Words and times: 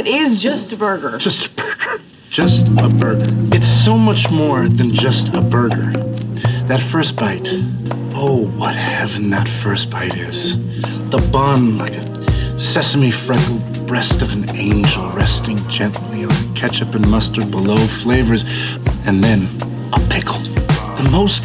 It 0.00 0.06
is 0.06 0.40
just 0.40 0.72
a 0.72 0.78
burger. 0.78 1.18
Just 1.18 1.48
a 1.48 1.50
burger. 1.50 2.00
Just 2.30 2.68
a 2.68 2.88
burger. 2.88 3.26
It's 3.54 3.66
so 3.66 3.98
much 3.98 4.30
more 4.30 4.66
than 4.66 4.94
just 4.94 5.34
a 5.34 5.42
burger. 5.42 5.92
That 6.68 6.80
first 6.80 7.16
bite. 7.16 7.46
Oh, 8.14 8.50
what 8.56 8.74
heaven 8.74 9.28
that 9.28 9.46
first 9.46 9.90
bite 9.90 10.14
is. 10.16 10.56
The 11.10 11.18
bun, 11.30 11.76
like 11.76 11.92
a 11.92 12.58
sesame 12.58 13.10
freckled 13.10 13.86
breast 13.86 14.22
of 14.22 14.32
an 14.32 14.48
angel 14.56 15.10
resting 15.10 15.58
gently 15.68 16.24
on 16.24 16.54
ketchup 16.54 16.94
and 16.94 17.06
mustard 17.10 17.50
below, 17.50 17.76
flavors, 17.76 18.44
and 19.04 19.22
then 19.22 19.42
a 19.92 20.00
pickle. 20.08 20.40
The 20.96 21.10
most 21.12 21.44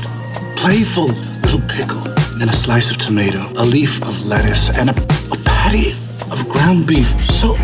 playful 0.55 1.07
little 1.43 1.59
pickle. 1.67 2.03
Then 2.39 2.47
a 2.47 2.55
slice 2.55 2.89
of 2.89 2.99
tomato, 2.99 3.51
a 3.57 3.65
leaf 3.65 4.01
of 4.03 4.25
lettuce, 4.25 4.69
and 4.69 4.91
a, 4.91 4.93
a 4.93 5.37
patty 5.43 5.91
of 6.31 6.47
ground 6.47 6.87
beef. 6.87 7.07
So 7.31 7.57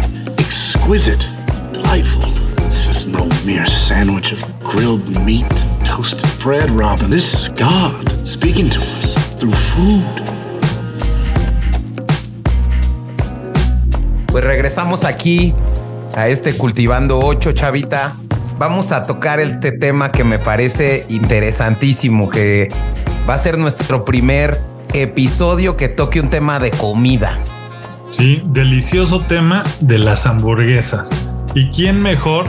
exquisite, 0.93 1.25
delightful. 1.71 2.29
This 2.67 2.85
is 2.85 3.07
no 3.07 3.25
mere 3.45 3.65
sandwich 3.65 4.33
of 4.33 4.43
grilled 4.59 5.07
meat, 5.25 5.49
toasted 5.85 6.29
bread, 6.43 6.69
Robin. 6.69 7.09
This 7.09 7.33
is 7.33 7.47
God 7.47 8.09
speaking 8.27 8.69
to 8.69 8.81
us 8.97 9.15
through 9.39 9.53
food. 9.53 10.21
Pues 14.27 14.43
regresamos 14.43 15.05
aquí 15.05 15.53
a 16.13 16.27
este 16.27 16.57
Cultivando 16.57 17.19
8, 17.19 17.53
Chavita. 17.53 18.17
Vamos 18.59 18.91
a 18.91 19.03
tocar 19.03 19.39
este 19.39 19.71
tema 19.71 20.11
que 20.11 20.25
me 20.25 20.39
parece 20.39 21.05
interesantísimo, 21.07 22.29
que 22.29 22.67
va 23.29 23.35
a 23.35 23.39
ser 23.39 23.57
nuestro 23.57 24.03
primer 24.03 24.59
episodio 24.93 25.77
que 25.77 25.87
toque 25.87 26.19
un 26.19 26.29
tema 26.29 26.59
de 26.59 26.71
comida. 26.71 27.39
Sí, 28.11 28.43
delicioso 28.45 29.21
tema 29.21 29.63
de 29.79 29.97
las 29.97 30.25
hamburguesas. 30.25 31.11
¿Y 31.55 31.69
quién 31.69 32.01
mejor 32.01 32.45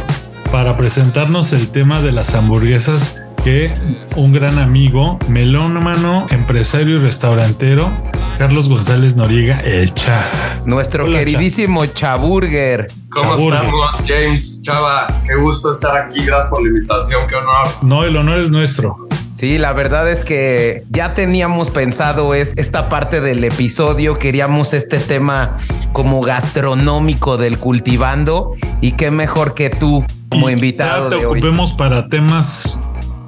para 0.51 0.77
presentarnos 0.77 1.52
el 1.52 1.69
tema 1.69 2.02
de 2.02 2.12
las 2.12 2.35
hamburguesas 2.35 3.16
que 3.43 3.73
un 4.16 4.32
gran 4.32 4.59
amigo, 4.59 5.19
melómano, 5.29 6.27
empresario 6.30 6.96
y 6.96 6.99
restaurantero, 6.99 7.91
Carlos 8.38 8.69
González 8.69 9.16
Noriega, 9.16 9.59
el 9.59 9.93
Cha. 9.95 10.24
Nuestro 10.65 11.04
Hola, 11.04 11.21
queridísimo 11.21 11.87
Chaburger. 11.87 12.88
¿Cómo 13.10 13.30
Chaburger. 13.37 13.60
estamos, 13.60 13.95
James? 14.07 14.63
Chava, 14.65 15.07
qué 15.26 15.35
gusto 15.37 15.71
estar 15.71 15.97
aquí. 15.97 16.24
Gracias 16.24 16.51
por 16.51 16.63
la 16.63 16.69
invitación, 16.69 17.26
qué 17.29 17.37
honor. 17.37 17.69
No, 17.82 18.04
el 18.04 18.16
honor 18.16 18.38
es 18.38 18.51
nuestro. 18.51 19.09
Sí, 19.33 19.57
la 19.57 19.73
verdad 19.73 20.11
es 20.11 20.25
que 20.25 20.85
ya 20.91 21.15
teníamos 21.15 21.71
pensado 21.71 22.35
es 22.35 22.52
esta 22.57 22.88
parte 22.91 23.21
del 23.21 23.43
episodio, 23.45 24.19
queríamos 24.19 24.75
este 24.75 24.99
tema 24.99 25.57
como 25.93 26.21
gastronómico 26.21 27.38
del 27.38 27.59
cultivando 27.59 28.53
y 28.83 28.93
qué 28.93 29.10
mejor 29.10 29.55
que 29.55 29.71
tú 29.71 30.05
como 30.29 30.51
Y 30.51 30.53
invitado 30.53 31.09
quizá 31.09 31.16
te 31.16 31.16
de 31.16 31.27
hoy. 31.27 31.38
ocupemos 31.38 31.73
para 31.73 32.09
temas 32.09 32.83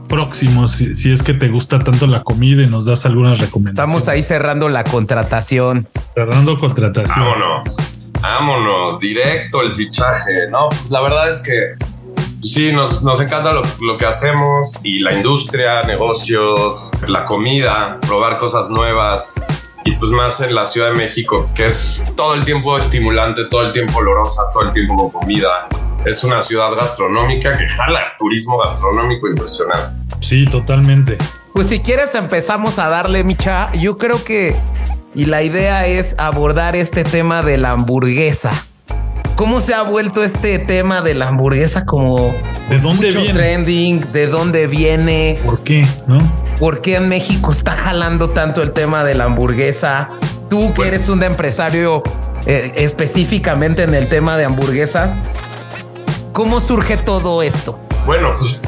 próximos, 0.08 0.72
si, 0.72 0.94
si 0.94 1.10
es 1.10 1.22
que 1.22 1.32
te 1.32 1.48
gusta 1.48 1.80
tanto 1.80 2.06
la 2.06 2.22
comida 2.22 2.62
y 2.62 2.66
nos 2.66 2.84
das 2.84 3.06
algunas 3.06 3.38
recomendaciones. 3.38 3.70
Estamos 3.70 4.08
ahí 4.08 4.22
cerrando 4.22 4.68
la 4.68 4.84
contratación. 4.84 5.88
cerrando 6.14 6.58
contratación. 6.58 7.24
Vámonos. 7.24 7.76
Vámonos, 8.20 9.00
directo 9.00 9.62
el 9.62 9.72
fichaje. 9.74 10.48
No, 10.50 10.68
pues 10.68 10.90
la 10.90 11.00
verdad 11.00 11.28
es 11.28 11.40
que 11.40 11.74
sí, 12.44 12.72
nos, 12.72 13.02
nos 13.02 13.20
encanta 13.20 13.52
lo, 13.52 13.62
lo 13.80 13.98
que 13.98 14.06
hacemos 14.06 14.78
y 14.82 15.00
la 15.00 15.12
industria, 15.14 15.82
negocios, 15.82 16.92
la 17.08 17.24
comida, 17.24 17.98
probar 18.06 18.36
cosas 18.36 18.70
nuevas. 18.70 19.34
Y 19.86 19.92
pues 19.96 20.10
más 20.12 20.40
en 20.40 20.54
la 20.54 20.64
Ciudad 20.64 20.92
de 20.92 20.96
México, 20.96 21.50
que 21.54 21.66
es 21.66 22.02
todo 22.16 22.34
el 22.34 22.44
tiempo 22.44 22.78
estimulante, 22.78 23.44
todo 23.50 23.62
el 23.62 23.72
tiempo 23.72 23.98
olorosa, 23.98 24.42
todo 24.52 24.64
el 24.64 24.72
tiempo 24.72 25.10
con 25.10 25.20
comida. 25.20 25.68
Es 26.06 26.24
una 26.24 26.40
ciudad 26.40 26.72
gastronómica 26.74 27.52
que 27.56 27.66
jala 27.68 28.14
turismo 28.18 28.58
gastronómico 28.58 29.28
impresionante. 29.28 29.96
Sí, 30.20 30.46
totalmente. 30.46 31.18
Pues 31.52 31.68
si 31.68 31.80
quieres 31.80 32.14
empezamos 32.14 32.78
a 32.78 32.88
darle, 32.88 33.24
Micha. 33.24 33.70
Yo 33.72 33.98
creo 33.98 34.22
que 34.24 34.56
y 35.14 35.26
la 35.26 35.42
idea 35.42 35.86
es 35.86 36.16
abordar 36.18 36.74
este 36.74 37.04
tema 37.04 37.42
de 37.42 37.56
la 37.56 37.70
hamburguesa. 37.70 38.66
¿Cómo 39.36 39.60
se 39.60 39.74
ha 39.74 39.82
vuelto 39.82 40.22
este 40.22 40.58
tema 40.60 41.02
de 41.02 41.14
la 41.14 41.28
hamburguesa 41.28 41.84
como 41.84 42.34
¿De 42.70 42.78
dónde 42.78 43.06
mucho 43.08 43.20
viene? 43.20 43.34
trending? 43.38 44.12
¿De 44.12 44.26
dónde 44.28 44.66
viene? 44.68 45.40
¿Por 45.44 45.60
qué? 45.64 45.86
¿No? 46.06 46.20
¿Por 46.58 46.80
qué 46.80 46.96
en 46.96 47.08
México 47.08 47.50
está 47.50 47.76
jalando 47.76 48.30
tanto 48.30 48.62
el 48.62 48.72
tema 48.72 49.02
de 49.02 49.14
la 49.16 49.24
hamburguesa? 49.24 50.08
Tú 50.48 50.72
que 50.72 50.86
eres 50.86 51.08
un 51.08 51.22
empresario 51.24 52.02
eh, 52.46 52.72
específicamente 52.76 53.82
en 53.82 53.94
el 53.94 54.08
tema 54.08 54.36
de 54.36 54.44
hamburguesas, 54.44 55.18
¿cómo 56.32 56.60
surge 56.60 56.96
todo 56.96 57.42
esto? 57.42 57.80
Bueno, 58.06 58.30
pues 58.38 58.60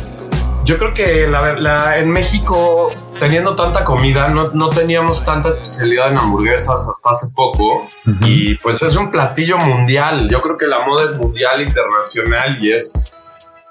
yo 0.65 0.79
creo 0.79 0.93
que 0.95 1.29
la, 1.29 1.53
la- 1.61 1.99
en 1.99 2.11
México, 2.11 2.91
teniendo 3.19 3.57
tanta 3.57 3.85
comida, 3.85 4.29
no, 4.29 4.51
no 4.53 4.69
teníamos 4.69 5.25
tanta 5.25 5.49
especialidad 5.49 6.11
en 6.13 6.19
hamburguesas 6.19 6.89
hasta 6.91 7.11
hace 7.11 7.29
poco. 7.35 7.89
Ujú. 8.07 8.17
Y 8.27 8.57
pues 8.59 8.83
es 8.83 8.97
un 8.97 9.11
platillo 9.11 9.59
mundial. 9.59 10.29
Yo 10.31 10.41
creo 10.43 10.57
que 10.57 10.67
la 10.67 10.87
moda 10.87 11.05
es 11.07 11.17
mundial, 11.17 11.61
internacional 11.63 12.63
y 12.63 12.73
es. 12.73 13.13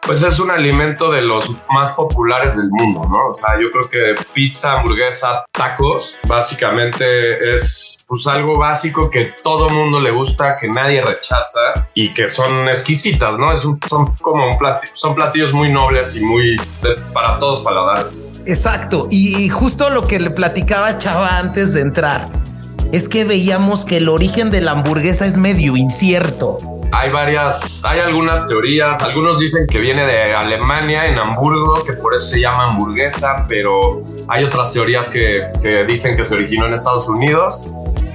Pues 0.02 0.22
es 0.22 0.40
un 0.40 0.52
alimento 0.52 1.10
de 1.10 1.24
los 1.24 1.50
más 1.72 1.92
populares 1.94 2.56
del 2.58 2.70
mundo, 2.70 3.08
¿no? 3.12 3.30
O 3.32 3.34
sea, 3.34 3.60
yo 3.60 3.72
creo 3.72 3.90
que 4.16 4.22
pizza, 4.36 4.74
hamburguesa, 4.74 5.44
tacos, 5.52 6.20
básicamente 6.28 7.56
es 7.56 8.06
pues 8.08 8.28
algo 8.28 8.56
básico 8.60 9.10
que 9.10 9.34
todo 9.44 9.68
mundo 9.68 10.00
le 10.00 10.12
gusta, 10.12 10.58
que 10.58 10.68
nadie 10.68 11.04
rechaza 11.04 11.60
y 11.96 12.10
que 12.10 12.28
son 12.28 12.68
exquisitas, 12.70 13.40
¿no? 13.40 13.52
Es 13.52 13.66
un- 13.66 13.80
son 13.90 14.14
como 14.18 14.48
un 14.48 14.58
plati- 14.60 14.90
son 14.94 15.16
platillos 15.16 15.54
muy 15.54 15.72
nobles 15.72 16.16
y 16.16 16.22
muy 16.24 16.56
de- 16.84 16.98
para 17.12 17.40
todos 17.40 17.62
paladares. 17.62 18.30
Exacto. 18.46 19.08
Y 19.12 19.50
justo 19.50 19.90
lo 19.90 20.04
que 20.04 20.20
le 20.20 20.30
platicaba 20.32 20.98
Chava 20.98 21.40
antes 21.40 21.74
de 21.74 21.82
entrar 21.82 22.28
es 22.92 23.10
que 23.10 23.26
veíamos 23.26 23.84
que 23.86 23.98
el 23.98 24.10
origen 24.10 24.52
de 24.52 24.62
la 24.62 24.72
hamburguesa 24.72 25.26
es 25.26 25.38
medio 25.38 25.76
incierto. 25.76 26.58
Hay 26.92 27.10
varias, 27.12 27.84
hay 27.84 28.00
algunas 28.00 28.48
teorías. 28.48 29.02
Algunos 29.02 29.40
dicen 29.40 29.66
que 29.70 29.80
viene 29.80 30.06
de 30.06 30.34
Alemania, 30.34 31.08
en 31.08 31.18
Hamburgo, 31.18 31.84
que 31.84 31.94
por 31.94 32.14
eso 32.14 32.28
se 32.28 32.40
llama 32.40 32.66
hamburguesa, 32.66 33.46
pero 33.50 34.04
hay 34.28 34.44
otras 34.46 34.72
teorías 34.72 35.10
que, 35.10 35.42
que 35.62 35.84
dicen 35.86 36.16
que 36.16 36.24
se 36.24 36.36
originó 36.36 36.68
en 36.68 36.74
Estados 36.74 37.10
Unidos. 37.10 37.72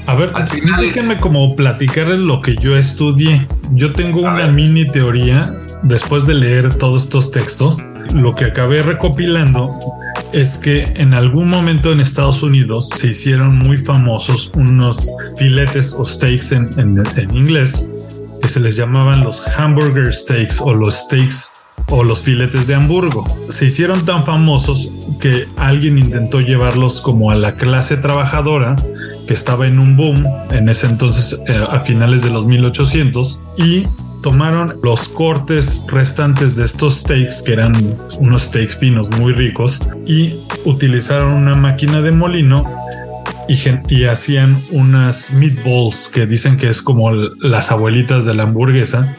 A 0.07 0.15
ver, 0.15 0.31
Al 0.35 0.47
final- 0.47 0.81
déjenme 0.81 1.21
como 1.21 1.55
platicarles 1.57 2.21
lo 2.21 2.41
que 2.41 2.57
yo 2.57 2.75
estudié. 2.77 3.47
Yo 3.73 3.93
tengo 3.93 4.23
una 4.23 4.35
ver. 4.47 4.53
mini 4.53 4.87
teoría 4.87 5.53
después 5.83 6.27
de 6.27 6.35
leer 6.35 6.75
todos 6.77 7.03
estos 7.05 7.33
textos. 7.33 7.85
Lo 8.15 8.35
que 8.35 8.47
acabé 8.47 8.83
recopilando 8.83 9.79
es 10.33 10.59
que 10.59 10.85
en 10.97 11.15
algún 11.15 11.49
momento 11.49 11.93
en 11.93 12.01
Estados 12.01 12.43
Unidos 12.43 12.89
se 12.89 13.09
hicieron 13.09 13.59
muy 13.59 13.79
famosos 13.79 14.51
unos 14.55 15.11
filetes 15.37 15.93
o 15.93 16.05
steaks 16.05 16.53
en, 16.53 16.71
en- 16.79 17.03
en 17.17 17.37
inglés 17.37 17.91
que 18.43 18.49
se 18.49 18.61
les 18.61 18.77
llamaban 18.77 19.23
los 19.23 19.43
hamburger 19.59 20.13
steaks 20.15 20.61
o 20.61 20.73
los 20.75 20.95
steaks 20.95 21.53
o 21.89 22.05
los 22.05 22.23
filetes 22.23 22.67
de 22.67 22.75
Hamburgo. 22.75 23.25
Se 23.49 23.67
hicieron 23.67 24.05
tan 24.05 24.25
famosos 24.25 24.93
que 25.19 25.47
alguien 25.57 25.99
intentó 25.99 26.41
llevarlos 26.41 27.01
como 27.01 27.31
a 27.31 27.35
la 27.35 27.57
clase 27.57 27.97
trabajadora 27.97 28.77
que 29.27 29.35
estaba 29.35 29.67
en 29.67 29.79
un 29.79 29.97
boom 29.97 30.25
en 30.51 30.69
ese 30.69 30.87
entonces 30.87 31.41
eh, 31.49 31.53
a 31.69 31.81
finales 31.81 32.23
de 32.23 32.31
los 32.31 32.45
1800 32.47 33.43
y 33.57 33.87
tomaron 34.23 34.79
los 34.83 35.09
cortes 35.09 35.85
restantes 35.89 36.57
de 36.57 36.65
estos 36.65 36.99
steaks 36.99 37.43
que 37.43 37.53
eran 37.53 37.75
unos 38.19 38.43
steaks 38.43 38.79
finos 38.79 39.11
muy 39.11 39.33
ricos 39.33 39.81
y 40.07 40.41
utilizaron 40.65 41.33
una 41.33 41.55
máquina 41.55 42.03
de 42.03 42.13
molino 42.13 42.65
y, 43.49 43.59
y 43.89 44.05
hacían 44.05 44.63
unas 44.71 45.33
meatballs 45.33 46.09
que 46.09 46.27
dicen 46.27 46.57
que 46.57 46.69
es 46.69 46.83
como 46.83 47.13
las 47.13 47.73
abuelitas 47.73 48.25
de 48.25 48.35
la 48.35 48.45
hamburguesa. 48.45 49.17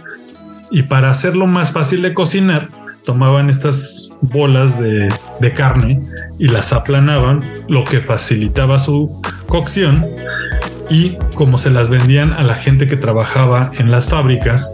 Y 0.72 0.84
para 0.84 1.12
hacerlo 1.12 1.48
más 1.48 1.74
fácil 1.74 2.02
de 2.02 2.14
cocinar, 2.14 2.70
tomaban 3.04 3.50
estas 3.50 4.12
bolas 4.22 4.80
de, 4.80 5.14
de 5.40 5.54
carne 5.54 6.02
y 6.40 6.48
las 6.48 6.72
aplanaban, 6.72 7.44
lo 7.68 7.84
que 7.84 8.00
facilitaba 8.00 8.80
su 8.80 9.22
cocción. 9.48 10.06
Y 10.90 11.18
como 11.36 11.58
se 11.58 11.70
las 11.70 11.90
vendían 11.90 12.34
a 12.34 12.44
la 12.44 12.56
gente 12.56 12.88
que 12.88 12.98
trabajaba 12.98 13.72
en 13.78 13.92
las 13.92 14.08
fábricas 14.08 14.74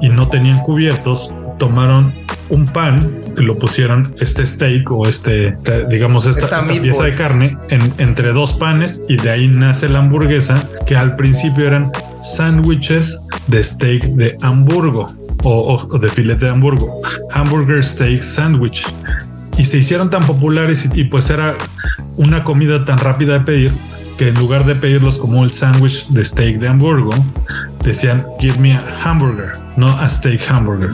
y 0.00 0.08
no 0.08 0.28
tenían 0.28 0.58
cubiertos, 0.58 1.34
tomaron 1.58 2.14
un 2.50 2.66
pan 2.66 3.00
lo 3.36 3.56
pusieron 3.58 4.14
este 4.20 4.46
steak 4.46 4.90
o 4.90 5.06
este, 5.06 5.52
te- 5.62 5.86
digamos, 5.86 6.24
esta, 6.26 6.40
Esta 6.44 6.56
esta 6.56 6.66
meatball. 6.66 6.82
pieza 6.82 7.04
de 7.04 7.10
carne 7.12 7.56
en- 7.70 7.92
entre 7.98 8.32
dos 8.32 8.52
panes 8.54 9.04
y 9.08 9.16
de 9.16 9.30
ahí 9.30 9.48
nace 9.48 9.88
la 9.88 9.98
hamburguesa 10.00 10.64
que 10.86 10.96
al 10.96 11.16
principio 11.16 11.66
eran 11.66 11.90
sándwiches 12.22 13.20
de 13.48 13.62
steak 13.62 14.04
de 14.14 14.36
Hamburgo 14.42 15.06
o, 15.44 15.50
o- 15.74 15.88
o 15.94 15.98
de 15.98 16.08
filete 16.10 16.46
de 16.46 16.50
Hamburgo, 16.52 17.00
hamburger 17.32 17.84
steak 17.84 18.22
sandwich 18.22 18.84
y 19.56 19.64
se 19.64 19.78
hicieron 19.78 20.08
tan 20.10 20.24
populares 20.24 20.88
y, 20.94 21.00
y 21.00 21.04
pues 21.04 21.30
era 21.30 21.56
una 22.16 22.44
comida 22.44 22.84
tan 22.84 22.98
rápida 22.98 23.34
de 23.34 23.40
pedir 23.40 23.72
que 24.18 24.28
en 24.28 24.34
lugar 24.34 24.64
de 24.64 24.74
pedirlos 24.74 25.16
como 25.16 25.44
el 25.44 25.52
sándwich 25.52 26.08
de 26.08 26.24
steak 26.24 26.58
de 26.58 26.68
Hamburgo, 26.68 27.14
decían 27.82 28.26
give 28.40 28.58
me 28.58 28.74
a 28.74 28.84
hamburger, 29.04 29.52
no 29.76 29.88
a 29.88 30.08
steak 30.08 30.42
hamburger. 30.50 30.90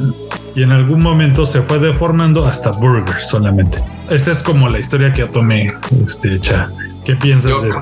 Y 0.55 0.63
en 0.63 0.71
algún 0.71 1.01
momento 1.01 1.47
se 1.47 1.63
fue 1.63 1.79
deformando 1.79 2.47
hasta 2.47 2.71
burger 2.71 3.19
solamente. 3.21 3.79
Esa 4.11 4.31
es 4.31 4.43
como 4.43 4.69
la 4.69 4.79
historia 4.79 5.13
que 5.13 5.25
tomé, 5.25 5.73
este, 6.05 6.39
Cha. 6.39 6.71
¿Qué 7.05 7.17
piensas 7.17 7.51
Yo, 7.51 7.61
de 7.63 7.73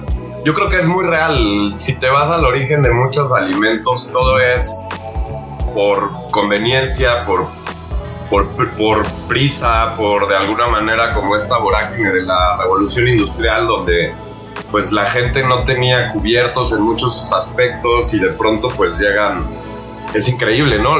yo 0.45 0.55
creo 0.55 0.69
que 0.69 0.77
es 0.77 0.87
muy 0.87 1.05
real. 1.05 1.75
Si 1.77 1.95
te 1.95 2.09
vas 2.09 2.29
al 2.29 2.45
origen 2.45 2.83
de 2.83 2.93
muchos 2.93 3.33
alimentos, 3.33 4.09
todo 4.13 4.39
es 4.39 4.89
por 5.75 6.09
conveniencia, 6.31 7.25
por, 7.27 7.49
por, 8.31 8.47
por 8.77 9.07
prisa, 9.29 9.95
por 9.97 10.29
de 10.29 10.37
alguna 10.37 10.69
manera 10.69 11.13
como 11.13 11.35
esta 11.35 11.59
vorágine 11.59 12.13
de 12.13 12.23
la 12.23 12.57
revolución 12.59 13.09
industrial 13.09 13.67
donde 13.67 14.15
pues 14.73 14.91
la 14.91 15.07
gente 15.07 15.45
no 15.45 15.63
tenía 15.63 16.09
cubiertos 16.11 16.73
en 16.73 16.81
muchos 16.83 17.33
aspectos 17.33 18.13
y 18.15 18.19
de 18.19 18.31
pronto 18.31 18.71
pues 18.71 18.99
llegan 18.99 19.47
es 20.15 20.29
increíble, 20.29 20.79
¿no? 20.79 20.97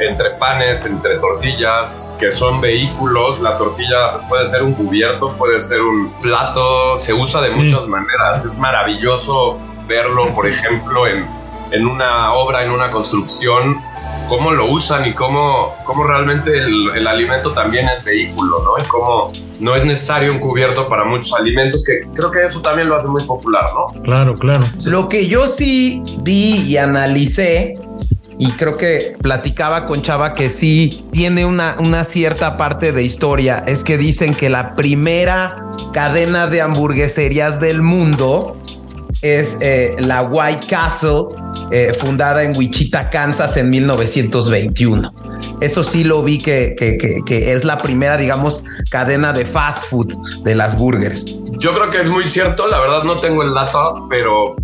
Entre 0.00 0.30
panes, 0.30 0.84
entre 0.84 1.16
tortillas, 1.16 2.16
que 2.18 2.32
son 2.32 2.60
vehículos, 2.60 3.38
la 3.40 3.56
tortilla 3.56 4.20
puede 4.28 4.46
ser 4.46 4.62
un 4.64 4.72
cubierto, 4.74 5.32
puede 5.36 5.60
ser 5.60 5.80
un 5.82 6.10
plato, 6.20 6.98
se 6.98 7.12
usa 7.12 7.40
de 7.40 7.50
Sí. 7.50 7.54
muchas 7.54 7.86
maneras. 7.86 8.44
Es 8.44 8.56
maravilloso 8.58 9.58
verlo, 9.86 10.28
por 10.34 10.46
ejemplo, 10.48 11.06
en, 11.06 11.24
en 11.70 11.86
una 11.86 12.32
obra, 12.32 12.64
en 12.64 12.70
una 12.72 12.90
construcción, 12.90 13.80
cómo 14.30 14.52
lo 14.52 14.66
usan 14.66 15.08
y 15.08 15.12
cómo, 15.12 15.74
cómo 15.82 16.04
realmente 16.04 16.56
el, 16.56 16.90
el 16.94 17.06
alimento 17.08 17.52
también 17.52 17.88
es 17.88 18.04
vehículo, 18.04 18.62
¿no? 18.62 18.82
Y 18.82 18.86
cómo 18.86 19.32
no 19.58 19.74
es 19.74 19.84
necesario 19.84 20.32
un 20.32 20.38
cubierto 20.38 20.88
para 20.88 21.04
muchos 21.04 21.32
alimentos, 21.32 21.82
que 21.84 22.06
creo 22.14 22.30
que 22.30 22.44
eso 22.44 22.62
también 22.62 22.88
lo 22.88 22.94
hace 22.94 23.08
muy 23.08 23.24
popular, 23.24 23.64
¿no? 23.74 24.00
Claro, 24.02 24.38
claro. 24.38 24.64
Lo 24.84 25.08
que 25.08 25.26
yo 25.26 25.48
sí 25.48 26.00
vi 26.22 26.62
y 26.68 26.76
analicé, 26.76 27.76
y 28.38 28.52
creo 28.52 28.76
que 28.76 29.16
platicaba 29.20 29.86
con 29.86 30.00
Chava 30.00 30.34
que 30.34 30.48
sí 30.48 31.04
tiene 31.10 31.44
una, 31.44 31.74
una 31.80 32.04
cierta 32.04 32.56
parte 32.56 32.92
de 32.92 33.02
historia, 33.02 33.64
es 33.66 33.82
que 33.82 33.98
dicen 33.98 34.36
que 34.36 34.48
la 34.48 34.76
primera 34.76 35.72
cadena 35.92 36.46
de 36.46 36.62
hamburgueserías 36.62 37.58
del 37.58 37.82
mundo 37.82 38.59
es 39.22 39.58
eh, 39.60 39.96
la 39.98 40.22
White 40.22 40.66
Castle, 40.68 41.24
eh, 41.70 41.92
fundada 41.98 42.42
en 42.42 42.56
Wichita, 42.56 43.10
Kansas 43.10 43.56
en 43.56 43.68
1921. 43.70 45.12
Eso 45.60 45.84
sí 45.84 46.04
lo 46.04 46.22
vi 46.22 46.38
que, 46.38 46.74
que- 46.78 46.96
que- 46.96 47.20
que 47.26 47.52
es 47.52 47.64
la 47.64 47.76
primera, 47.78 48.16
digamos, 48.16 48.62
cadena 48.90 49.32
de 49.32 49.44
fast 49.44 49.86
food 49.88 50.14
de 50.42 50.54
las 50.54 50.76
burgers. 50.76 51.26
Yo 51.58 51.74
creo 51.74 51.90
que 51.90 51.98
es 52.00 52.08
muy 52.08 52.24
cierto, 52.24 52.66
la 52.66 52.80
verdad 52.80 53.02
no 53.04 53.16
tengo 53.16 53.42
el 53.42 53.52
dato, 53.52 54.06
pero 54.08 54.56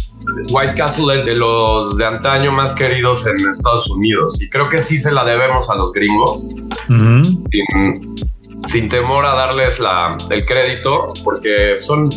White 0.51 0.75
Castle 0.75 1.15
es 1.17 1.25
de 1.27 1.35
los 1.35 1.97
de 1.99 2.07
antaño 2.07 2.51
más 2.51 2.73
queridos 2.75 3.27
en 3.27 3.37
Estados 3.49 3.89
Unidos 3.91 4.41
y 4.41 4.49
creo 4.49 4.69
que 4.71 4.79
sí 4.79 4.97
se 4.99 5.13
la 5.13 5.25
debemos 5.25 5.69
a 5.69 5.75
los 5.75 5.93
gringos, 5.93 6.55
sin, 6.89 8.15
sin 8.57 8.89
temor 8.89 9.27
a 9.27 9.35
darles 9.35 9.79
la, 9.79 10.17
el 10.31 10.47
crédito, 10.47 11.13
porque 11.23 11.77
son 11.79 12.09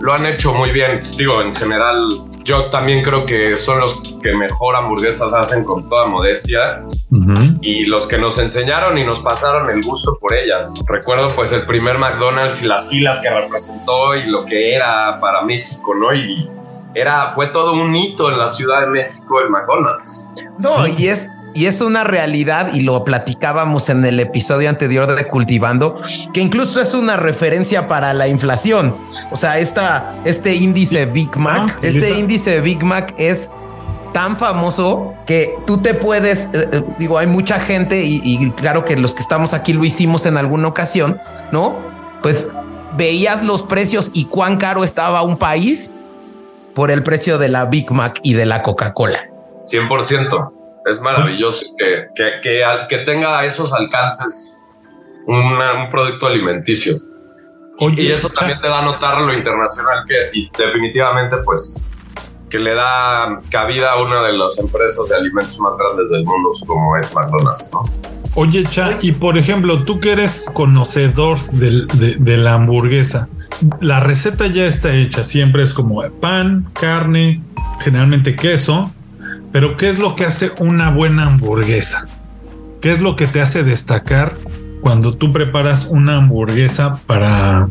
lo 0.00 0.12
han 0.12 0.26
hecho 0.26 0.52
muy 0.54 0.70
bien. 0.70 1.00
Digo, 1.16 1.40
en 1.42 1.54
general, 1.54 2.06
yo 2.44 2.66
también 2.70 3.02
creo 3.02 3.24
que 3.26 3.56
son 3.56 3.80
los 3.80 3.94
que 4.22 4.32
mejor 4.34 4.76
hamburguesas 4.76 5.32
hacen 5.32 5.64
con 5.64 5.88
toda 5.88 6.06
modestia 6.06 6.82
y 7.62 7.84
los 7.86 8.06
que 8.06 8.18
nos 8.18 8.38
enseñaron 8.38 8.98
y 8.98 9.04
nos 9.04 9.20
pasaron 9.20 9.70
el 9.70 9.82
gusto 9.82 10.16
por 10.20 10.34
ellas. 10.34 10.72
Recuerdo 10.86 11.30
pues 11.34 11.52
el 11.52 11.62
primer 11.66 11.98
McDonald's 11.98 12.62
y 12.62 12.66
las 12.66 12.88
filas 12.88 13.20
que 13.20 13.30
representó 13.30 14.14
y 14.14 14.26
lo 14.26 14.44
que 14.44 14.74
era 14.74 15.18
para 15.20 15.42
México, 15.42 15.94
¿no? 15.94 16.12
Y 16.14 16.48
era, 16.94 17.30
fue 17.30 17.48
todo 17.48 17.72
un 17.74 17.94
hito 17.94 18.30
en 18.30 18.38
la 18.38 18.48
Ciudad 18.48 18.82
de 18.82 18.86
México 18.88 19.40
el 19.40 19.50
McDonald's. 19.50 20.26
No, 20.58 20.86
Sí. 20.86 20.94
y 20.98 21.08
es 21.08 21.30
y 21.56 21.66
es 21.66 21.80
una 21.80 22.04
realidad 22.04 22.74
y 22.74 22.82
lo 22.82 23.02
platicábamos 23.02 23.88
en 23.88 24.04
el 24.04 24.20
episodio 24.20 24.68
anterior 24.68 25.06
de 25.06 25.26
Cultivando, 25.26 25.96
que 26.34 26.40
incluso 26.40 26.80
es 26.80 26.92
una 26.92 27.16
referencia 27.16 27.88
para 27.88 28.12
la 28.12 28.28
inflación. 28.28 28.94
O 29.30 29.36
sea, 29.36 29.58
esta, 29.58 30.12
este 30.26 30.54
índice 30.54 31.06
Big 31.06 31.34
Mac, 31.38 31.72
Ah, 31.74 31.78
este 31.80 32.00
Lisa. 32.08 32.18
índice 32.20 32.60
Big 32.60 32.84
Mac 32.84 33.14
es 33.16 33.50
tan 34.12 34.36
famoso 34.36 35.14
que 35.26 35.54
tú 35.66 35.80
te 35.80 35.94
puedes, 35.94 36.50
eh, 36.52 36.68
eh, 36.72 36.82
digo, 36.98 37.16
hay 37.18 37.26
mucha 37.26 37.58
gente 37.58 38.04
y, 38.04 38.20
y 38.22 38.50
claro 38.50 38.84
que 38.84 38.96
los 38.96 39.14
que 39.14 39.22
estamos 39.22 39.54
aquí 39.54 39.72
lo 39.72 39.84
hicimos 39.84 40.26
en 40.26 40.36
alguna 40.36 40.68
ocasión, 40.68 41.18
¿no? 41.52 41.76
Pues 42.22 42.48
veías 42.98 43.42
los 43.42 43.62
precios 43.62 44.10
y 44.12 44.26
cuán 44.26 44.58
caro 44.58 44.84
estaba 44.84 45.22
un 45.22 45.38
país 45.38 45.94
por 46.74 46.90
el 46.90 47.02
precio 47.02 47.38
de 47.38 47.48
la 47.48 47.64
Big 47.64 47.90
Mac 47.90 48.20
y 48.22 48.34
de 48.34 48.44
la 48.44 48.62
Coca-Cola. 48.62 49.30
100%. 49.64 50.52
Es 50.88 51.00
maravilloso 51.00 51.66
que, 51.78 52.06
que, 52.14 52.84
que, 52.88 52.98
tenga 52.98 53.44
esos 53.44 53.72
alcances 53.72 54.62
una- 55.26 55.84
un 55.84 55.90
producto 55.90 56.26
alimenticio. 56.26 56.94
Oye, 57.78 58.02
Y 58.04 58.12
eso 58.12 58.28
también 58.30 58.60
te 58.60 58.68
da 58.68 58.78
a 58.78 58.82
notar 58.84 59.20
lo 59.20 59.32
internacional 59.34 60.04
que 60.06 60.18
es 60.18 60.34
y 60.36 60.50
definitivamente 60.56 61.36
pues 61.44 61.82
que 62.48 62.58
le 62.60 62.74
da 62.74 63.40
cabida 63.50 63.92
a 63.92 64.02
una 64.02 64.22
de 64.22 64.32
las 64.32 64.58
empresas 64.58 65.08
de 65.08 65.16
alimentos 65.16 65.58
más 65.60 65.76
grandes 65.76 66.08
del 66.10 66.24
mundo 66.24 66.52
como 66.66 66.96
es 66.96 67.12
McDonald's, 67.14 67.70
¿no? 67.72 67.82
Oye, 68.36 68.64
Cha, 68.64 68.98
y 69.02 69.12
por 69.12 69.36
ejemplo, 69.36 69.82
tú 69.82 69.98
que 69.98 70.12
eres 70.12 70.46
conocedor 70.54 71.38
del- 71.52 71.86
de, 71.94 72.16
de 72.16 72.36
la 72.36 72.54
hamburguesa, 72.54 73.28
la 73.80 73.98
receta 74.00 74.46
ya 74.46 74.66
está 74.66 74.94
hecha, 74.94 75.24
siempre 75.24 75.62
es 75.62 75.74
como 75.74 76.02
pan, 76.20 76.68
carne, 76.74 77.42
generalmente 77.80 78.36
queso, 78.36 78.92
pero 79.56 79.74
¿qué 79.78 79.88
es 79.88 79.98
lo 79.98 80.14
que 80.16 80.26
hace 80.26 80.52
una 80.58 80.90
buena 80.90 81.28
hamburguesa? 81.28 82.06
¿Qué 82.82 82.92
es 82.92 83.00
lo 83.00 83.16
que 83.16 83.26
te 83.26 83.40
hace 83.40 83.62
destacar 83.62 84.34
cuando 84.82 85.14
tú 85.16 85.32
preparas 85.32 85.86
una 85.86 86.16
hamburguesa 86.18 87.00
para, 87.06 87.66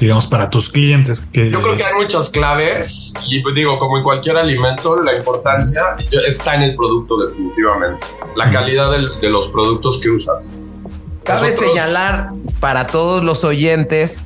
digamos, 0.00 0.26
para 0.28 0.48
tus 0.48 0.70
clientes? 0.70 1.28
Que, 1.30 1.50
Yo 1.50 1.60
creo 1.60 1.76
que 1.76 1.84
hay 1.84 1.92
muchas 1.92 2.30
claves 2.30 3.12
y 3.28 3.40
pues, 3.40 3.54
digo, 3.54 3.78
como 3.78 3.98
en 3.98 4.02
cualquier 4.02 4.38
alimento, 4.38 5.02
la 5.02 5.14
importancia 5.14 5.82
está 6.26 6.54
en 6.54 6.62
el 6.62 6.74
producto 6.74 7.18
definitivamente. 7.26 8.06
La 8.34 8.50
calidad 8.50 8.90
del- 8.90 9.10
de 9.20 9.28
los 9.28 9.48
productos 9.48 9.98
que 9.98 10.08
usas. 10.08 10.54
Cabe 11.22 11.48
Nosotros- 11.50 11.68
señalar 11.68 12.30
para 12.60 12.86
todos 12.86 13.22
los 13.22 13.44
oyentes 13.44 14.22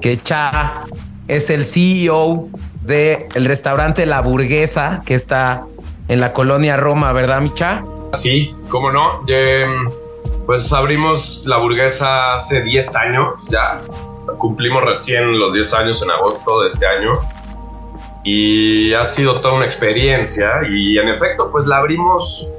que 0.00 0.16
Cha 0.22 0.84
es 1.28 1.50
el 1.50 1.66
CEO 1.66 2.48
de 2.80 3.28
el 3.34 3.44
restaurante 3.44 4.06
La 4.06 4.22
Burguesa 4.22 5.02
que 5.04 5.14
está 5.14 5.64
en 6.08 6.20
la 6.20 6.32
colonia 6.32 6.76
Roma, 6.76 7.12
¿verdad, 7.12 7.40
mi 7.40 7.52
Cha? 7.52 7.84
Sí, 8.12 8.54
cómo 8.68 8.90
no. 8.90 9.22
Em, 9.28 9.90
pues 10.46 10.72
abrimos 10.72 11.44
la 11.46 11.58
burguesa 11.58 12.34
hace 12.34 12.62
10 12.62 12.96
años 12.96 13.34
ya. 13.48 13.80
Cumplimos 14.38 14.84
recién 14.84 15.38
los 15.38 15.52
10 15.52 15.74
años 15.74 16.02
en 16.02 16.10
agosto 16.10 16.62
de 16.62 16.68
este 16.68 16.86
año. 16.86 17.12
Y 18.24 18.92
ha 18.94 19.04
sido 19.04 19.40
toda 19.40 19.54
una 19.54 19.64
experiencia. 19.64 20.50
Y 20.68 20.98
en 20.98 21.08
efecto, 21.08 21.50
pues 21.50 21.66
la 21.66 21.78
abrimos 21.78 22.52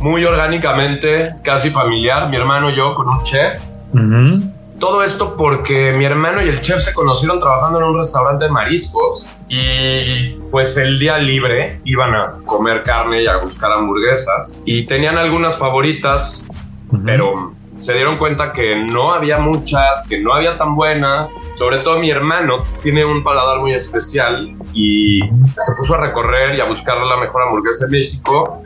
muy 0.00 0.24
orgánicamente, 0.24 1.34
casi 1.42 1.70
familiar. 1.70 2.28
Mi 2.28 2.36
hermano 2.36 2.70
y 2.70 2.76
yo 2.76 2.94
con 2.94 3.08
un 3.08 3.22
chef. 3.22 3.60
Ujú. 3.94 4.51
Todo 4.82 5.04
esto 5.04 5.36
porque 5.36 5.92
mi 5.92 6.04
hermano 6.04 6.42
y 6.42 6.48
el 6.48 6.60
chef 6.60 6.80
se 6.80 6.92
conocieron 6.92 7.38
trabajando 7.38 7.78
en 7.78 7.84
un 7.84 7.96
restaurante 7.96 8.46
de 8.46 8.50
mariscos 8.50 9.28
y 9.48 10.30
pues 10.50 10.76
el 10.76 10.98
día 10.98 11.18
libre 11.18 11.80
iban 11.84 12.12
a 12.16 12.38
comer 12.44 12.82
carne 12.82 13.22
y 13.22 13.28
a 13.28 13.36
buscar 13.36 13.70
hamburguesas 13.70 14.58
y 14.64 14.84
tenían 14.86 15.18
algunas 15.18 15.56
favoritas, 15.56 16.50
pero 17.04 17.54
se 17.78 17.94
dieron 17.94 18.18
cuenta 18.18 18.52
que 18.52 18.74
no 18.74 19.12
había 19.12 19.38
muchas, 19.38 20.04
que 20.08 20.18
no 20.18 20.32
había 20.34 20.58
tan 20.58 20.74
buenas. 20.74 21.32
Sobre 21.54 21.78
todo 21.78 22.00
mi 22.00 22.10
hermano 22.10 22.56
tiene 22.82 23.04
un 23.04 23.22
paladar 23.22 23.60
muy 23.60 23.74
especial 23.74 24.52
y 24.74 25.20
se 25.20 25.76
puso 25.78 25.94
a 25.94 25.98
recorrer 25.98 26.56
y 26.56 26.60
a 26.60 26.64
buscar 26.64 26.98
la 26.98 27.18
mejor 27.18 27.42
hamburguesa 27.42 27.86
de 27.86 27.98
México. 27.98 28.64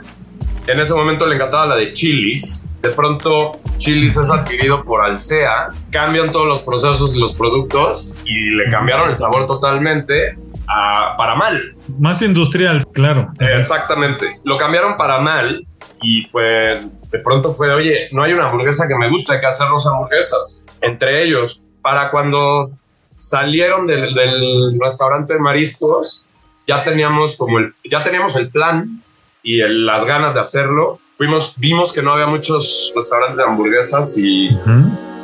En 0.67 0.81
ese 0.81 0.95
momento 0.95 1.27
le 1.27 1.37
encantaba 1.37 1.67
la 1.67 1.77
de 1.77 1.93
Chili's. 1.93 2.67
De 2.83 2.91
pronto 2.91 3.59
Chili's 3.79 4.17
es 4.17 4.31
adquirido 4.31 4.85
por 4.85 5.03
Alsea, 5.05 5.69
cambian 5.91 6.31
todos 6.31 6.47
los 6.47 6.61
procesos 6.63 7.15
y 7.17 7.19
los 7.21 7.35
productos 7.35 8.15
y 8.25 8.51
le 8.51 8.69
cambiaron 8.71 9.11
el 9.11 9.17
sabor 9.17 9.47
totalmente 9.47 10.37
a- 10.69 11.15
para 11.17 11.35
mal. 11.35 11.75
Más 11.99 12.23
industrial, 12.23 12.83
claro. 12.93 13.33
Exactamente. 13.57 14.41
Lo 14.45 14.57
cambiaron 14.57 14.97
para 14.97 15.21
mal 15.21 15.67
y 16.03 16.27
pues 16.29 17.01
de 17.11 17.19
pronto 17.21 17.53
fue, 17.55 17.73
oye, 17.73 18.09
no 18.13 18.23
hay 18.23 18.33
una 18.33 18.47
hamburguesa 18.49 18.87
que 18.87 18.97
me 18.97 19.09
guste, 19.09 19.33
hay 19.35 19.41
que 19.41 19.47
hacernos 19.47 19.87
hamburguesas. 19.87 20.65
Entre 20.83 21.25
ellos, 21.25 21.63
para 21.83 22.11
cuando 22.11 22.71
salieron 23.15 23.87
del, 23.87 24.15
del 24.15 24.79
restaurante 24.81 25.35
de 25.35 25.41
mariscos, 25.41 26.27
ya 26.69 26.83
teníamos 26.83 27.37
como 27.37 27.59
el, 27.59 27.73
ya 27.91 28.03
teníamos 28.05 28.37
el 28.37 28.49
plan 28.51 29.03
y 29.47 29.61
el- 29.61 29.87
las 29.87 30.05
ganas 30.05 30.35
de 30.35 30.41
hacerlo. 30.41 30.99
Fuimos, 31.17 31.55
vimos 31.57 31.93
que 31.93 32.03
no 32.03 32.13
había 32.13 32.27
muchos 32.27 32.93
restaurantes 32.95 33.39
de 33.39 33.45
hamburguesas 33.45 34.19
y 34.19 34.51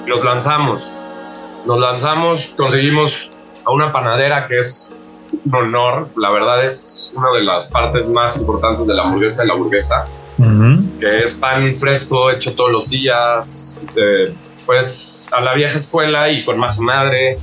los 0.07 0.25
lanzamos. 0.25 0.97
Nos 1.67 1.79
lanzamos, 1.81 2.52
conseguimos 2.57 3.33
a 3.64 3.73
una 3.73 3.93
panadera 3.93 4.47
que 4.47 4.59
es 4.59 4.99
un 5.45 5.55
honor. 5.55 6.09
La 6.17 6.31
verdad 6.31 6.62
es 6.64 7.12
una 7.17 7.31
de 7.33 7.43
las 7.43 7.69
partes 7.69 8.07
más 8.09 8.37
importantes 8.38 8.87
de 8.87 8.95
la 8.95 9.02
hamburguesa 9.02 9.43
de 9.43 9.49
la 9.49 9.55
hamburguesa, 9.55 10.07
que 11.00 11.25
es 11.25 11.35
pan 11.35 11.75
fresco 11.76 12.31
hecho 12.31 12.55
todos 12.55 12.71
los 12.73 12.91
días, 12.91 13.85
eh, 13.97 14.33
pues 14.67 15.29
a 15.33 15.41
la 15.41 15.52
vieja 15.55 15.79
escuela 15.79 16.31
y 16.31 16.45
con 16.45 16.59
masa 16.59 16.81
madre. 16.81 17.38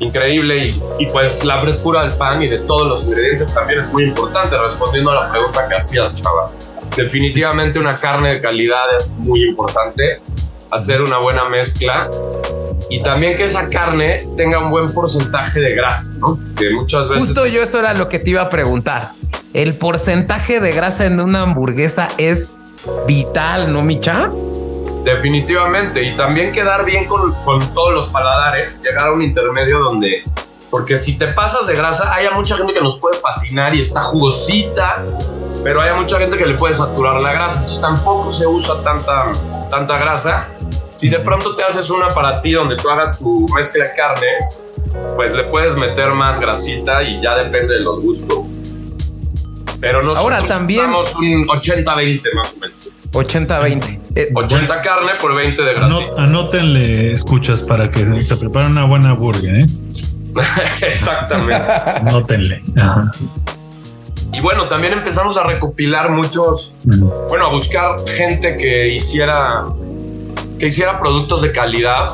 Increíble 0.00 0.66
y, 0.66 0.82
y 0.98 1.06
pues 1.06 1.44
la 1.44 1.60
frescura 1.60 2.02
del 2.02 2.12
pan 2.14 2.42
y 2.42 2.48
de 2.48 2.58
todos 2.58 2.86
los 2.86 3.04
ingredientes 3.04 3.54
también 3.54 3.80
es 3.80 3.92
muy 3.92 4.04
importante, 4.04 4.56
respondiendo 4.58 5.10
a 5.12 5.24
la 5.24 5.30
pregunta 5.30 5.68
que 5.68 5.74
hacías, 5.76 6.14
Chava. 6.16 6.50
Definitivamente 6.96 7.78
una 7.78 7.94
carne 7.94 8.34
de 8.34 8.40
calidad 8.40 8.94
es 8.96 9.10
muy 9.18 9.42
importante, 9.44 10.20
hacer 10.70 11.02
una 11.02 11.18
buena 11.18 11.48
mezcla 11.48 12.10
y 12.90 13.02
también 13.02 13.36
que 13.36 13.44
esa 13.44 13.68
carne 13.68 14.28
tenga 14.36 14.58
un 14.58 14.70
buen 14.70 14.92
porcentaje 14.92 15.60
de 15.60 15.74
grasa, 15.74 16.10
¿no? 16.18 16.38
Que 16.56 16.70
muchas 16.70 17.08
veces... 17.08 17.28
Justo 17.28 17.46
yo 17.46 17.62
eso 17.62 17.78
era 17.78 17.94
lo 17.94 18.08
que 18.08 18.18
te 18.18 18.30
iba 18.30 18.42
a 18.42 18.50
preguntar. 18.50 19.12
El 19.52 19.76
porcentaje 19.76 20.60
de 20.60 20.72
grasa 20.72 21.06
en 21.06 21.20
una 21.20 21.42
hamburguesa 21.42 22.08
es 22.18 22.52
vital, 23.06 23.72
¿no, 23.72 23.82
Micha? 23.82 24.30
Definitivamente. 25.04 26.02
Y 26.02 26.16
también 26.16 26.52
quedar 26.52 26.84
bien 26.84 27.06
con, 27.06 27.32
con 27.44 27.60
todos 27.74 27.94
los 27.94 28.08
paladares, 28.08 28.82
llegar 28.82 29.08
a 29.08 29.12
un 29.12 29.22
intermedio 29.22 29.78
donde... 29.80 30.24
Porque 30.70 30.96
si 30.96 31.16
te 31.16 31.28
pasas 31.28 31.68
de 31.68 31.76
grasa, 31.76 32.12
hay 32.12 32.26
mucha 32.34 32.56
gente 32.56 32.72
que 32.72 32.80
nos 32.80 32.98
puede 32.98 33.16
fascinar 33.20 33.72
y 33.76 33.80
está 33.80 34.02
jugosita, 34.02 35.04
pero 35.62 35.80
hay 35.80 35.94
mucha 35.94 36.18
gente 36.18 36.36
que 36.36 36.46
le 36.46 36.54
puede 36.54 36.74
saturar 36.74 37.20
la 37.20 37.32
grasa. 37.32 37.58
Entonces 37.58 37.80
tampoco 37.80 38.32
se 38.32 38.44
usa 38.44 38.82
tanta, 38.82 39.30
tanta 39.70 39.98
grasa 39.98 40.50
si 40.94 41.08
de 41.08 41.18
pronto 41.18 41.56
te 41.56 41.64
haces 41.64 41.90
una 41.90 42.08
para 42.08 42.40
ti 42.40 42.52
donde 42.52 42.76
tú 42.76 42.88
hagas 42.88 43.18
tu 43.18 43.46
mezcla 43.54 43.84
de 43.84 43.94
carnes, 43.94 44.64
pues 45.16 45.32
le 45.32 45.42
puedes 45.44 45.76
meter 45.76 46.12
más 46.12 46.38
grasita 46.38 47.02
y 47.02 47.20
ya 47.20 47.36
depende 47.36 47.74
de 47.74 47.80
los 47.80 48.00
gustos. 48.00 48.38
Pero 49.80 50.02
nosotros 50.02 50.18
Ahora 50.18 50.46
también 50.46 50.90
un 50.90 51.46
80-20 51.48 52.34
más 52.34 52.52
o 52.52 52.60
menos. 52.60 52.93
80-20. 53.14 54.32
80 54.34 54.80
carne 54.80 55.12
por 55.20 55.34
20 55.34 55.62
de 55.62 55.74
grasita. 55.74 56.22
anótenle 56.22 57.12
escuchas 57.12 57.62
para 57.62 57.90
que 57.90 58.22
se 58.22 58.36
prepare 58.36 58.68
una 58.68 58.84
buena 58.84 59.14
burger, 59.14 59.54
¿eh? 59.54 59.66
Exactamente. 60.82 61.54
Anótenle. 61.54 62.62
Y 64.32 64.40
bueno, 64.40 64.66
también 64.66 64.92
empezamos 64.92 65.36
a 65.36 65.44
recopilar 65.44 66.10
muchos, 66.10 66.76
bueno, 67.28 67.46
a 67.46 67.50
buscar 67.50 67.96
gente 68.08 68.56
que 68.56 68.88
hiciera 68.88 69.64
que 70.58 70.66
hiciera 70.66 70.98
productos 70.98 71.42
de 71.42 71.52
calidad 71.52 72.08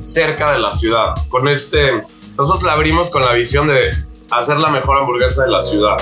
cerca 0.00 0.52
de 0.52 0.58
la 0.58 0.70
ciudad. 0.70 1.14
Con 1.28 1.48
este, 1.48 2.02
nosotros 2.36 2.62
la 2.62 2.72
abrimos 2.72 3.10
con 3.10 3.22
la 3.22 3.32
visión 3.32 3.68
de 3.68 3.90
hacer 4.30 4.58
la 4.58 4.68
mejor 4.68 4.98
hamburguesa 4.98 5.44
de 5.44 5.50
la 5.50 5.60
ciudad. 5.60 5.96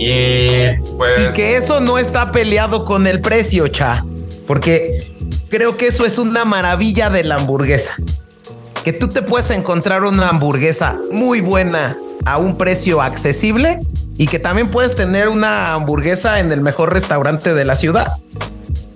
Y 0.00 0.78
pues... 0.96 1.28
Y 1.28 1.36
que 1.36 1.56
eso 1.56 1.80
no 1.80 1.98
está 1.98 2.32
peleado 2.32 2.84
con 2.86 3.06
el 3.06 3.20
precio, 3.20 3.68
cha. 3.68 4.04
Porque 4.46 5.06
creo 5.50 5.76
que 5.76 5.88
eso 5.88 6.06
es 6.06 6.16
una 6.16 6.46
maravilla 6.46 7.10
de 7.10 7.22
la 7.22 7.36
hamburguesa. 7.36 7.94
Que 8.82 8.94
tú 8.94 9.08
te 9.08 9.20
puedes 9.20 9.50
encontrar 9.50 10.04
una 10.04 10.30
hamburguesa 10.30 10.98
muy 11.12 11.42
buena 11.42 11.98
a 12.24 12.38
un 12.38 12.56
precio 12.56 13.02
accesible 13.02 13.78
y 14.16 14.26
que 14.26 14.38
también 14.38 14.68
puedes 14.68 14.94
tener 14.94 15.28
una 15.28 15.74
hamburguesa 15.74 16.40
en 16.40 16.50
el 16.50 16.62
mejor 16.62 16.92
restaurante 16.92 17.52
de 17.52 17.64
la 17.66 17.76
ciudad. 17.76 18.16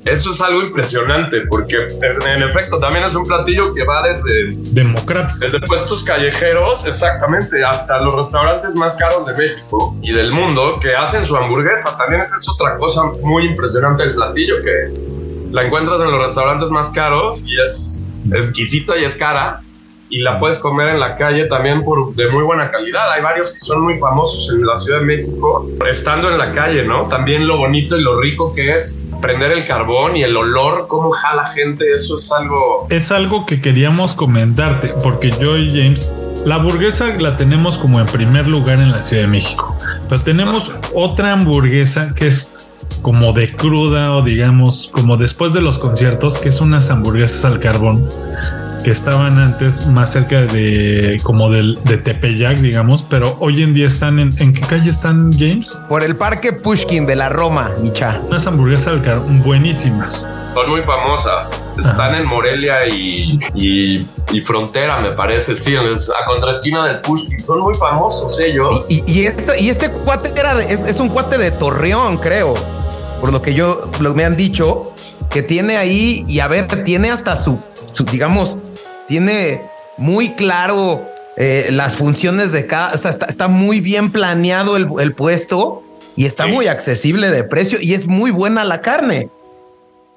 Eso 0.04 0.32
es 0.32 0.40
algo 0.42 0.62
impresionante 0.62 1.46
porque 1.48 1.76
en 1.76 2.42
efecto 2.42 2.78
también 2.78 3.04
es 3.04 3.14
un 3.14 3.26
platillo 3.26 3.72
que 3.72 3.84
va 3.84 4.06
desde 4.06 4.54
democrático, 4.72 5.38
desde 5.40 5.60
puestos 5.60 6.04
callejeros, 6.04 6.84
exactamente, 6.86 7.64
hasta 7.64 8.00
los 8.00 8.14
restaurantes 8.14 8.74
más 8.74 8.96
caros 8.96 9.26
de 9.26 9.32
México 9.32 9.96
y 10.02 10.12
del 10.12 10.30
mundo 10.30 10.78
que 10.78 10.94
hacen 10.94 11.24
su 11.24 11.34
hamburguesa. 11.36 11.96
También 11.96 12.20
esa 12.20 12.36
es 12.36 12.46
otra 12.48 12.76
cosa 12.76 13.02
muy 13.22 13.46
impresionante 13.46 14.04
del 14.04 14.14
platillo 14.14 14.56
que 14.62 14.92
la 15.50 15.62
encuentras 15.64 16.00
en 16.00 16.10
los 16.10 16.20
restaurantes 16.20 16.68
más 16.68 16.90
caros 16.90 17.46
y 17.46 17.58
es 17.60 18.14
exquisita 18.30 18.98
y 18.98 19.04
es 19.04 19.16
cara 19.16 19.63
y 20.14 20.20
la 20.20 20.38
puedes 20.38 20.60
comer 20.60 20.90
en 20.90 21.00
la 21.00 21.16
calle 21.16 21.46
también 21.46 21.82
por 21.82 22.14
de 22.14 22.30
muy 22.30 22.44
buena 22.44 22.70
calidad. 22.70 23.10
Hay 23.10 23.20
varios 23.20 23.50
que 23.50 23.58
son 23.58 23.82
muy 23.82 23.98
famosos 23.98 24.48
en 24.54 24.64
la 24.64 24.76
Ciudad 24.76 25.00
de 25.00 25.06
México 25.06 25.68
estando 25.90 26.30
en 26.30 26.38
la 26.38 26.52
calle, 26.52 26.84
¿no? 26.84 27.08
También 27.08 27.48
lo 27.48 27.56
bonito 27.56 27.98
y 27.98 28.02
lo 28.02 28.20
rico 28.20 28.52
que 28.52 28.74
es 28.74 29.02
prender 29.20 29.50
el 29.50 29.64
carbón 29.64 30.16
y 30.16 30.22
el 30.22 30.36
olor, 30.36 30.86
cómo 30.86 31.10
jala 31.10 31.44
gente, 31.44 31.92
eso 31.92 32.14
es 32.14 32.30
algo... 32.30 32.86
Es 32.90 33.10
algo 33.10 33.44
que 33.44 33.60
queríamos 33.60 34.14
comentarte, 34.14 34.94
porque 35.02 35.32
yo 35.32 35.56
y 35.56 35.70
James, 35.70 36.12
la 36.44 36.56
hamburguesa 36.56 37.16
la 37.18 37.36
tenemos 37.36 37.76
como 37.76 37.98
en 37.98 38.06
primer 38.06 38.46
lugar 38.46 38.78
en 38.78 38.92
la 38.92 39.02
Ciudad 39.02 39.22
de 39.22 39.28
México, 39.28 39.76
pero 40.08 40.20
tenemos 40.20 40.70
otra 40.94 41.32
hamburguesa 41.32 42.14
que 42.14 42.28
es 42.28 42.54
como 43.02 43.32
de 43.32 43.52
cruda 43.52 44.12
o 44.12 44.22
digamos 44.22 44.90
como 44.92 45.16
después 45.16 45.52
de 45.54 45.60
los 45.60 45.80
conciertos, 45.80 46.38
que 46.38 46.50
es 46.50 46.60
unas 46.60 46.88
hamburguesas 46.90 47.44
al 47.44 47.58
carbón 47.58 48.08
que 48.84 48.90
estaban 48.90 49.38
antes 49.38 49.86
más 49.86 50.12
cerca 50.12 50.42
de 50.42 51.18
como 51.22 51.50
del, 51.50 51.78
de 51.84 51.96
Tepeyac, 51.96 52.58
digamos, 52.58 53.02
pero 53.02 53.36
hoy 53.40 53.62
en 53.62 53.72
día 53.72 53.86
están 53.86 54.18
en, 54.18 54.30
¿en 54.38 54.52
qué 54.52 54.60
calle 54.60 54.90
están, 54.90 55.32
James? 55.32 55.80
Por 55.88 56.04
el 56.04 56.16
Parque 56.16 56.52
Pushkin 56.52 57.06
de 57.06 57.16
la 57.16 57.30
Roma, 57.30 57.72
Micha. 57.80 58.20
Unas 58.28 58.46
hamburguesas 58.46 59.00
buenísimas. 59.42 60.28
Son 60.54 60.70
muy 60.70 60.82
famosas. 60.82 61.64
Están 61.78 62.14
en 62.14 62.26
Morelia 62.28 62.86
y, 62.86 63.38
y, 63.54 64.40
Frontera, 64.42 64.98
me 64.98 65.12
parece, 65.12 65.54
sí, 65.54 65.74
a 65.74 66.24
contraesquina 66.26 66.86
del 66.86 67.00
Pushkin. 67.00 67.42
Son 67.42 67.60
muy 67.60 67.74
famosos 67.74 68.38
ellos. 68.38 68.84
Y, 68.90 69.02
y, 69.10 69.26
este, 69.26 69.60
y 69.60 69.70
este 69.70 69.90
cuate 69.90 70.38
era 70.38 70.62
es, 70.62 70.84
es 70.84 71.00
un 71.00 71.08
cuate 71.08 71.38
de 71.38 71.50
Torreón, 71.50 72.18
creo. 72.18 72.54
Por 73.20 73.32
lo 73.32 73.40
que 73.40 73.54
yo 73.54 73.90
lo 74.00 74.14
me 74.14 74.26
han 74.26 74.36
dicho, 74.36 74.92
que 75.30 75.42
tiene 75.42 75.78
ahí, 75.78 76.24
y 76.28 76.40
a 76.40 76.48
ver, 76.48 76.84
tiene 76.84 77.10
hasta 77.10 77.34
su, 77.36 77.58
su 77.92 78.04
digamos, 78.04 78.58
tiene 79.06 79.62
muy 79.96 80.34
claro 80.34 81.06
eh, 81.36 81.68
las 81.70 81.96
funciones 81.96 82.52
de 82.52 82.66
cada, 82.66 82.94
o 82.94 82.96
sea, 82.96 83.10
está, 83.10 83.48
muy 83.48 83.80
bien 83.80 84.12
planeado 84.12 84.76
el, 84.76 85.14
puesto 85.14 85.82
y 86.16 86.26
está 86.26 86.46
muy 86.46 86.68
accesible 86.68 87.30
de 87.30 87.42
precio 87.42 87.78
y 87.80 87.94
es 87.94 88.06
muy 88.06 88.30
buena 88.30 88.64
la 88.64 88.80
carne. 88.80 89.30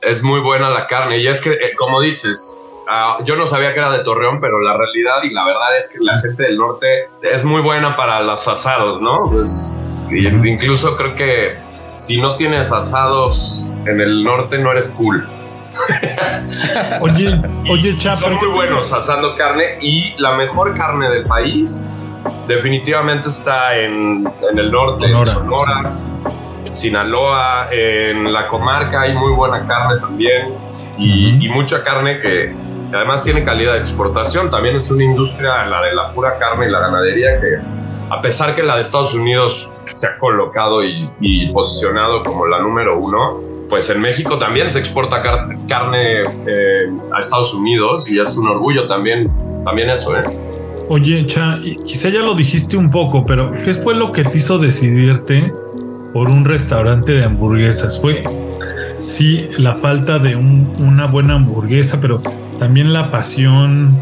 Es 0.01 0.21
muy 0.21 0.41
buena 0.41 0.69
la 0.69 0.85
carne 0.85 1.17
y 1.17 1.27
es 1.27 1.41
que, 1.41 1.53
eh, 1.53 1.73
como 1.75 2.01
dices, 2.01 2.63
ah, 2.87 3.17
yo 3.25 3.35
no 3.35 3.47
sabía 3.47 3.73
que 3.73 3.79
era 3.79 3.91
de 3.91 4.03
Torreón, 4.03 4.39
pero 4.39 4.61
la 4.61 4.77
realidad 4.77 5.23
y 5.23 5.31
la 5.31 5.43
verdad 5.43 5.75
es 5.75 5.91
que 5.91 6.03
la 6.03 6.17
gente 6.19 6.43
del 6.43 6.57
norte 6.57 7.09
es 7.23 7.43
muy 7.43 7.61
buena 7.61 7.95
para 7.97 8.21
los 8.21 8.47
asados, 8.47 9.01
¿no? 9.01 9.23
Pues 9.31 9.83
incluso 10.11 10.95
creo 10.95 11.15
que 11.15 11.57
si 11.95 12.21
no 12.21 12.35
tienes 12.35 12.71
asados 12.71 13.65
en 13.87 13.99
el 13.99 14.23
norte 14.23 14.59
no 14.59 14.71
eres 14.71 14.89
cool. 14.89 15.27
oye, 17.01 17.41
oye, 17.69 17.97
Chapa. 17.97 18.17
Son 18.17 18.35
muy 18.35 18.47
buenos 18.47 18.91
asando 18.93 19.35
carne 19.35 19.63
y 19.81 20.13
la 20.17 20.33
mejor 20.35 20.73
carne 20.73 21.09
del 21.09 21.25
país 21.25 21.91
definitivamente 22.47 23.29
está 23.29 23.77
en, 23.77 24.27
el 24.55 24.71
norte, 24.71 25.05
en 25.05 25.25
Sonora, 25.25 25.93
Sinaloa, 26.73 27.67
en 27.71 28.31
la 28.31 28.47
comarca 28.47 29.01
hay 29.01 29.13
muy 29.15 29.33
buena 29.33 29.65
carne 29.65 29.99
también 29.99 30.53
y, 30.97 31.47
mucha 31.49 31.83
carne 31.83 32.19
que 32.19 32.53
además 32.93 33.23
tiene 33.23 33.43
calidad 33.43 33.73
de 33.73 33.79
exportación. 33.79 34.49
También 34.49 34.75
es 34.75 34.89
una 34.91 35.03
industria, 35.03 35.65
la 35.65 35.81
de 35.81 35.93
la 35.93 36.11
pura 36.13 36.37
carne 36.37 36.67
y 36.67 36.71
la 36.71 36.79
ganadería, 36.79 37.39
que 37.39 37.57
a 38.09 38.21
pesar 38.21 38.55
que 38.55 38.63
la 38.63 38.75
de 38.75 38.81
Estados 38.81 39.13
Unidos 39.13 39.69
se 39.93 40.07
ha 40.07 40.17
colocado 40.19 40.83
y 40.83 41.51
posicionado 41.51 42.21
como 42.21 42.45
la 42.47 42.59
número 42.59 42.97
uno, 42.99 43.56
pues 43.69 43.89
en 43.89 44.01
México 44.01 44.37
también 44.37 44.69
se 44.69 44.79
exporta 44.79 45.21
carne 45.67 46.21
eh, 46.47 46.87
a 47.13 47.19
Estados 47.19 47.53
Unidos 47.53 48.09
y 48.09 48.19
es 48.19 48.35
un 48.37 48.47
orgullo 48.47 48.87
también, 48.87 49.29
también 49.63 49.89
eso, 49.89 50.17
¿eh? 50.17 50.23
Oye, 50.89 51.25
Cha, 51.25 51.59
quizá 51.85 52.09
ya 52.09 52.21
lo 52.21 52.33
dijiste 52.33 52.77
un 52.77 52.89
poco, 52.89 53.25
pero 53.25 53.51
¿qué 53.51 53.73
fue 53.73 53.93
lo 53.93 54.13
que 54.13 54.23
te 54.23 54.37
hizo 54.37 54.57
decidirte 54.57 55.51
por 56.13 56.29
un 56.29 56.45
restaurante 56.45 57.11
de 57.11 57.25
hamburguesas? 57.25 57.99
¿Fue, 57.99 58.21
sí, 59.03 59.49
la 59.57 59.73
falta 59.73 60.17
de 60.17 60.37
una 60.37 61.07
buena 61.07 61.35
hamburguesa, 61.35 61.99
pero 61.99 62.21
también 62.57 62.93
la 62.93 63.11
pasión 63.11 64.01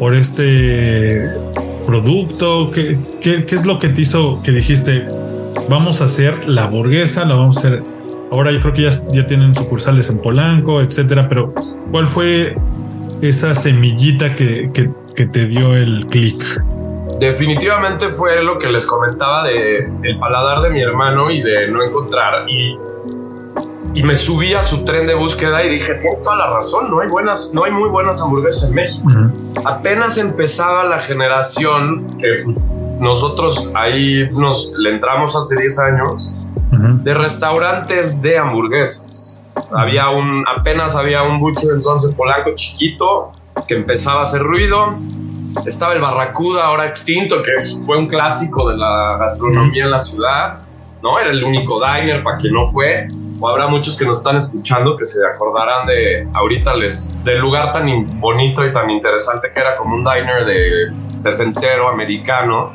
por 0.00 0.16
este 0.16 1.30
producto? 1.86 2.72
¿Qué, 2.72 2.98
qué, 3.20 3.46
qué 3.46 3.54
es 3.54 3.64
lo 3.64 3.78
que 3.78 3.90
te 3.90 4.00
hizo 4.00 4.42
que 4.42 4.50
dijiste, 4.50 5.06
vamos 5.68 6.00
a 6.00 6.06
hacer 6.06 6.48
la 6.48 6.64
hamburguesa, 6.64 7.24
la 7.26 7.36
vamos 7.36 7.58
a 7.58 7.60
hacer 7.60 7.97
Ahora 8.30 8.52
yo 8.52 8.60
creo 8.60 8.72
que 8.74 8.82
ya, 8.82 8.90
ya 9.10 9.26
tienen 9.26 9.54
sucursales 9.54 10.10
en 10.10 10.18
Polanco, 10.18 10.80
etcétera, 10.80 11.28
pero 11.28 11.54
¿cuál 11.90 12.06
fue 12.06 12.56
esa 13.22 13.54
semillita 13.54 14.34
que, 14.34 14.70
que, 14.72 15.26
te 15.26 15.46
dio 15.46 15.74
el 15.74 16.06
clic? 16.06 16.36
Definitivamente 17.18 18.10
fue 18.10 18.42
lo 18.44 18.58
que 18.58 18.68
les 18.68 18.86
comentaba 18.86 19.44
de 19.44 19.90
el 20.02 20.18
paladar 20.18 20.62
de 20.62 20.70
mi 20.70 20.80
hermano 20.80 21.30
y 21.30 21.42
de 21.42 21.68
no 21.68 21.82
encontrar 21.82 22.48
y, 22.48 22.76
y 23.94 24.02
me 24.04 24.14
subí 24.14 24.54
a 24.54 24.62
su 24.62 24.84
tren 24.84 25.06
de 25.06 25.14
búsqueda 25.14 25.64
y 25.64 25.70
dije, 25.70 25.94
tiene 25.94 26.18
toda 26.22 26.36
la 26.36 26.50
razón, 26.50 26.90
no 26.90 27.00
hay 27.00 27.08
buenas, 27.08 27.50
no 27.52 27.64
hay 27.64 27.72
muy 27.72 27.88
buenas 27.88 28.22
hamburguesas 28.22 28.68
en 28.68 28.74
México. 28.76 29.08
Apenas 29.64 30.18
empezaba 30.18 30.84
la 30.84 31.00
generación 31.00 32.06
que 32.18 32.44
nosotros 33.00 33.68
ahí 33.74 34.28
nos 34.32 34.72
le 34.76 34.90
entramos 34.90 35.34
hace 35.34 35.58
10 35.58 35.78
años 35.80 36.34
de 36.78 37.14
restaurantes 37.14 38.22
de 38.22 38.38
hamburguesas. 38.38 39.40
Había 39.72 40.10
un, 40.10 40.44
apenas 40.46 40.94
había 40.94 41.22
un 41.22 41.40
bucho 41.40 41.72
en 41.72 41.80
Sonce 41.80 42.14
Polanco 42.14 42.50
chiquito 42.54 43.32
que 43.66 43.74
empezaba 43.74 44.20
a 44.20 44.22
hacer 44.22 44.42
ruido. 44.42 44.96
Estaba 45.66 45.94
el 45.94 46.00
Barracuda, 46.00 46.66
ahora 46.66 46.86
extinto, 46.86 47.42
que 47.42 47.52
fue 47.84 47.98
un 47.98 48.06
clásico 48.06 48.68
de 48.68 48.76
la 48.76 49.16
gastronomía 49.18 49.84
en 49.84 49.90
la 49.90 49.98
ciudad. 49.98 50.60
¿no? 51.02 51.18
Era 51.18 51.30
el 51.30 51.42
único 51.42 51.80
diner 51.80 52.22
para 52.22 52.38
quien 52.38 52.54
no 52.54 52.66
fue. 52.66 53.08
O 53.40 53.48
habrá 53.48 53.68
muchos 53.68 53.96
que 53.96 54.04
nos 54.04 54.18
están 54.18 54.36
escuchando 54.36 54.96
que 54.96 55.04
se 55.04 55.24
acordarán 55.24 55.86
de 55.86 56.28
ahorita 56.34 56.74
les 56.74 57.22
del 57.22 57.38
lugar 57.38 57.72
tan 57.72 58.04
bonito 58.18 58.66
y 58.66 58.72
tan 58.72 58.90
interesante 58.90 59.48
que 59.54 59.60
era 59.60 59.76
como 59.76 59.94
un 59.94 60.04
diner 60.04 60.44
de 60.44 60.92
sesentero 61.14 61.88
americano. 61.88 62.72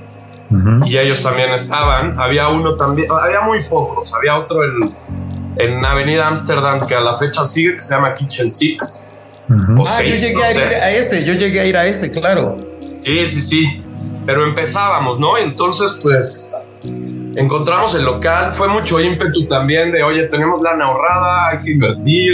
Y 0.86 0.98
ellos 0.98 1.22
también 1.22 1.52
estaban. 1.52 2.20
Había 2.20 2.50
uno 2.50 2.76
también, 2.76 3.08
había 3.12 3.42
muy 3.42 3.62
pocos. 3.64 4.14
Había 4.14 4.38
otro 4.38 4.64
en, 4.64 4.96
en 5.58 5.86
Avenida 5.86 6.28
Amsterdam 6.28 6.86
que 6.86 6.96
a 6.96 7.02
la 7.02 7.16
fecha 7.16 7.44
sigue, 7.44 7.74
que 7.74 7.80
se 7.80 7.94
llama 7.94 8.14
Kitchen 8.14 8.50
Six. 8.50 9.06
ah, 9.50 10.02
yo 10.02 10.16
llegué 10.16 10.44
a 10.44 10.52
ir 10.52 10.58
a 10.60 10.92
ese, 10.92 11.26
yo 11.26 11.34
llegué 11.34 11.60
a 11.60 11.66
ir 11.66 11.78
a 11.78 11.86
ese, 11.86 12.12
claro. 12.12 12.58
Sí, 13.04 13.28
sí, 13.28 13.42
sí. 13.42 13.84
Pero 14.26 14.46
empezábamos, 14.46 15.20
¿no? 15.20 15.38
Entonces, 15.38 16.00
pues 16.02 16.56
encontramos 17.36 17.96
el 17.96 18.04
local, 18.04 18.54
fue 18.54 18.68
mucho 18.68 19.00
ímpetu 19.00 19.46
también 19.48 19.92
de, 19.92 20.04
oye, 20.04 20.24
tenemos 20.28 20.62
lana 20.62 20.86
ahorrada, 20.86 21.50
hay 21.50 21.58
que 21.60 21.72
invertir. 21.72 22.34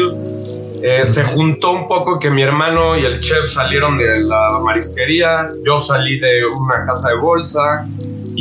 Eh, 0.81 1.05
se 1.07 1.23
juntó 1.25 1.71
un 1.71 1.88
poco 1.88 2.19
que 2.19 2.29
mi 2.29 2.41
hermano 2.41 2.97
y 2.97 3.03
el 3.03 3.19
chef 3.19 3.49
salieron 3.49 3.97
de 3.97 4.21
la 4.21 4.59
marisquería, 4.63 5.49
yo 5.65 5.77
salí 5.77 6.19
de 6.19 6.45
una 6.45 6.85
casa 6.85 7.09
de 7.09 7.15
bolsa 7.15 7.85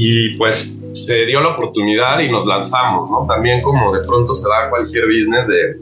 y 0.01 0.37
pues 0.37 0.81
se 0.95 1.27
dio 1.27 1.41
la 1.41 1.49
oportunidad 1.49 2.21
y 2.21 2.31
nos 2.31 2.47
lanzamos, 2.47 3.11
¿no? 3.11 3.27
También 3.27 3.61
como 3.61 3.93
de 3.93 4.07
pronto 4.07 4.33
se 4.33 4.49
da 4.49 4.71
cualquier 4.71 5.07
business 5.07 5.49
de 5.49 5.77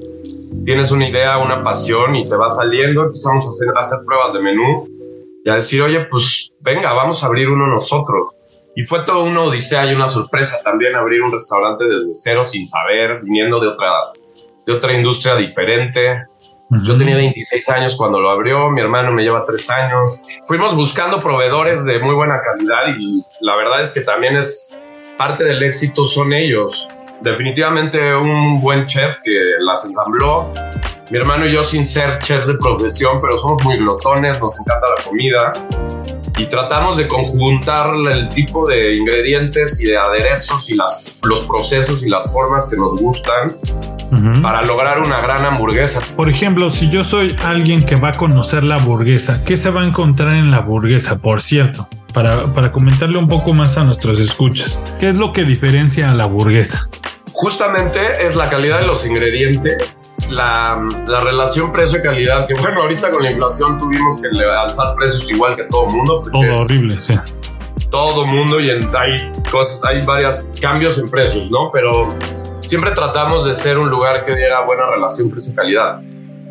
tienes 0.65 0.91
una 0.91 1.07
idea, 1.07 1.37
una 1.37 1.63
pasión 1.63 2.17
y 2.17 2.27
te 2.27 2.35
va 2.35 2.49
saliendo, 2.49 3.05
empezamos 3.05 3.45
a 3.45 3.51
hacer, 3.51 3.69
a 3.77 3.81
hacer 3.81 3.99
pruebas 4.07 4.33
de 4.33 4.41
menú 4.41 4.89
y 5.45 5.51
a 5.51 5.57
decir, 5.57 5.83
oye, 5.83 6.07
pues 6.07 6.55
venga, 6.61 6.95
vamos 6.95 7.23
a 7.23 7.27
abrir 7.27 7.51
uno 7.51 7.67
nosotros. 7.67 8.31
Y 8.75 8.85
fue 8.85 9.01
todo 9.05 9.25
una 9.25 9.43
odisea 9.43 9.85
y 9.85 9.95
una 9.95 10.09
sorpresa 10.09 10.63
también 10.65 10.97
abrir 10.97 11.21
un 11.21 11.33
restaurante 11.33 11.85
desde 11.85 12.09
cero 12.13 12.43
sin 12.43 12.65
saber, 12.67 13.21
viniendo 13.23 13.61
de 13.61 13.69
otra, 13.69 13.91
de 14.67 14.73
otra 14.73 14.95
industria 14.95 15.37
diferente. 15.37 16.25
Yo 16.69 16.97
tenía 16.97 17.17
26 17.17 17.69
años 17.69 17.95
cuando 17.95 18.21
lo 18.21 18.29
abrió, 18.29 18.71
mi 18.71 18.81
hermano 18.81 19.13
me 19.13 19.23
lleva 19.23 19.45
3 19.45 19.71
años. 19.71 20.25
Fuimos 20.47 20.75
buscando 20.75 21.21
proveedores 21.21 21.85
de 21.85 22.01
muy 22.01 22.15
buena 22.15 22.41
calidad 22.43 22.97
y 22.99 23.25
la 23.41 23.55
verdad 23.55 23.81
es 23.81 23.93
que 23.93 24.01
también 24.01 24.37
es 24.37 24.77
parte 25.17 25.45
del 25.45 25.63
éxito 25.63 26.09
son 26.09 26.33
ellos. 26.33 26.89
Definitivamente 27.21 28.15
un 28.15 28.61
buen 28.61 28.85
chef 28.87 29.17
que 29.23 29.33
las 29.61 29.85
ensambló. 29.85 30.53
Mi 31.11 31.19
hermano 31.19 31.47
y 31.47 31.53
yo 31.53 31.63
sin 31.63 31.85
ser 31.85 32.19
chefs 32.19 32.49
de 32.49 32.55
profesión, 32.55 33.21
pero 33.21 33.39
somos 33.39 33.63
muy 33.63 33.79
glotones, 33.79 34.41
nos 34.41 34.59
encanta 34.59 34.87
la 34.99 35.05
comida 35.05 35.53
y 36.37 36.47
tratamos 36.47 36.97
de 36.97 37.09
conjuntar 37.09 37.95
el 38.12 38.28
tipo 38.28 38.66
de 38.66 38.97
ingredientes 38.97 39.81
y 39.81 39.87
de 39.87 39.99
aderezos 39.99 40.71
y 40.71 40.76
las, 40.76 41.19
los 41.25 41.47
procesos 41.47 42.02
y 42.02 42.11
las 42.11 42.31
formas 42.33 42.69
que 42.69 42.76
nos 42.76 43.00
gustan 43.00 43.57
para 44.40 44.62
lograr 44.62 45.00
una 45.00 45.21
gran 45.21 45.45
hamburguesa. 45.45 46.00
Por 46.14 46.28
ejemplo, 46.28 46.71
si 46.71 46.90
yo 46.90 47.02
soy 47.02 47.37
alguien 47.43 47.85
que 47.85 47.97
va 47.97 48.11
a 48.11 48.12
conocer 48.12 48.62
la 48.62 48.76
hamburguesa, 48.76 49.43
¿qué 49.45 49.57
se 49.57 49.71
va 49.71 49.83
a 49.83 49.87
encontrar 49.87 50.37
en 50.37 50.50
la 50.50 50.59
hamburguesa? 50.59 51.19
Por 51.19 51.40
cierto, 51.40 51.88
para, 52.12 52.45
para 52.52 52.71
comentarle 52.71 53.19
un 53.19 53.28
poco 53.28 53.52
más 53.52 53.76
a 53.78 53.85
nuestros 53.85 54.21
escuchas, 54.21 54.81
¿qué 55.00 55.09
es 55.09 55.14
lo 55.14 55.33
que 55.33 55.45
diferencia 55.45 56.11
a 56.11 56.14
la 56.14 56.25
hamburguesa? 56.25 56.88
justamente 57.37 58.00
es 58.25 58.35
la 58.35 58.49
calidad 58.49 58.81
de 58.81 58.87
los 58.87 59.07
ingredientes, 59.07 60.14
la, 60.30 60.80
la 61.06 61.21
relación 61.21 61.73
precio-calidad, 61.73 62.47
que 62.47 62.54
bueno, 62.54 62.83
ahorita 62.83 63.11
con 63.11 63.23
la 63.23 63.30
inflación 63.30 63.78
tuvimos 63.78 64.21
que 64.21 64.28
alzar 64.45 64.95
precios 64.95 65.30
igual 65.30 65.54
que 65.54 65.65
todo 65.65 65.86
el 65.89 65.95
mundo. 65.95 66.23
Todo 66.30 66.62
horrible, 66.62 67.00
sí. 67.00 67.15
Todo 67.91 68.26
mundo 68.26 68.60
y 68.60 68.71
en, 68.71 68.84
hay, 68.97 69.32
cosas, 69.50 69.80
hay 69.84 70.02
varios 70.02 70.52
cambios 70.60 70.99
en 70.99 71.08
precios, 71.08 71.49
¿no? 71.50 71.71
Pero 71.73 72.08
siempre 72.60 72.91
tratamos 72.91 73.45
de 73.47 73.54
ser 73.54 73.78
un 73.78 73.89
lugar 73.89 74.25
que 74.25 74.34
diera 74.34 74.65
buena 74.65 74.86
relación 74.86 75.30
precio-calidad. 75.30 76.00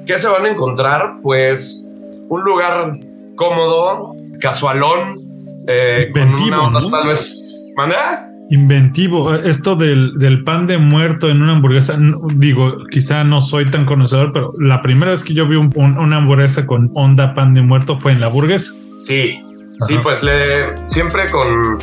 ¿Qué 0.05 0.17
se 0.17 0.27
van 0.27 0.45
a 0.45 0.49
encontrar? 0.49 1.15
Pues 1.21 1.91
un 2.29 2.41
lugar 2.43 2.91
cómodo, 3.35 4.15
casualón, 4.39 5.25
eh, 5.67 6.09
con 6.13 6.33
una 6.41 6.63
onda 6.67 6.81
tal 6.89 7.07
vez... 7.07 7.73
¿Manda? 7.75 8.24
Inventivo, 8.51 9.34
esto 9.34 9.75
del, 9.75 10.19
del, 10.19 10.43
pan 10.43 10.67
de 10.67 10.77
muerto 10.77 11.29
en 11.29 11.41
una 11.41 11.53
hamburguesa, 11.53 11.97
digo, 12.36 12.86
quizá 12.91 13.23
no 13.23 13.41
soy 13.41 13.65
tan 13.65 13.86
conocedor, 13.86 14.34
pero 14.34 14.53
la 14.60 14.84
primera 14.84 15.12
vez 15.12 15.23
que 15.23 15.34
yo 15.34 15.47
vi 15.47 15.55
un, 15.55 15.73
una 15.75 16.17
hamburguesa 16.17 16.67
con 16.67 16.91
onda 16.93 17.34
pan 17.34 17.55
de 17.55 17.63
muerto 17.63 17.97
fue 17.97 18.12
en 18.12 18.21
la 18.21 18.27
hamburguesa. 18.27 18.73
Sí, 18.99 19.41
sí, 19.79 19.97
pues 20.03 20.21
le 20.21 20.77
siempre 20.88 21.27
con, 21.31 21.79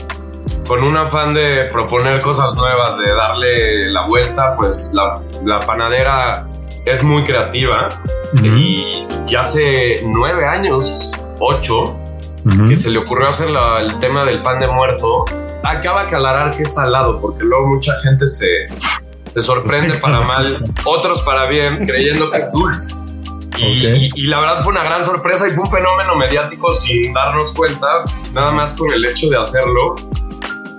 con 0.69 0.85
un 0.85 0.97
afán 0.97 1.35
de 1.35 1.65
proponer 1.73 2.23
cosas 2.23 2.55
nuevas, 2.55 2.97
de 2.97 3.13
darle 3.13 3.91
la 3.91 4.07
vuelta, 4.07 4.55
pues 4.55 4.93
la, 4.95 5.21
la 5.45 5.59
panadera 5.67 6.47
es 6.87 7.03
muy 7.03 7.23
creativa 7.23 7.89
y, 8.41 9.05
y, 9.29 9.35
hace 9.35 10.01
nueve 10.07 10.47
años, 10.47 11.13
ocho, 11.41 11.99
que 12.69 12.77
se 12.77 12.91
le 12.91 12.99
ocurrió 12.99 13.29
hacer 13.29 13.51
la, 13.51 13.81
el 13.81 13.99
tema 13.99 14.25
del 14.25 14.43
pan 14.43 14.61
de 14.61 14.69
muerto 14.69 15.25
acaba 15.65 16.03
de 16.03 16.07
aclarar 16.07 16.57
que 16.57 16.63
es 16.63 16.75
salado, 16.75 17.21
porque 17.21 17.45
luego 17.45 17.69
mucha 17.69 17.93
gente 18.03 18.27
se, 18.27 18.69
se 19.35 19.43
sorprende 19.43 19.95
para 19.99 20.21
mal, 20.27 20.63
otros 20.85 21.23
para 21.23 21.47
bien, 21.47 21.87
creyendo 21.87 22.31
que 22.31 22.39
es 22.39 22.53
dulce. 22.53 22.95
Y, 23.59 24.27
la 24.27 24.41
verdad 24.41 24.63
fue 24.63 24.73
una 24.73 24.83
gran 24.83 25.05
sorpresa 25.05 25.47
y 25.47 25.51
fue 25.51 25.65
un 25.65 25.71
fenómeno 25.71 26.17
mediático 26.17 26.73
sin 26.73 27.13
darnos 27.13 27.53
cuenta, 27.53 27.87
nada 28.33 28.51
más 28.51 28.75
con 28.75 28.91
el 28.93 29.05
hecho 29.05 29.29
de 29.29 29.39
hacerlo. 29.39 29.95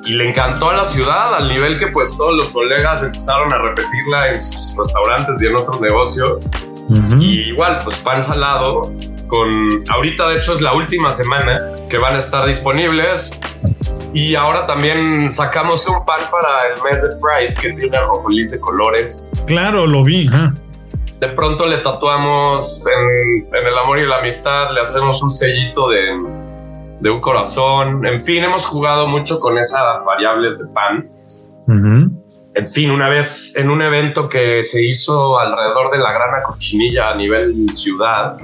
Y 0.05 0.13
le 0.13 0.29
encantó 0.29 0.69
a 0.69 0.73
la 0.73 0.85
ciudad 0.85 1.35
al 1.35 1.47
nivel 1.47 1.79
que 1.79 1.87
pues 1.87 2.17
todos 2.17 2.33
los 2.33 2.49
colegas 2.49 3.03
empezaron 3.03 3.53
a 3.53 3.59
repetirla 3.59 4.29
en 4.29 4.41
sus 4.41 4.75
restaurantes 4.77 5.41
y 5.41 5.47
en 5.47 5.55
otros 5.55 5.79
negocios. 5.79 6.41
Y 7.19 7.49
igual, 7.49 7.79
pues 7.83 7.97
pan 7.99 8.21
salado 8.21 8.91
con... 9.27 9.49
Ahorita 9.89 10.27
de 10.27 10.39
hecho 10.39 10.53
es 10.53 10.61
la 10.61 10.73
última 10.73 11.13
semana 11.13 11.57
que 11.89 11.97
van 11.97 12.15
a 12.15 12.19
estar 12.19 12.45
disponibles 12.45 13.39
y 14.13 14.35
ahora 14.35 14.65
también 14.65 15.31
sacamos 15.31 15.87
un 15.87 16.05
pan 16.05 16.21
para 16.29 16.67
el 16.67 16.81
mes 16.83 17.01
de 17.01 17.09
Pride 17.17 17.53
que 17.55 17.73
tiene 17.73 17.97
ajonjolí 17.97 18.43
de 18.47 18.59
colores. 18.59 19.33
Claro, 19.47 19.87
lo 19.87 20.03
vi. 20.03 20.29
De 21.19 21.27
pronto 21.29 21.65
le 21.65 21.77
tatuamos 21.77 22.85
en, 22.87 23.47
el 23.51 23.77
amor 23.77 23.99
y 23.99 24.05
la 24.05 24.19
amistad, 24.19 24.71
le 24.71 24.81
hacemos 24.81 25.23
un 25.23 25.31
sellito 25.31 25.89
de, 25.89 26.01
de, 26.99 27.09
un 27.09 27.21
corazón. 27.21 28.05
En 28.05 28.19
fin, 28.19 28.43
hemos 28.43 28.65
jugado 28.65 29.07
mucho 29.07 29.39
con 29.39 29.57
esas 29.57 30.05
variables 30.05 30.59
de 30.59 30.65
pan. 30.67 31.09
En 32.55 32.67
fin, 32.67 32.91
una 32.91 33.09
vez 33.09 33.55
en 33.55 33.71
un 33.71 33.81
evento 33.81 34.29
que 34.29 34.63
se 34.63 34.85
hizo 34.85 35.39
alrededor 35.39 35.91
de 35.91 35.97
la 35.97 36.13
grana 36.13 36.43
cochinilla 36.43 37.09
a 37.09 37.15
nivel 37.15 37.67
ciudad, 37.71 38.37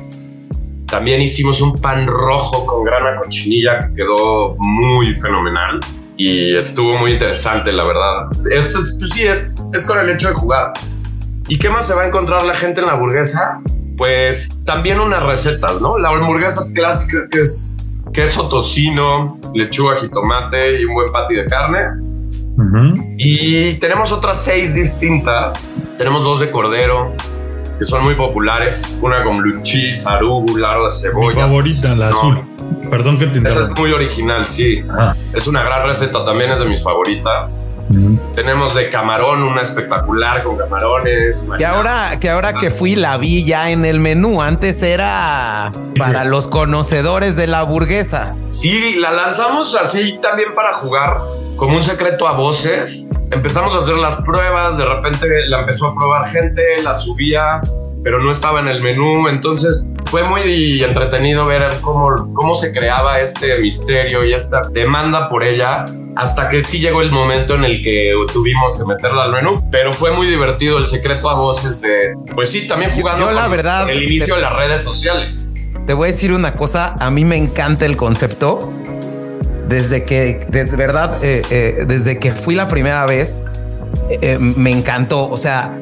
también 0.89 1.21
hicimos 1.21 1.61
un 1.61 1.77
pan 1.79 2.07
rojo 2.07 2.65
con 2.65 2.83
grana 2.83 3.19
cochinilla 3.21 3.79
que 3.79 3.95
quedó 3.95 4.55
muy 4.57 5.15
fenomenal 5.15 5.79
y 6.17 6.55
estuvo 6.55 6.97
muy 6.97 7.13
interesante, 7.13 7.71
la 7.71 7.85
verdad. 7.85 8.29
Esto 8.51 8.79
es, 8.79 8.97
pues 8.99 9.11
sí, 9.11 9.23
es, 9.25 9.53
es 9.73 9.85
con 9.85 9.99
el 9.99 10.09
hecho 10.09 10.29
de 10.29 10.33
jugar. 10.33 10.73
¿Y 11.47 11.57
qué 11.57 11.69
más 11.69 11.87
se 11.87 11.93
va 11.93 12.03
a 12.03 12.07
encontrar 12.07 12.43
la 12.45 12.53
gente 12.53 12.81
en 12.81 12.87
la 12.87 12.93
hamburguesa? 12.93 13.61
Pues 13.97 14.63
también 14.65 14.99
unas 14.99 15.23
recetas, 15.23 15.81
¿no? 15.81 15.97
La 15.97 16.09
hamburguesa 16.09 16.65
clásica 16.73 17.27
que 17.31 17.41
es 17.41 17.73
queso 18.13 18.49
tocino, 18.49 19.39
lechuga, 19.53 19.95
jitomate 19.97 20.81
y 20.81 20.85
un 20.85 20.93
buen 20.93 21.11
patty 21.11 21.35
de 21.35 21.45
carne. 21.45 21.79
Y 23.17 23.75
tenemos 23.75 24.11
otras 24.11 24.43
seis 24.43 24.73
distintas. 24.73 25.73
Tenemos 25.97 26.25
dos 26.25 26.41
de 26.41 26.51
cordero, 26.51 27.13
que 27.79 27.85
son 27.85 28.03
muy 28.03 28.13
populares. 28.15 28.99
Una 29.01 29.23
con 29.23 29.37
blue 29.37 29.61
cheese, 29.63 30.05
arugula, 30.05 30.77
de 30.77 30.91
cebolla. 30.91 31.35
Mi 31.35 31.41
favorita, 31.41 31.95
la 31.95 32.09
azul. 32.09 32.43
Perdón 32.91 33.17
que 33.17 33.27
te 33.27 33.37
interrumpa. 33.37 33.61
Esa 33.61 33.71
es 33.71 33.79
muy 33.79 33.91
original, 33.93 34.45
sí. 34.45 34.83
Ah. 34.91 35.15
Es 35.33 35.47
una 35.47 35.63
gran 35.63 35.87
receta, 35.87 36.25
también 36.25 36.51
es 36.51 36.59
de 36.59 36.65
mis 36.65 36.83
favoritas. 36.83 37.65
Tenemos 38.35 38.75
de 38.75 38.91
camarón, 38.91 39.41
una 39.41 39.61
espectacular 39.61 40.43
con 40.43 40.57
camarones. 40.57 41.49
Que 41.57 41.65
ahora, 41.65 42.19
que 42.19 42.29
ahora 42.29 42.53
que 42.53 42.69
fui 42.69 42.95
la 42.95 43.17
vi 43.17 43.45
ya 43.45 43.71
en 43.71 43.83
el 43.83 43.99
menú. 43.99 44.43
Antes 44.43 44.83
era 44.83 45.71
para 45.97 46.23
los 46.23 46.47
conocedores 46.47 47.35
de 47.35 47.47
la 47.47 47.63
burguesa. 47.63 48.35
Sí, 48.45 48.95
la 48.95 49.11
lanzamos 49.11 49.75
así 49.75 50.19
también 50.21 50.53
para 50.53 50.73
jugar 50.73 51.17
como 51.59 51.75
un 51.75 51.83
secreto 51.83 52.27
a 52.27 52.33
voces. 52.33 53.11
Empezamos 53.31 53.75
a 53.75 53.79
hacer 53.79 53.97
las 53.97 54.15
pruebas, 54.23 54.77
de 54.77 54.85
repente 54.85 55.27
la 55.47 55.59
empezó 55.59 55.87
a 55.87 55.95
probar 55.95 56.27
gente, 56.27 56.63
la 56.83 56.95
subía 56.95 57.61
pero 58.03 58.19
no 58.19 58.31
estaba 58.31 58.59
en 58.59 58.67
el 58.67 58.81
menú. 58.81 59.27
Entonces 59.27 59.93
fue 60.05 60.23
muy 60.23 60.83
entretenido 60.83 61.45
ver 61.45 61.69
cómo, 61.81 62.33
cómo 62.33 62.55
se 62.55 62.71
creaba 62.71 63.19
este 63.19 63.57
misterio 63.59 64.25
y 64.25 64.33
esta 64.33 64.61
demanda 64.71 65.27
por 65.27 65.43
ella 65.43 65.85
hasta 66.15 66.49
que 66.49 66.61
sí 66.61 66.79
llegó 66.79 67.01
el 67.01 67.11
momento 67.11 67.55
en 67.55 67.63
el 67.63 67.81
que 67.81 68.13
tuvimos 68.33 68.77
que 68.77 68.85
meterla 68.85 69.23
al 69.23 69.31
menú, 69.31 69.69
pero 69.71 69.93
fue 69.93 70.11
muy 70.11 70.27
divertido 70.27 70.77
el 70.77 70.85
secreto 70.85 71.29
a 71.29 71.35
voces 71.35 71.81
de, 71.81 72.13
pues 72.35 72.49
sí, 72.49 72.67
también 72.67 72.91
jugando 72.91 73.31
la 73.31 73.47
verdad, 73.47 73.89
el 73.89 74.03
inicio 74.03 74.35
de 74.35 74.41
las 74.41 74.53
redes 74.53 74.83
sociales. 74.83 75.39
Te 75.85 75.93
voy 75.93 76.09
a 76.09 76.11
decir 76.11 76.33
una 76.33 76.55
cosa, 76.55 76.95
a 76.99 77.09
mí 77.09 77.23
me 77.23 77.37
encanta 77.37 77.85
el 77.85 77.95
concepto. 77.95 78.73
Desde 79.69 80.03
que, 80.03 80.47
desde 80.49 80.75
verdad, 80.75 81.23
eh, 81.23 81.43
eh, 81.51 81.85
desde 81.87 82.17
que 82.17 82.31
fui 82.31 82.55
la 82.55 82.67
primera 82.67 83.05
vez, 83.05 83.37
eh, 84.09 84.39
me 84.39 84.71
encantó. 84.71 85.29
O 85.29 85.37
sea, 85.37 85.77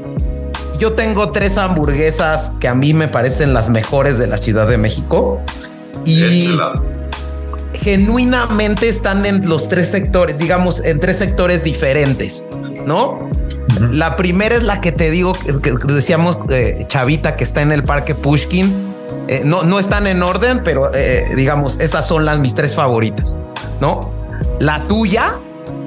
yo 0.78 0.91
tengo 0.93 1.32
tres 1.32 1.58
hamburguesas 1.58 2.52
que 2.60 2.67
a 2.67 2.76
mí 2.76 2.93
me 2.93 3.08
parecen 3.08 3.54
las 3.54 3.69
mejores 3.69 4.17
de 4.17 4.28
la 4.28 4.38
Ciudad 4.38 4.67
de 4.67 4.78
México. 4.78 5.41
Y 6.04 6.58
genuinamente 7.73 8.89
están 8.89 9.26
en 9.26 9.47
los 9.47 9.69
tres 9.69 9.89
sectores, 9.89 10.38
digamos, 10.38 10.84
en 10.84 11.00
tres 11.00 11.17
sectores 11.17 11.63
diferentes, 11.63 12.45
¿no? 12.86 13.30
La 13.91 14.15
primera 14.15 14.56
es 14.56 14.63
la 14.63 14.82
que 14.82 14.91
te 14.91 15.12
digo, 15.12 15.34
que, 15.34 15.71
decíamos 15.93 16.38
eh, 16.50 16.84
Chavita, 16.88 17.36
que 17.36 17.43
está 17.43 17.62
en 17.62 17.71
el 17.71 17.84
Parque 17.84 18.15
Pushkin. 18.15 18.87
Eh, 19.28 19.42
no, 19.44 19.63
no 19.63 19.80
están 19.80 20.08
en 20.08 20.24
orden, 20.24 20.62
pero 20.63 20.92
eh, 20.94 21.26
digamos, 21.36 21.80
esas 21.80 22.08
son 22.08 22.26
las 22.26 22.40
mis 22.40 22.56
tres 22.56 22.74
favoritas, 22.76 23.38
¿no? 23.82 24.12
La 24.60 24.84
tuya, 24.84 25.36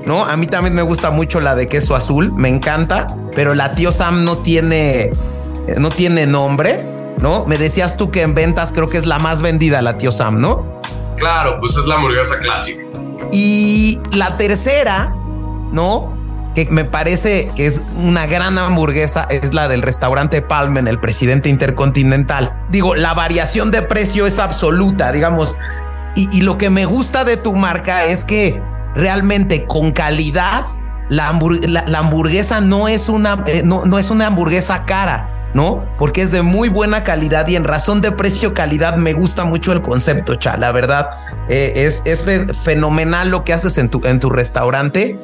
¿no? 0.04 0.24
A 0.24 0.36
mí 0.36 0.46
también 0.46 0.74
me 0.74 0.82
gusta 0.82 1.10
mucho 1.10 1.40
la 1.40 1.54
de 1.54 1.68
queso 1.68 1.94
azul, 1.94 2.32
me 2.34 2.48
encanta, 2.48 3.06
pero 3.34 3.54
la 3.54 3.74
tío 3.74 3.92
Sam 3.92 4.24
no 4.24 4.38
tiene, 4.38 5.12
no 5.78 5.88
tiene 5.88 6.26
nombre, 6.26 6.84
¿no? 7.18 7.46
Me 7.46 7.56
decías 7.56 7.96
tú 7.96 8.10
que 8.10 8.22
en 8.22 8.34
ventas 8.34 8.72
creo 8.72 8.88
que 8.88 8.98
es 8.98 9.06
la 9.06 9.18
más 9.18 9.40
vendida 9.40 9.80
la 9.80 9.96
tío 9.96 10.12
Sam, 10.12 10.40
¿no? 10.40 10.80
Claro, 11.16 11.58
pues 11.60 11.76
es 11.76 11.86
la 11.86 11.94
hamburguesa 11.94 12.38
clásica. 12.38 12.82
Y 13.32 14.00
la 14.12 14.36
tercera, 14.36 15.14
¿no? 15.72 16.19
Que 16.54 16.66
me 16.70 16.84
parece 16.84 17.50
que 17.54 17.66
es 17.66 17.82
una 17.96 18.26
gran 18.26 18.58
hamburguesa, 18.58 19.26
es 19.30 19.52
la 19.54 19.68
del 19.68 19.82
restaurante 19.82 20.42
Palmen, 20.42 20.88
el 20.88 21.00
presidente 21.00 21.48
intercontinental. 21.48 22.64
Digo, 22.70 22.94
la 22.94 23.14
variación 23.14 23.70
de 23.70 23.82
precio 23.82 24.26
es 24.26 24.38
absoluta, 24.38 25.12
digamos. 25.12 25.56
Y, 26.16 26.42
lo 26.42 26.58
que 26.58 26.70
me 26.70 26.86
gusta 26.86 27.24
de 27.24 27.36
tu 27.36 27.54
marca 27.54 28.04
es 28.04 28.24
que 28.24 28.60
realmente 28.94 29.64
con 29.66 29.92
calidad, 29.92 30.66
la, 31.08 31.28
hamburguesa 31.28 32.60
no 32.60 32.88
es 32.88 33.08
una, 33.08 33.44
eh, 33.46 33.62
no, 33.64 33.84
no 33.84 33.98
es 33.98 34.10
una 34.10 34.26
hamburguesa 34.26 34.84
cara 34.84 35.40
¿no? 35.54 35.84
Porque 35.98 36.22
es 36.22 36.30
de 36.30 36.42
muy 36.42 36.68
buena 36.68 37.04
calidad 37.04 37.46
y 37.48 37.56
en 37.56 37.64
razón 37.64 38.00
de 38.00 38.12
precio-calidad 38.12 38.96
me 38.96 39.12
gusta 39.12 39.44
mucho 39.44 39.72
el 39.72 39.82
concepto, 39.82 40.36
cha, 40.36 40.56
la 40.56 40.72
verdad. 40.72 41.10
Eh, 41.48 41.72
es, 41.76 42.02
es 42.04 42.24
fenomenal 42.62 43.30
lo 43.30 43.44
que 43.44 43.52
haces 43.52 43.78
en 43.78 43.88
tu, 43.88 44.00
en 44.04 44.20
tu 44.20 44.30
restaurante 44.30 45.18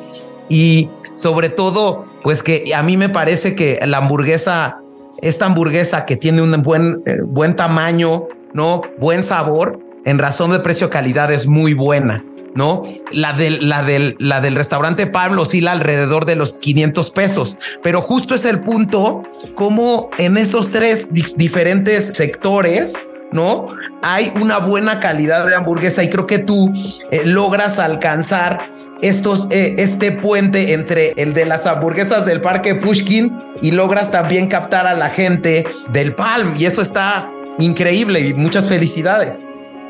y 0.49 0.91
sobre 1.17 1.49
todo, 1.49 2.07
pues 2.23 2.43
que 2.43 2.73
a 2.75 2.83
mí 2.83 2.97
me 2.97 3.09
parece 3.09 3.57
que 3.57 3.81
la 3.85 3.99
hamburguesa, 3.99 4.79
esta 5.23 5.47
hamburguesa 5.47 6.05
que 6.05 6.17
tiene 6.17 6.43
un 6.43 6.63
buen, 6.63 7.03
eh, 7.07 7.17
buen 7.27 7.57
tamaño, 7.57 8.29
¿no? 8.53 8.83
Buen 8.99 9.25
sabor, 9.25 9.81
en 10.05 10.19
razón 10.19 10.51
de 10.51 10.61
precio-calidad 10.61 11.33
es 11.33 11.47
muy 11.47 11.75
buena. 11.75 12.25
¿no? 12.55 12.83
La 13.13 13.35
del, 13.35 13.69
la 13.69 13.83
del, 13.83 14.17
la 14.19 14.41
del 14.41 14.55
restaurante 14.55 15.07
Pablo 15.07 15.43
oscila 15.43 15.73
alrededor 15.73 16.25
de 16.25 16.37
los 16.37 16.55
500 16.55 17.11
pesos, 17.11 17.59
pero 17.83 18.01
justo 18.01 18.35
es 18.35 18.47
el 18.47 18.61
punto 18.61 19.23
como 19.55 20.09
en 20.17 20.39
esos 20.39 20.71
tres 20.71 21.09
diferentes 21.13 22.07
sectores, 22.15 23.05
¿no? 23.31 23.69
Hay 24.03 24.33
una 24.41 24.59
buena 24.59 25.01
calidad 25.01 25.47
de 25.47 25.55
hamburguesa 25.55 26.03
y 26.03 26.09
creo 26.09 26.27
que 26.27 26.39
tú 26.39 26.73
eh, 27.11 27.27
logras 27.27 27.79
alcanzar 27.79 28.71
estos, 29.03 29.49
eh, 29.51 29.77
este 29.79 30.13
puente 30.13 30.73
entre 30.73 31.13
el 31.17 31.35
de 31.35 31.45
las 31.45 31.67
hamburguesas 31.67 32.25
del 32.25 32.41
Parque 32.41 32.75
Pushkin 32.75 33.33
y 33.63 33.73
logras 33.73 34.11
también 34.11 34.49
captar 34.49 34.87
a 34.87 34.95
la 34.95 35.09
gente 35.09 35.67
del 35.91 36.15
Palm 36.15 36.55
y 36.57 36.67
eso 36.67 36.83
está 36.83 37.31
increíble 37.59 38.21
y 38.21 38.35
muchas 38.35 38.69
felicidades. 38.69 39.45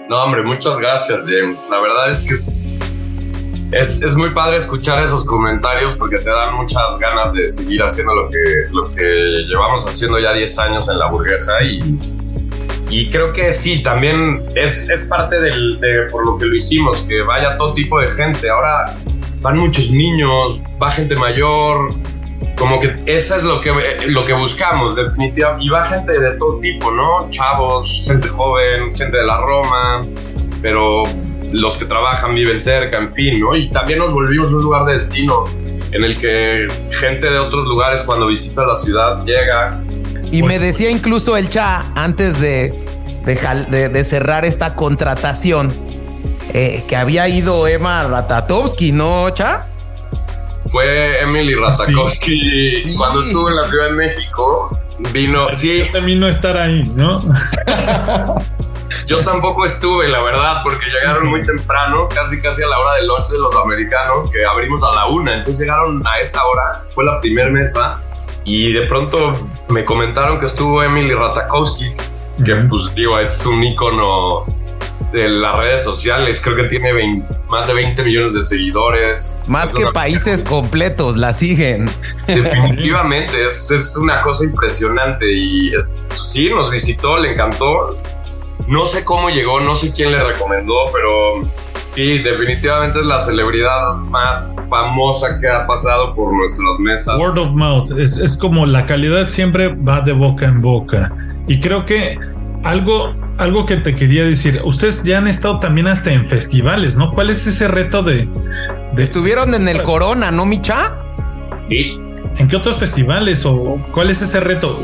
No, 0.09 0.23
hombre, 0.23 0.43
muchas 0.43 0.79
gracias, 0.79 1.29
James. 1.29 1.69
La 1.71 1.81
verdad 1.81 2.11
es 2.11 2.21
que 2.23 2.35
es, 2.35 4.03
es, 4.03 4.15
muy 4.15 4.31
padre 4.31 4.57
escuchar 4.57 5.03
esos 5.03 5.25
comentarios 5.25 5.97
porque 5.97 6.19
te 6.19 6.31
dan 6.31 6.55
muchas 6.55 6.99
ganas 7.01 7.33
de 7.33 7.49
seguir 7.49 7.83
haciendo 7.83 8.15
lo 8.15 8.29
que, 8.29 8.39
lo 8.71 8.93
que 8.93 9.03
llevamos 9.49 9.85
haciendo 9.85 10.21
ya 10.21 10.33
10 10.33 10.59
años 10.61 10.89
en 10.89 10.99
la 10.99 11.11
burguesa 11.11 11.53
y, 11.65 11.81
y 12.89 13.11
creo 13.11 13.33
que 13.33 13.53
sí, 13.53 13.83
también 13.83 14.45
es, 14.55 14.89
es 14.91 15.05
parte 15.05 15.41
de 15.41 16.09
por 16.11 16.25
lo 16.25 16.39
que 16.39 16.47
lo 16.47 16.55
hicimos, 16.55 17.03
que 17.03 17.23
vaya 17.23 17.57
todo 17.59 17.75
tipo 17.75 18.01
de 18.01 18.09
gente. 18.09 18.49
Ahora 18.49 18.97
van 19.41 19.59
muchos 19.59 19.91
niños, 19.91 20.61
va 20.81 20.91
gente 20.93 21.17
mayor, 21.17 21.89
como 22.57 22.81
que 22.81 22.95
eso 23.07 23.37
es 23.37 23.43
lo 23.43 23.61
que, 23.61 23.73
lo 24.07 24.25
que 24.25 24.33
buscamos, 24.33 24.95
definitivamente. 24.95 25.65
Y 25.65 25.69
va 25.69 25.85
gente 25.85 26.19
de 26.19 26.33
todo 26.33 26.59
tipo, 26.61 26.91
¿no? 26.91 27.29
Chavos, 27.31 28.05
gente 28.07 28.29
joven, 28.29 28.95
gente 28.95 29.17
de 29.17 29.25
la 29.25 29.39
Roma, 29.39 30.03
pero 30.63 31.05
los 31.53 31.77
que 31.77 31.85
trabajan 31.85 32.35
viven 32.35 32.59
cerca, 32.59 32.99
en 32.99 33.13
fin, 33.13 33.41
¿no? 33.41 33.55
Y 33.57 33.69
también 33.71 33.99
nos 33.99 34.13
volvimos 34.13 34.53
un 34.53 34.63
lugar 34.63 34.85
de 34.87 34.95
destino 34.95 35.45
en 35.93 36.05
el 36.05 36.19
que 36.19 36.67
gente 36.91 37.31
de 37.31 37.39
otros 37.39 37.67
lugares 37.67 38.03
cuando 38.03 38.27
visita 38.27 38.65
la 38.65 38.75
ciudad 38.75 39.25
llega. 39.25 39.83
Y 40.33 40.43
me 40.43 40.59
decía 40.59 40.91
incluso 40.91 41.37
el 41.37 41.49
Cha 41.49 41.87
antes 41.95 42.41
de, 42.41 42.73
de, 43.25 44.05
cerrar 44.05 44.45
esta 44.45 44.75
contratación 44.75 45.73
eh, 46.53 46.85
que 46.87 46.97
había 46.97 47.29
ido 47.29 47.67
Emma 47.67 48.05
Ratatovsky, 48.05 48.93
¿no, 48.93 49.31
Cha? 49.31 49.67
fue 50.71 51.21
Emily 51.21 51.55
ah, 51.55 51.69
Ratakowski 51.71 52.95
cuando 52.97 53.21
estuvo 53.21 53.49
en 53.49 53.57
la 53.57 53.65
Ciudad 53.65 53.87
de 53.87 53.93
México. 53.93 54.77
Vino, 55.13 55.49
sí. 55.53 55.85
también 55.93 56.21
no 56.21 56.29
estar 56.29 56.57
ahí, 56.57 56.83
¿no? 56.95 57.19
Yo 59.07 59.21
tampoco 59.25 59.65
estuve, 59.65 60.09
la 60.09 60.23
verdad, 60.23 60.63
porque 60.63 60.85
llegaron 60.87 61.29
muy 61.29 61.43
temprano, 61.45 62.09
casi 62.09 62.41
casi 62.41 62.63
a 62.63 62.67
la 62.67 62.79
hora 62.79 62.95
del 62.95 63.07
lunch 63.07 63.29
de 63.29 63.39
los 63.39 63.55
americanos, 63.57 64.31
que 64.31 64.45
abrimos 64.45 64.83
a 64.83 64.93
la 64.95 65.07
una. 65.07 65.35
Entonces 65.35 65.61
llegaron 65.61 66.03
a 66.07 66.21
esa 66.21 66.45
hora, 66.45 66.85
fue 66.95 67.05
la 67.05 67.21
primera 67.21 67.49
mesa, 67.51 68.01
y 68.47 68.73
de 68.73 68.87
pronto 68.87 69.35
me 69.69 69.85
comentaron 69.85 70.39
que 70.39 70.47
estuvo 70.47 70.83
Emily 70.83 71.13
Ratakowski, 71.13 71.93
que 72.45 72.55
pues 72.55 72.95
digo, 72.95 73.19
es 73.19 73.45
un 73.45 73.63
ícono 73.63 74.47
de 75.13 75.29
las 75.29 75.59
redes 75.59 75.83
sociales. 75.83 76.41
Creo 76.41 76.57
que 76.57 76.65
tiene 76.65 77.25
más 77.49 77.67
de 77.67 77.75
20 77.75 78.03
millones 78.05 78.35
de 78.35 78.43
seguidores. 78.43 79.41
Más 79.49 79.75
que 79.75 79.87
países 79.87 80.45
completos 80.49 81.17
la 81.17 81.33
siguen. 81.33 81.91
Definitivamente, 82.29 83.47
es, 83.47 83.71
es, 83.73 83.97
una 83.97 84.23
cosa 84.23 84.45
impresionante 84.45 85.27
y 85.29 85.75
es, 85.75 85.99
sí, 86.15 86.49
nos 86.49 86.71
visitó, 86.71 87.19
le 87.19 87.33
encantó. 87.33 87.99
No 88.69 88.87
sé 88.87 89.05
cómo 89.05 89.29
llegó, 89.29 89.61
no 89.61 89.75
sé 89.75 89.93
quién 89.93 90.13
le 90.13 90.23
recomendó, 90.23 90.87
pero 90.93 91.43
sí, 91.89 92.19
definitivamente 92.19 93.01
es 93.01 93.07
la 93.07 93.19
celebridad 93.19 93.95
más 93.97 94.63
famosa 94.69 95.39
que 95.41 95.49
ha 95.49 95.67
pasado 95.67 96.15
por 96.15 96.33
nuestras 96.33 96.79
mesas. 96.81 97.17
Word 97.19 97.39
of 97.39 97.53
mouth, 97.53 97.91
es, 97.99 98.19
es 98.19 98.37
como 98.37 98.67
la 98.67 98.87
calidad 98.87 99.29
siempre 99.29 99.69
va 99.69 100.01
de 100.01 100.13
boca 100.13 100.47
en 100.47 100.63
boca. 100.63 101.13
Y 101.47 101.61
creo 101.61 101.87
que 101.87 102.19
algo 102.65 103.15
algo 103.39 103.67
que 103.67 103.77
te 103.77 103.95
quería 103.95 104.25
decir, 104.25 104.61
ustedes 104.65 105.03
ya 105.03 105.19
han 105.19 105.29
estado 105.29 105.59
también 105.59 105.87
hasta 105.87 106.13
en 106.13 106.29
festivales, 106.29 106.97
¿no? 106.97 107.13
¿Cuál 107.13 107.31
es 107.31 107.47
ese 107.47 107.69
reto 107.69 108.03
de... 108.03 108.29
Estuvieron 108.97 109.55
en 109.55 109.69
el 109.69 109.83
Corona, 109.83 110.31
¿no, 110.31 110.47
Micha? 110.47 110.95
Sí. 111.65 111.99
¿En 112.39 112.49
qué 112.49 112.57
otros 112.57 112.79
festivales 112.79 113.45
o 113.45 113.79
cuál 113.93 114.11
es 114.11 114.23
ese 114.23 114.41
reto 114.41 114.81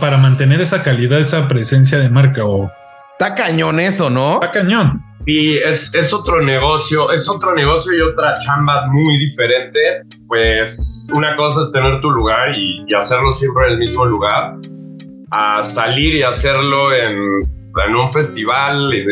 para 0.00 0.16
mantener 0.18 0.60
esa 0.60 0.82
calidad, 0.82 1.18
esa 1.18 1.48
presencia 1.48 1.98
de 1.98 2.10
marca? 2.10 2.44
O... 2.44 2.70
Está 3.12 3.34
cañón 3.34 3.80
eso, 3.80 4.08
¿no? 4.08 4.34
Está 4.34 4.50
cañón. 4.50 5.02
Y 5.26 5.56
es, 5.56 5.92
es 5.94 6.12
otro 6.14 6.40
negocio, 6.40 7.10
es 7.10 7.28
otro 7.28 7.54
negocio 7.54 7.96
y 7.96 8.00
otra 8.00 8.32
chamba 8.34 8.86
muy 8.92 9.18
diferente. 9.18 10.02
Pues 10.28 11.10
una 11.14 11.36
cosa 11.36 11.60
es 11.62 11.72
tener 11.72 12.00
tu 12.00 12.10
lugar 12.10 12.56
y, 12.56 12.86
hacerlo 12.94 13.30
siempre 13.32 13.66
en 13.66 13.72
el 13.72 13.78
mismo 13.78 14.06
lugar, 14.06 14.54
a 15.32 15.62
salir 15.62 16.14
y 16.14 16.22
hacerlo 16.22 16.94
en 16.94 17.42
en 17.84 17.94
un 17.94 18.10
festival 18.10 18.92
y 18.94 19.04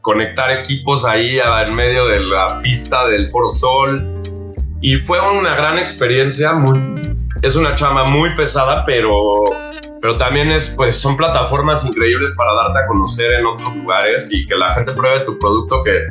conectar 0.00 0.50
equipos 0.50 1.04
ahí 1.04 1.38
en 1.38 1.74
medio 1.74 2.06
de 2.06 2.20
la 2.20 2.60
pista 2.62 3.06
del 3.06 3.28
Foro 3.30 3.50
Sol. 3.50 4.04
Y 4.80 4.96
fue 4.96 5.18
una 5.20 5.54
gran 5.54 5.78
experiencia, 5.78 6.52
muy, 6.54 6.78
es 7.44 7.56
una 7.56 7.74
chama 7.74 8.04
muy 8.04 8.34
pesada, 8.36 8.84
pero, 8.86 9.44
pero 10.00 10.16
también 10.16 10.50
es, 10.50 10.70
pues, 10.76 10.96
son 10.96 11.16
plataformas 11.16 11.84
increíbles 11.84 12.34
para 12.36 12.52
darte 12.54 12.78
a 12.80 12.86
conocer 12.86 13.32
en 13.32 13.46
otros 13.46 13.74
lugares 13.76 14.32
y 14.32 14.46
que 14.46 14.54
la 14.54 14.72
gente 14.72 14.92
pruebe 14.92 15.20
tu 15.20 15.38
producto 15.38 15.82
que, 15.82 16.08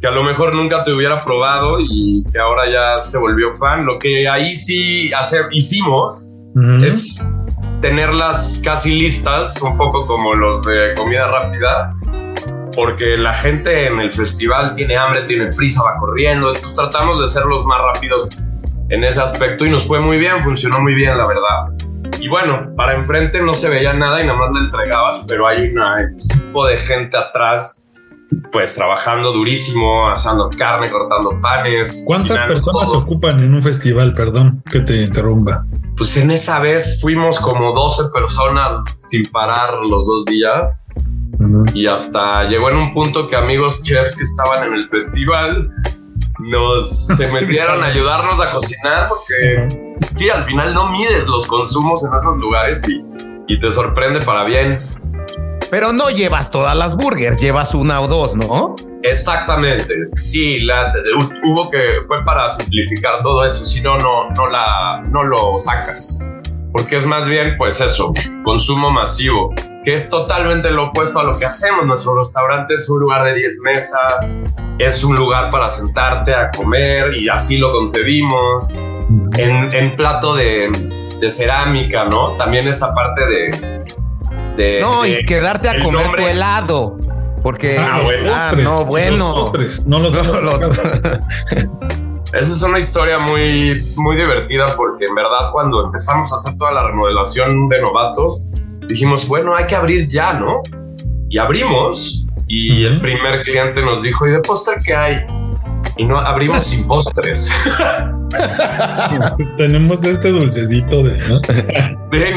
que 0.00 0.06
a 0.06 0.10
lo 0.10 0.24
mejor 0.24 0.54
nunca 0.54 0.82
te 0.84 0.92
hubiera 0.92 1.18
probado 1.18 1.78
y 1.78 2.24
que 2.32 2.38
ahora 2.38 2.68
ya 2.68 2.98
se 2.98 3.16
volvió 3.18 3.52
fan. 3.52 3.86
Lo 3.86 3.98
que 3.98 4.28
ahí 4.28 4.54
sí 4.54 5.10
hicimos 5.52 6.34
es 6.84 7.24
tenerlas 7.80 8.60
casi 8.64 8.94
listas, 8.94 9.60
un 9.62 9.76
poco 9.76 10.06
como 10.06 10.34
los 10.34 10.64
de 10.64 10.94
comida 10.96 11.30
rápida, 11.30 11.94
porque 12.74 13.16
la 13.16 13.32
gente 13.32 13.86
en 13.86 14.00
el 14.00 14.10
festival 14.10 14.74
tiene 14.74 14.96
hambre, 14.96 15.22
tiene 15.22 15.46
prisa, 15.52 15.82
va 15.82 15.98
corriendo, 15.98 16.48
entonces 16.48 16.74
tratamos 16.74 17.20
de 17.20 17.28
ser 17.28 17.44
los 17.46 17.64
más 17.66 17.80
rápidos 17.94 18.28
en 18.88 19.04
ese 19.04 19.20
aspecto 19.20 19.64
y 19.66 19.70
nos 19.70 19.86
fue 19.86 20.00
muy 20.00 20.18
bien, 20.18 20.42
funcionó 20.42 20.80
muy 20.80 20.94
bien, 20.94 21.16
la 21.16 21.26
verdad. 21.26 21.86
Y 22.20 22.28
bueno, 22.28 22.68
para 22.76 22.94
enfrente 22.94 23.40
no 23.42 23.54
se 23.54 23.68
veía 23.68 23.92
nada 23.94 24.22
y 24.22 24.26
nada 24.26 24.38
más 24.38 24.50
le 24.52 24.60
entregabas, 24.60 25.24
pero 25.26 25.46
hay 25.46 25.68
un 25.68 26.18
tipo 26.18 26.66
de 26.66 26.76
gente 26.76 27.16
atrás, 27.16 27.88
pues 28.52 28.74
trabajando 28.74 29.32
durísimo, 29.32 30.08
asando 30.08 30.48
carne, 30.56 30.88
cortando 30.88 31.40
panes. 31.40 32.02
¿Cuántas 32.06 32.40
personas 32.42 32.88
ocupan 32.94 33.40
en 33.40 33.54
un 33.54 33.62
festival? 33.62 34.14
Perdón 34.14 34.62
que 34.70 34.80
te 34.80 35.02
interrumpa. 35.02 35.64
Pues 35.96 36.16
en 36.16 36.30
esa 36.30 36.60
vez 36.60 37.00
fuimos 37.00 37.38
como 37.40 37.72
12 37.72 38.10
personas 38.12 38.84
sin 39.08 39.26
parar 39.30 39.74
los 39.74 40.06
dos 40.06 40.24
días. 40.26 40.86
Y 41.74 41.86
hasta 41.86 42.44
llegó 42.44 42.70
en 42.70 42.76
un 42.76 42.94
punto 42.94 43.26
que 43.26 43.36
amigos 43.36 43.82
chefs 43.82 44.14
que 44.16 44.22
estaban 44.22 44.64
en 44.64 44.74
el 44.74 44.88
festival 44.88 45.70
nos 46.38 47.06
se 47.16 47.26
metieron 47.28 47.82
a 47.82 47.86
ayudarnos 47.86 48.40
a 48.40 48.52
cocinar 48.52 49.08
porque 49.08 49.68
sí, 50.12 50.30
al 50.30 50.44
final 50.44 50.74
no 50.74 50.90
mides 50.90 51.26
los 51.28 51.46
consumos 51.46 52.04
en 52.04 52.16
esos 52.16 52.36
lugares 52.38 52.82
y, 52.88 53.02
y 53.48 53.60
te 53.60 53.70
sorprende 53.70 54.20
para 54.20 54.44
bien. 54.44 54.78
Pero 55.70 55.92
no 55.92 56.10
llevas 56.10 56.50
todas 56.50 56.76
las 56.76 56.96
burgers, 56.96 57.40
llevas 57.40 57.74
una 57.74 58.00
o 58.00 58.06
dos, 58.06 58.36
¿no? 58.36 58.76
Exactamente. 59.02 59.94
Sí, 60.22 60.60
la, 60.60 60.92
hubo 61.44 61.70
que 61.70 61.78
fue 62.06 62.24
para 62.24 62.48
simplificar 62.50 63.22
todo 63.22 63.44
eso, 63.44 63.64
si 63.64 63.80
no 63.80 63.98
no 63.98 64.30
no 64.30 64.46
la 64.48 65.02
no 65.08 65.24
lo 65.24 65.58
sacas. 65.58 66.28
Porque 66.72 66.96
es 66.96 67.06
más 67.06 67.28
bien 67.28 67.56
pues 67.58 67.80
eso, 67.80 68.12
consumo 68.44 68.90
masivo 68.90 69.54
que 69.84 69.90
es 69.90 70.08
totalmente 70.08 70.70
lo 70.70 70.88
opuesto 70.88 71.18
a 71.18 71.24
lo 71.24 71.38
que 71.38 71.44
hacemos. 71.44 71.84
Nuestro 71.86 72.18
restaurante 72.18 72.74
es 72.74 72.88
un 72.88 73.00
lugar 73.00 73.24
de 73.24 73.34
10 73.34 73.58
mesas, 73.64 74.32
es 74.78 75.02
un 75.02 75.16
lugar 75.16 75.50
para 75.50 75.68
sentarte 75.68 76.32
a 76.34 76.50
comer 76.50 77.14
y 77.14 77.28
así 77.28 77.58
lo 77.58 77.72
concebimos. 77.72 78.72
En, 79.36 79.74
en 79.74 79.96
plato 79.96 80.34
de, 80.34 80.70
de, 81.18 81.30
cerámica, 81.30 82.06
¿no? 82.06 82.36
También 82.36 82.66
esta 82.66 82.94
parte 82.94 83.26
de... 83.26 83.84
de 84.56 84.80
no, 84.80 85.04
y 85.04 85.22
quedarte 85.26 85.68
a 85.68 85.78
comer 85.82 86.12
tu 86.16 86.26
helado. 86.26 86.96
Porque... 87.42 87.76
Ah, 87.78 88.00
bueno. 88.02 88.32
ah 88.34 88.52
no, 88.56 88.84
bueno. 88.84 89.52
no 89.84 89.98
los, 89.98 90.14
Esa 92.32 92.52
es 92.52 92.62
una 92.62 92.78
historia 92.78 93.18
muy, 93.18 93.82
muy 93.96 94.16
divertida 94.16 94.66
porque 94.76 95.04
en 95.04 95.14
verdad 95.14 95.50
cuando 95.52 95.84
empezamos 95.84 96.32
a 96.32 96.36
hacer 96.36 96.56
toda 96.56 96.72
la 96.72 96.86
remodelación 96.86 97.68
de 97.68 97.82
novatos, 97.82 98.46
dijimos, 98.88 99.26
bueno, 99.26 99.54
hay 99.54 99.66
que 99.66 99.74
abrir 99.74 100.08
ya, 100.08 100.34
¿no? 100.34 100.62
Y 101.28 101.38
abrimos 101.38 102.26
y 102.46 102.84
el 102.84 103.00
primer 103.00 103.40
cliente 103.42 103.82
nos 103.82 104.02
dijo, 104.02 104.26
¿y 104.26 104.32
de 104.32 104.40
postre 104.40 104.74
qué 104.84 104.94
hay? 104.94 105.26
Y 105.96 106.04
no 106.04 106.18
abrimos 106.18 106.64
sin 106.64 106.86
postres. 106.86 107.50
Tenemos 109.56 110.04
este 110.04 110.30
dulcecito 110.30 111.02
de 111.02 111.18
¿no? 111.28 111.40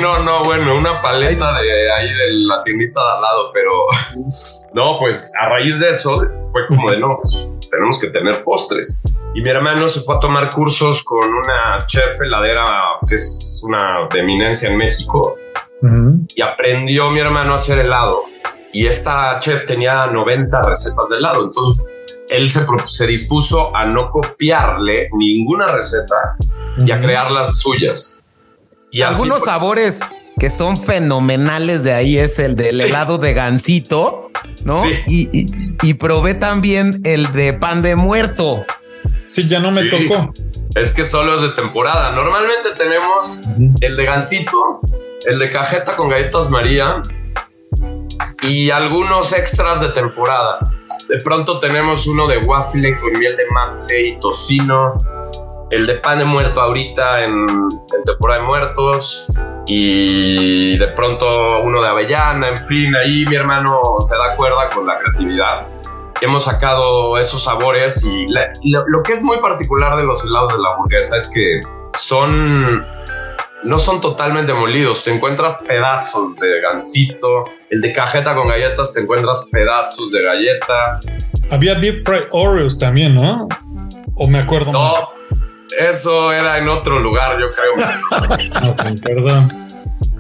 no, 0.01 0.19
no, 0.19 0.43
bueno, 0.43 0.77
una 0.77 1.01
paleta 1.01 1.61
de 1.61 1.91
ahí 1.91 2.07
de 2.07 2.33
la 2.47 2.63
tiendita 2.63 3.01
de 3.01 3.11
al 3.15 3.21
lado, 3.21 3.51
pero 3.53 3.71
no, 4.73 4.99
pues 4.99 5.31
a 5.39 5.49
raíz 5.49 5.79
de 5.79 5.89
eso 5.89 6.25
fue 6.51 6.67
como 6.67 6.91
de 6.91 6.99
no, 6.99 7.17
pues 7.21 7.53
tenemos 7.71 7.99
que 7.99 8.07
tener 8.07 8.43
postres. 8.43 9.03
Y 9.33 9.41
mi 9.41 9.49
hermano 9.49 9.89
se 9.89 10.01
fue 10.01 10.15
a 10.15 10.19
tomar 10.19 10.49
cursos 10.49 11.03
con 11.03 11.27
una 11.27 11.85
chef 11.87 12.21
heladera 12.21 12.65
que 13.07 13.15
es 13.15 13.61
una 13.63 14.07
de 14.13 14.19
eminencia 14.19 14.69
en 14.69 14.77
México 14.77 15.37
y 16.35 16.41
aprendió 16.41 17.09
mi 17.09 17.19
hermano 17.19 17.53
a 17.53 17.55
hacer 17.55 17.79
helado. 17.79 18.23
Y 18.73 18.87
esta 18.87 19.39
chef 19.39 19.65
tenía 19.65 20.07
90 20.07 20.65
recetas 20.65 21.09
de 21.09 21.17
helado. 21.17 21.45
Entonces 21.45 21.85
él 22.29 22.49
se, 22.51 22.65
se 22.85 23.07
dispuso 23.07 23.75
a 23.75 23.85
no 23.85 24.09
copiarle 24.11 25.09
ninguna 25.13 25.67
receta 25.67 26.37
y 26.77 26.91
a 26.91 26.99
crear 26.99 27.31
las 27.31 27.59
suyas. 27.59 28.21
Y 28.91 29.01
Algunos 29.01 29.43
sabores 29.43 30.01
que 30.39 30.49
son 30.49 30.79
fenomenales 30.79 31.83
de 31.83 31.93
ahí 31.93 32.17
es 32.17 32.39
el 32.39 32.55
del 32.55 32.81
helado 32.81 33.17
de 33.17 33.33
gansito, 33.33 34.31
¿no? 34.63 34.83
Y, 35.07 35.93
probé 35.95 36.33
también 36.33 37.01
el 37.03 37.31
de 37.31 37.53
pan 37.53 37.81
de 37.81 37.95
muerto. 37.95 38.65
Sí, 39.27 39.47
ya 39.47 39.59
no 39.59 39.71
me 39.71 39.85
tocó. 39.85 40.33
Es 40.75 40.93
que 40.93 41.03
solo 41.05 41.35
es 41.35 41.41
de 41.41 41.49
temporada. 41.49 42.11
Normalmente 42.11 42.71
tenemos 42.77 43.43
el 43.81 43.95
de 43.95 44.05
gansito, 44.05 44.81
el 45.25 45.39
de 45.39 45.49
cajeta 45.49 45.95
con 45.95 46.09
galletas 46.09 46.49
María 46.49 47.01
y 48.41 48.69
algunos 48.69 49.33
extras 49.33 49.81
de 49.81 49.89
temporada. 49.89 50.59
De 51.09 51.19
pronto 51.19 51.59
tenemos 51.59 52.07
uno 52.07 52.27
de 52.27 52.39
waffle 52.39 52.99
con 52.99 53.17
miel 53.17 53.35
de 53.35 53.45
maple 53.51 54.07
y 54.07 54.19
tocino, 54.19 55.03
el 55.71 55.85
de 55.85 55.95
pan 55.95 56.19
de 56.19 56.25
muerto 56.25 56.61
ahorita 56.61 57.23
en, 57.23 57.47
temporada 58.05 58.41
de 58.41 58.47
muertos 58.47 59.31
y 59.67 60.77
de 60.77 60.87
pronto 60.89 61.61
uno 61.61 61.81
de 61.81 61.87
avellana, 61.87 62.49
en 62.49 62.65
fin, 62.65 62.95
ahí 62.95 63.25
mi 63.25 63.35
hermano 63.35 63.79
se 64.01 64.15
da 64.15 64.35
cuerda 64.35 64.69
con 64.73 64.85
la 64.85 64.97
creatividad. 64.99 65.67
Hemos 66.21 66.43
sacado 66.43 67.17
esos 67.17 67.43
sabores 67.43 68.03
y 68.03 68.27
lo, 68.71 68.87
lo 68.87 69.03
que 69.03 69.13
es 69.13 69.23
muy 69.23 69.37
particular 69.37 69.97
de 69.97 70.03
los 70.03 70.23
helados 70.23 70.53
de 70.53 70.59
la 70.59 70.69
hamburguesa 70.69 71.17
es 71.17 71.27
que 71.27 71.61
son 71.97 72.85
no 73.65 73.79
son 73.79 73.99
totalmente 73.99 74.53
molidos. 74.53 75.03
Te 75.03 75.11
encuentras 75.11 75.55
pedazos 75.67 76.35
de 76.35 76.61
gansito. 76.61 77.45
El 77.69 77.81
de 77.81 77.91
cajeta 77.91 78.35
con 78.35 78.47
galletas 78.47 78.93
te 78.93 79.01
encuentras 79.01 79.49
pedazos 79.51 80.11
de 80.11 80.23
galleta. 80.23 80.99
Había 81.49 81.75
deep 81.75 82.05
fried 82.05 82.25
Oreos 82.31 82.77
también, 82.77 83.15
¿no? 83.15 83.47
O 84.15 84.27
me 84.27 84.39
acuerdo. 84.39 84.71
No, 84.71 84.93
eso 85.77 86.31
era 86.31 86.59
en 86.59 86.69
otro 86.69 86.99
lugar, 86.99 87.37
yo 87.39 87.47
creo. 87.51 88.71
ok, 88.71 89.01
perdón. 89.03 89.47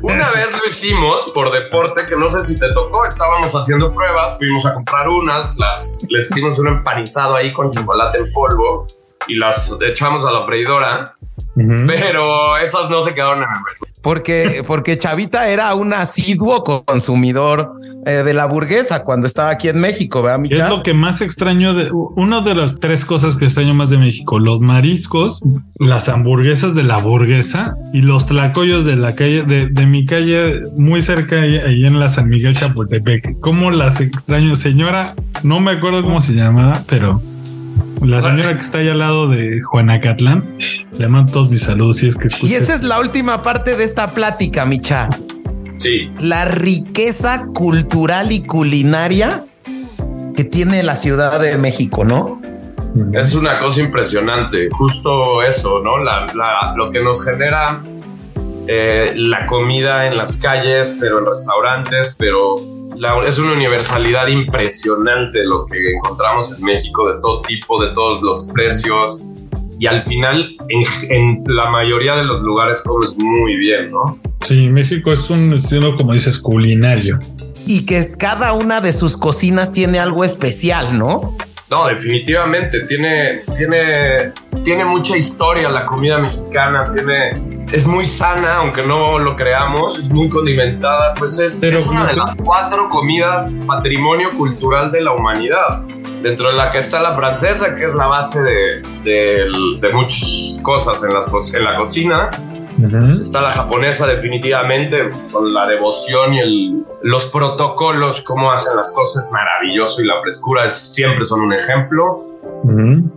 Una 0.01 0.29
vez 0.31 0.51
lo 0.51 0.65
hicimos 0.67 1.31
por 1.33 1.51
deporte, 1.51 2.05
que 2.05 2.15
no 2.15 2.29
sé 2.29 2.43
si 2.43 2.59
te 2.59 2.71
tocó, 2.73 3.05
estábamos 3.05 3.53
haciendo 3.53 3.93
pruebas, 3.93 4.37
fuimos 4.37 4.65
a 4.65 4.73
comprar 4.73 5.07
unas, 5.07 5.57
las, 5.57 6.05
les 6.09 6.29
hicimos 6.29 6.59
un 6.59 6.67
empanizado 6.67 7.35
ahí 7.35 7.51
con 7.53 7.71
chocolate 7.71 8.19
en 8.19 8.31
polvo 8.31 8.87
y 9.27 9.35
las 9.35 9.75
echamos 9.81 10.25
a 10.25 10.31
la 10.31 10.45
freidora 10.45 11.14
pero 11.55 12.57
esas 12.57 12.89
no 12.89 13.01
se 13.01 13.13
quedaron 13.13 13.39
en 13.39 13.49
el. 13.49 13.95
Porque, 14.01 14.63
porque 14.67 14.99
Chavita 14.99 15.49
era 15.49 15.73
un 15.73 15.91
asiduo 15.91 16.63
consumidor 16.63 17.71
eh, 18.05 18.21
de 18.23 18.33
la 18.35 18.43
hamburguesa 18.43 19.03
cuando 19.03 19.25
estaba 19.25 19.49
aquí 19.49 19.67
en 19.67 19.79
México, 19.79 20.21
¿verdad, 20.21 20.45
Es 20.47 20.69
lo 20.69 20.83
que 20.83 20.93
más 20.93 21.21
extraño 21.21 21.73
de 21.73 21.89
una 21.91 22.41
de 22.41 22.53
las 22.53 22.79
tres 22.79 23.03
cosas 23.03 23.35
que 23.35 23.45
extraño 23.45 23.73
más 23.73 23.89
de 23.89 23.97
México: 23.97 24.37
los 24.37 24.59
mariscos, 24.59 25.41
las 25.79 26.07
hamburguesas 26.07 26.75
de 26.75 26.83
la 26.83 26.97
hamburguesa 26.97 27.77
y 27.93 28.03
los 28.03 28.27
tlacoyos 28.27 28.85
de 28.85 28.95
la 28.95 29.15
calle, 29.15 29.41
de, 29.41 29.69
de 29.69 29.85
mi 29.87 30.05
calle, 30.05 30.59
muy 30.77 31.01
cerca 31.01 31.41
ahí 31.41 31.85
en 31.85 31.97
la 31.97 32.07
San 32.07 32.29
Miguel 32.29 32.55
Chapultepec. 32.55 33.39
¿Cómo 33.39 33.71
las 33.71 34.01
extraño, 34.01 34.55
señora? 34.55 35.15
No 35.41 35.59
me 35.61 35.71
acuerdo 35.71 36.03
cómo 36.03 36.21
se 36.21 36.33
llamaba, 36.33 36.83
pero 36.87 37.21
la 38.01 38.21
señora 38.21 38.53
que 38.55 38.61
está 38.61 38.79
ahí 38.79 38.89
al 38.89 38.99
lado 38.99 39.27
de 39.27 39.61
Juanacatlán, 39.61 40.57
le 40.97 41.07
mando 41.07 41.31
todos 41.31 41.49
mis 41.49 41.63
saludos 41.63 42.03
y 42.03 42.07
es 42.07 42.15
que 42.15 42.27
Y 42.43 42.53
esa 42.53 42.75
es 42.75 42.83
la 42.83 42.99
última 42.99 43.41
parte 43.41 43.75
de 43.75 43.83
esta 43.83 44.11
plática, 44.11 44.65
Micha. 44.65 45.09
Sí. 45.77 46.11
La 46.19 46.45
riqueza 46.45 47.45
cultural 47.53 48.31
y 48.31 48.43
culinaria 48.43 49.45
que 50.35 50.43
tiene 50.43 50.83
la 50.83 50.95
Ciudad 50.95 51.39
de 51.39 51.57
México, 51.57 52.03
¿no? 52.03 52.41
Es 53.13 53.33
una 53.33 53.59
cosa 53.59 53.81
impresionante, 53.81 54.69
justo 54.71 55.41
eso, 55.43 55.81
¿no? 55.81 55.97
lo 56.75 56.91
que 56.91 57.03
nos 57.03 57.23
genera 57.23 57.81
eh, 58.67 59.13
la 59.15 59.45
comida 59.47 60.07
en 60.07 60.17
las 60.17 60.37
calles, 60.37 60.95
pero 60.99 61.19
en 61.19 61.25
restaurantes, 61.25 62.15
pero 62.17 62.55
es 63.25 63.37
una 63.39 63.53
universalidad 63.53 64.27
impresionante 64.27 65.43
lo 65.45 65.65
que 65.65 65.77
encontramos 65.95 66.53
en 66.57 66.63
México 66.63 67.11
de 67.11 67.19
todo 67.21 67.41
tipo, 67.41 67.83
de 67.83 67.93
todos 67.93 68.21
los 68.21 68.45
precios. 68.53 69.21
Y 69.79 69.87
al 69.87 70.03
final, 70.03 70.55
en, 71.09 71.43
la 71.47 71.69
mayoría 71.69 72.15
de 72.15 72.23
los 72.23 72.41
lugares 72.41 72.81
comes 72.81 73.17
muy 73.17 73.57
bien, 73.57 73.91
¿no? 73.91 74.19
Sí, 74.45 74.69
México 74.69 75.11
es 75.11 75.29
un 75.29 75.53
estilo, 75.53 75.95
como 75.97 76.13
dices, 76.13 76.39
culinario. 76.39 77.19
Y 77.67 77.85
que 77.85 78.11
cada 78.11 78.53
una 78.53 78.79
de 78.79 78.93
sus 78.93 79.17
cocinas 79.17 79.71
tiene 79.71 79.99
algo 79.99 80.23
especial, 80.23 80.97
¿no? 80.97 81.35
No, 81.69 81.87
definitivamente. 81.87 82.81
Tiene, 82.85 83.39
tiene, 83.57 84.31
tiene 84.63 84.85
mucha 84.85 85.17
historia 85.17 85.69
la 85.69 85.85
comida 85.85 86.19
mexicana. 86.19 86.91
Tiene, 86.93 87.54
es 87.71 87.85
muy 87.87 88.05
sana, 88.05 88.57
aunque 88.57 88.83
no 88.83 89.19
lo 89.19 89.35
creamos. 89.35 89.99
Es 89.99 90.09
muy 90.09 90.29
condimentada. 90.29 91.13
Pues 91.15 91.39
es, 91.39 91.61
es 91.63 91.87
una 91.87 92.07
de 92.07 92.15
las 92.15 92.35
cuatro 92.35 92.89
comidas 92.89 93.59
patrimonio 93.67 94.29
cultural 94.37 94.91
de 94.91 95.01
la 95.01 95.13
humanidad. 95.13 95.81
Dentro 96.21 96.47
de 96.49 96.53
la 96.55 96.71
que 96.71 96.79
está 96.79 97.01
la 97.01 97.13
francesa, 97.13 97.75
que 97.75 97.85
es 97.85 97.93
la 97.93 98.07
base 98.07 98.41
de, 98.41 98.81
de, 99.03 99.93
muchas 99.93 100.59
cosas 100.63 101.03
en, 101.03 101.13
las, 101.13 101.29
en 101.53 101.63
la 101.63 101.75
cocina. 101.75 102.29
Está 103.19 103.41
la 103.41 103.51
japonesa 103.51 104.05
definitivamente, 104.05 105.09
con 105.31 105.53
la 105.53 105.65
devoción 105.65 106.33
y 106.33 106.39
el, 106.39 106.85
los 107.03 107.25
protocolos, 107.27 108.21
cómo 108.21 108.51
hacen 108.51 108.75
las 108.75 108.91
cosas 108.93 109.29
maravilloso 109.31 110.01
y 110.01 110.07
la 110.07 110.19
frescura 110.21 110.65
es, 110.65 110.73
siempre 110.73 111.23
son 111.23 111.41
un 111.41 111.53
ejemplo. 111.53 112.25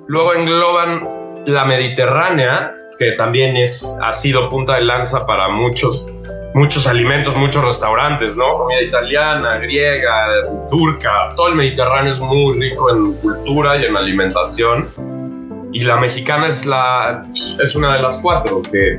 Luego 0.07 0.35
engloban 0.35 1.09
la 1.47 1.65
mediterránea, 1.65 2.78
que 2.99 3.13
también 3.13 3.57
es, 3.57 3.95
ha 4.03 4.13
sido 4.13 4.49
punta 4.49 4.75
de 4.75 4.83
lanza 4.83 5.25
para 5.25 5.49
muchos, 5.49 6.07
muchos 6.55 6.87
alimentos, 6.87 7.37
muchos 7.37 7.65
restaurantes, 7.65 8.37
¿no? 8.37 8.49
Comida 8.49 8.83
italiana, 8.83 9.59
griega, 9.59 10.27
turca, 10.71 11.29
todo 11.37 11.49
el 11.49 11.55
Mediterráneo 11.55 12.13
es 12.13 12.19
muy 12.19 12.59
rico 12.59 12.91
en 12.91 13.13
cultura 13.15 13.77
y 13.77 13.85
en 13.85 13.97
alimentación. 13.97 14.89
Y 15.73 15.83
la 15.83 15.99
mexicana 15.99 16.49
es, 16.49 16.67
la, 16.67 17.25
es 17.63 17.75
una 17.77 17.95
de 17.95 18.03
las 18.03 18.19
cuatro, 18.19 18.63
que, 18.63 18.99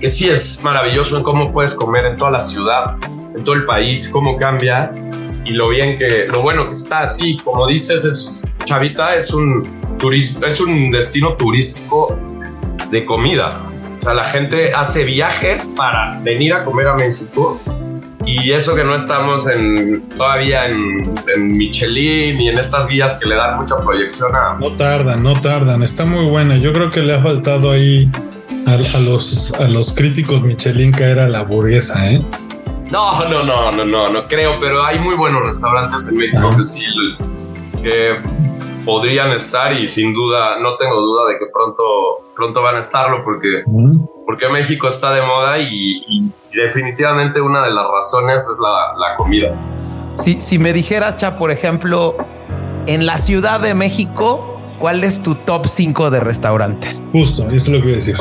que 0.00 0.10
sí 0.10 0.28
es 0.28 0.62
maravilloso 0.62 1.18
en 1.18 1.22
cómo 1.22 1.52
puedes 1.52 1.74
comer 1.74 2.06
en 2.06 2.16
toda 2.16 2.30
la 2.30 2.40
ciudad, 2.40 2.96
en 3.34 3.44
todo 3.44 3.54
el 3.54 3.66
país, 3.66 4.08
cómo 4.08 4.38
cambia 4.38 4.92
y 5.44 5.50
lo 5.50 5.68
bien 5.68 5.96
que, 5.98 6.26
lo 6.28 6.40
bueno 6.40 6.66
que 6.66 6.72
está. 6.72 7.08
Sí, 7.08 7.36
como 7.44 7.66
dices, 7.66 8.04
es, 8.04 8.48
Chavita 8.64 9.14
es 9.14 9.30
un, 9.32 9.64
turista, 9.98 10.46
es 10.46 10.58
un 10.60 10.90
destino 10.90 11.34
turístico 11.34 12.18
de 12.90 13.04
comida. 13.04 13.60
O 13.98 14.02
sea, 14.02 14.14
la 14.14 14.24
gente 14.24 14.72
hace 14.72 15.04
viajes 15.04 15.66
para 15.76 16.18
venir 16.20 16.54
a 16.54 16.64
comer 16.64 16.88
a 16.88 16.94
México 16.94 17.60
y 18.24 18.52
eso 18.52 18.74
que 18.74 18.84
no 18.84 18.94
estamos 18.94 19.46
en, 19.48 20.08
todavía 20.10 20.66
en, 20.66 21.14
en, 21.34 21.56
Michelin 21.56 22.40
y 22.40 22.48
en 22.48 22.58
estas 22.58 22.88
guías 22.88 23.14
que 23.14 23.28
le 23.28 23.36
dan 23.36 23.58
mucha 23.58 23.76
proyección 23.84 24.34
a... 24.34 24.54
No 24.54 24.72
tardan, 24.72 25.22
no 25.22 25.40
tardan. 25.40 25.82
Está 25.82 26.04
muy 26.04 26.26
buena. 26.26 26.56
Yo 26.56 26.72
creo 26.72 26.90
que 26.90 27.02
le 27.02 27.14
ha 27.14 27.22
faltado 27.22 27.70
ahí 27.70 28.10
a, 28.66 28.76
los, 29.00 29.54
a 29.54 29.64
los 29.64 29.92
críticos 29.92 30.42
Michelin 30.42 30.90
caer 30.92 31.20
a 31.20 31.28
la 31.28 31.42
burguesa, 31.42 32.10
¿eh? 32.10 32.20
No, 32.90 33.28
no, 33.28 33.42
no, 33.42 33.72
no, 33.72 33.84
no, 33.84 34.08
no 34.08 34.22
creo, 34.28 34.54
pero 34.60 34.84
hay 34.84 34.98
muy 34.98 35.16
buenos 35.16 35.44
restaurantes 35.44 36.08
en 36.08 36.16
México 36.16 36.50
que 36.56 36.64
sí, 36.64 36.84
que 37.82 38.16
podrían 38.84 39.32
estar 39.32 39.72
y 39.76 39.88
sin 39.88 40.14
duda, 40.14 40.58
no 40.60 40.76
tengo 40.76 41.00
duda 41.00 41.26
de 41.28 41.38
que 41.38 41.46
pronto, 41.52 42.22
pronto 42.36 42.62
van 42.62 42.76
a 42.76 42.80
estarlo 42.80 43.24
porque, 43.24 43.64
porque 44.26 44.48
México 44.48 44.88
está 44.88 45.12
de 45.12 45.22
moda 45.22 45.58
y, 45.58 46.30
definitivamente 46.52 47.40
una 47.40 47.62
de 47.62 47.70
las 47.70 47.84
razones 47.90 48.42
es 48.42 48.58
la, 48.60 49.16
comida. 49.16 49.54
Si, 50.14 50.40
si 50.40 50.58
me 50.58 50.72
dijeras, 50.72 51.16
Cha, 51.16 51.36
por 51.36 51.50
ejemplo, 51.50 52.16
en 52.86 53.04
la 53.04 53.18
Ciudad 53.18 53.60
de 53.60 53.74
México, 53.74 54.60
¿cuál 54.78 55.04
es 55.04 55.22
tu 55.22 55.34
top 55.34 55.66
5 55.66 56.10
de 56.10 56.20
restaurantes? 56.20 57.02
Justo, 57.12 57.42
eso 57.44 57.54
es 57.54 57.68
lo 57.68 57.78
que 57.78 57.84
voy 57.84 57.92
a 57.92 57.96
decir. 57.96 58.16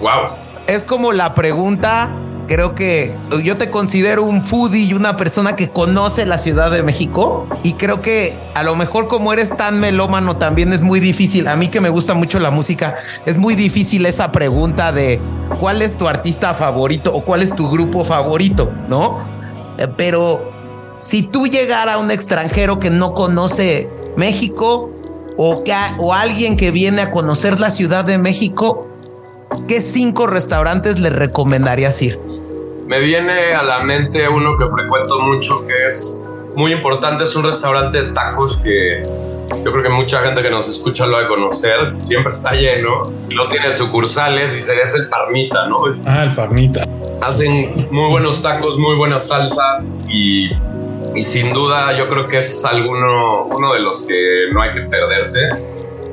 Wow. 0.00 0.36
Es 0.66 0.84
como 0.84 1.12
la 1.12 1.34
pregunta 1.34 2.14
creo 2.48 2.74
que 2.74 3.14
yo 3.44 3.56
te 3.58 3.70
considero 3.70 4.24
un 4.24 4.42
foodie 4.42 4.84
y 4.84 4.94
una 4.94 5.16
persona 5.16 5.54
que 5.54 5.68
conoce 5.68 6.26
la 6.26 6.38
Ciudad 6.38 6.70
de 6.70 6.82
México 6.82 7.46
y 7.62 7.74
creo 7.74 8.02
que 8.02 8.36
a 8.54 8.62
lo 8.64 8.74
mejor 8.74 9.06
como 9.06 9.32
eres 9.32 9.56
tan 9.56 9.78
melómano 9.78 10.38
también 10.38 10.72
es 10.72 10.82
muy 10.82 10.98
difícil. 10.98 11.46
A 11.46 11.56
mí 11.56 11.68
que 11.68 11.80
me 11.80 11.90
gusta 11.90 12.14
mucho 12.14 12.40
la 12.40 12.50
música, 12.50 12.96
es 13.26 13.36
muy 13.36 13.54
difícil 13.54 14.06
esa 14.06 14.32
pregunta 14.32 14.90
de 14.90 15.20
cuál 15.60 15.82
es 15.82 15.96
tu 15.96 16.08
artista 16.08 16.54
favorito 16.54 17.14
o 17.14 17.24
cuál 17.24 17.42
es 17.42 17.54
tu 17.54 17.70
grupo 17.70 18.04
favorito, 18.04 18.72
¿no? 18.88 19.28
Eh, 19.78 19.86
pero 19.96 20.50
si 21.00 21.22
tú 21.22 21.46
llegara 21.46 21.94
a 21.94 21.98
un 21.98 22.10
extranjero 22.10 22.80
que 22.80 22.90
no 22.90 23.14
conoce 23.14 23.90
México 24.16 24.90
o, 25.36 25.62
que, 25.62 25.74
o 25.98 26.14
alguien 26.14 26.56
que 26.56 26.70
viene 26.70 27.02
a 27.02 27.10
conocer 27.10 27.60
la 27.60 27.70
Ciudad 27.70 28.04
de 28.04 28.18
México, 28.18 28.87
¿qué 29.66 29.80
cinco 29.80 30.26
restaurantes 30.26 30.98
le 30.98 31.10
recomendarías 31.10 32.00
ir? 32.02 32.18
Me 32.86 33.00
viene 33.00 33.52
a 33.54 33.62
la 33.62 33.80
mente 33.80 34.28
uno 34.28 34.56
que 34.56 34.66
frecuento 34.70 35.20
mucho 35.20 35.66
que 35.66 35.86
es 35.86 36.32
muy 36.54 36.72
importante, 36.72 37.24
es 37.24 37.36
un 37.36 37.44
restaurante 37.44 38.02
de 38.02 38.10
tacos 38.12 38.56
que 38.58 39.02
yo 39.64 39.72
creo 39.72 39.82
que 39.82 39.88
mucha 39.88 40.20
gente 40.20 40.42
que 40.42 40.50
nos 40.50 40.68
escucha 40.68 41.06
lo 41.06 41.16
ha 41.16 41.22
de 41.22 41.28
conocer, 41.28 41.94
siempre 41.98 42.32
está 42.32 42.52
lleno, 42.52 43.12
no 43.34 43.48
tiene 43.48 43.72
sucursales 43.72 44.54
y 44.54 44.58
es 44.58 44.94
el 44.94 45.08
Parmita, 45.08 45.66
¿no? 45.66 45.78
Ah, 46.06 46.24
el 46.24 46.34
Parmita. 46.34 46.86
Hacen 47.20 47.88
muy 47.90 48.10
buenos 48.10 48.42
tacos, 48.42 48.78
muy 48.78 48.96
buenas 48.96 49.28
salsas 49.28 50.06
y, 50.08 50.50
y 51.14 51.22
sin 51.22 51.52
duda 51.52 51.96
yo 51.96 52.08
creo 52.08 52.26
que 52.26 52.38
es 52.38 52.64
alguno, 52.64 53.44
uno 53.44 53.72
de 53.74 53.80
los 53.80 54.02
que 54.02 54.14
no 54.52 54.62
hay 54.62 54.72
que 54.72 54.82
perderse 54.82 55.48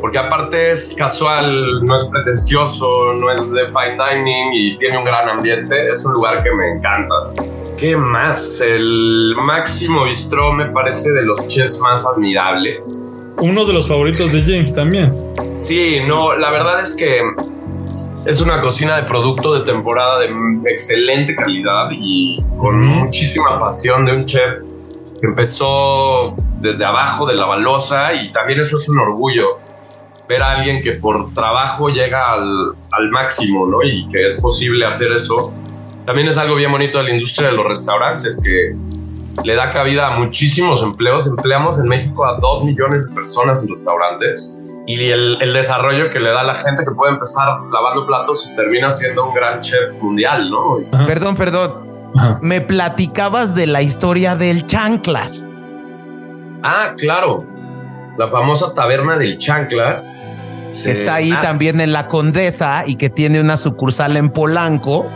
porque 0.01 0.17
aparte 0.17 0.71
es 0.71 0.95
casual, 0.97 1.83
no 1.83 1.97
es 1.97 2.05
pretencioso, 2.05 3.13
no 3.13 3.31
es 3.31 3.51
de 3.51 3.65
fine 3.67 3.97
dining 3.97 4.53
y 4.53 4.77
tiene 4.77 4.97
un 4.97 5.05
gran 5.05 5.29
ambiente. 5.29 5.89
Es 5.91 6.05
un 6.05 6.13
lugar 6.13 6.43
que 6.43 6.51
me 6.51 6.71
encanta. 6.71 7.15
¿Qué 7.77 7.97
más? 7.97 8.61
El 8.61 9.35
Máximo 9.43 10.05
Bistró 10.05 10.53
me 10.53 10.65
parece 10.67 11.11
de 11.11 11.23
los 11.23 11.47
chefs 11.47 11.79
más 11.79 12.05
admirables. 12.05 13.07
Uno 13.37 13.65
de 13.65 13.73
los 13.73 13.87
favoritos 13.87 14.31
de 14.31 14.41
James 14.41 14.73
también. 14.73 15.13
Sí, 15.55 16.01
no, 16.07 16.35
la 16.35 16.51
verdad 16.51 16.81
es 16.81 16.95
que 16.95 17.21
es 18.25 18.41
una 18.41 18.61
cocina 18.61 18.95
de 18.95 19.03
producto 19.03 19.53
de 19.59 19.65
temporada 19.65 20.19
de 20.19 20.29
excelente 20.65 21.35
calidad 21.35 21.89
y 21.91 22.41
con 22.57 22.81
muchísima 22.81 23.59
pasión 23.59 24.05
de 24.05 24.13
un 24.13 24.25
chef 24.25 24.61
que 25.19 25.27
empezó 25.27 26.35
desde 26.59 26.85
abajo 26.85 27.25
de 27.25 27.35
la 27.35 27.45
balosa 27.45 28.13
y 28.13 28.31
también 28.31 28.61
eso 28.61 28.77
es 28.77 28.89
un 28.89 28.99
orgullo 28.99 29.59
ver 30.27 30.41
a 30.41 30.51
alguien 30.53 30.81
que 30.81 30.93
por 30.93 31.33
trabajo 31.33 31.89
llega 31.89 32.33
al, 32.33 33.09
máximo, 33.11 33.65
¿no? 33.65 33.83
Y 33.83 34.07
que 34.09 34.25
es 34.25 34.39
posible 34.41 34.85
hacer 34.85 35.11
eso. 35.11 35.53
También 36.05 36.27
es 36.27 36.37
algo 36.37 36.55
bien 36.55 36.71
bonito 36.71 36.97
de 36.97 37.05
la 37.05 37.09
industria 37.11 37.49
de 37.49 37.55
los 37.55 37.67
restaurantes, 37.67 38.41
que 38.43 38.75
le 39.43 39.55
da 39.55 39.71
cabida 39.71 40.07
a 40.07 40.17
muchísimos 40.17 40.81
empleos. 40.81 41.27
Empleamos 41.27 41.79
en 41.79 41.87
México 41.87 42.25
a 42.25 42.39
dos 42.39 42.63
millones 42.63 43.09
de 43.09 43.15
personas 43.15 43.63
en 43.63 43.69
restaurantes. 43.69 44.57
Y 44.87 45.09
el, 45.09 45.39
desarrollo 45.53 46.09
que 46.11 46.19
le 46.19 46.29
da 46.29 46.41
a 46.41 46.43
la 46.43 46.53
gente 46.53 46.83
que 46.85 46.91
puede 46.91 47.13
empezar 47.13 47.59
lavando 47.71 48.05
platos 48.05 48.49
y 48.51 48.55
termina 48.55 48.89
siendo 48.89 49.25
un 49.25 49.33
gran 49.33 49.59
chef 49.61 49.93
mundial, 49.99 50.49
¿no? 50.49 50.77
Perdón, 51.07 51.35
perdón. 51.35 51.85
Me 52.41 52.61
platicabas 52.61 53.55
de 53.55 53.67
la 53.67 53.81
historia 53.81 54.35
del 54.35 54.67
chanclas. 54.67 55.47
Ah, 56.63 56.93
claro 56.97 57.54
la 58.17 58.27
famosa 58.27 58.73
taberna 58.73 59.17
del 59.17 59.37
Chanclas. 59.37 60.25
Está 60.67 61.15
ahí 61.15 61.31
también 61.41 61.79
en 61.79 61.93
la 61.93 62.07
Condesa 62.07 62.83
y 62.87 62.95
que 62.95 63.09
tiene 63.09 63.39
una 63.39 63.57
sucursal 63.57 64.17
en 64.17 64.29
Polanco. 64.29 65.09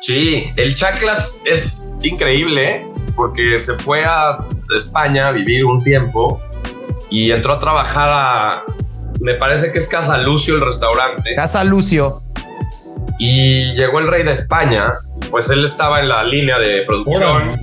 Sí, 0.00 0.44
el 0.56 0.74
Chanclas 0.74 1.42
es 1.46 1.98
increíble 2.02 2.86
porque 3.16 3.58
se 3.58 3.74
fue 3.78 4.04
a 4.04 4.38
España 4.76 5.28
a 5.28 5.32
vivir 5.32 5.64
un 5.64 5.82
tiempo 5.82 6.40
y 7.10 7.30
entró 7.30 7.54
a 7.54 7.58
trabajar 7.58 8.08
a, 8.10 8.64
me 9.20 9.34
parece 9.34 9.72
que 9.72 9.78
es 9.78 9.88
Casa 9.88 10.18
Lucio 10.18 10.56
el 10.56 10.60
restaurante. 10.60 11.34
Casa 11.34 11.64
Lucio. 11.64 12.22
Y 13.18 13.74
llegó 13.74 14.00
el 14.00 14.08
rey 14.08 14.24
de 14.24 14.32
España, 14.32 14.84
pues 15.30 15.48
él 15.50 15.64
estaba 15.64 16.00
en 16.00 16.08
la 16.08 16.24
línea 16.24 16.58
de 16.58 16.82
producción. 16.82 17.58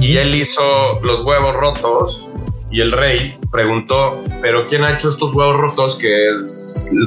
Y 0.00 0.16
él 0.16 0.34
hizo 0.34 1.00
los 1.02 1.22
huevos 1.22 1.54
rotos 1.54 2.30
y 2.76 2.82
el 2.82 2.92
rey 2.92 3.38
preguntó, 3.50 4.22
pero 4.42 4.66
¿quién 4.66 4.84
ha 4.84 4.92
hecho 4.92 5.08
estos 5.08 5.32
huevos 5.32 5.56
rotos 5.56 5.96
que 5.96 6.28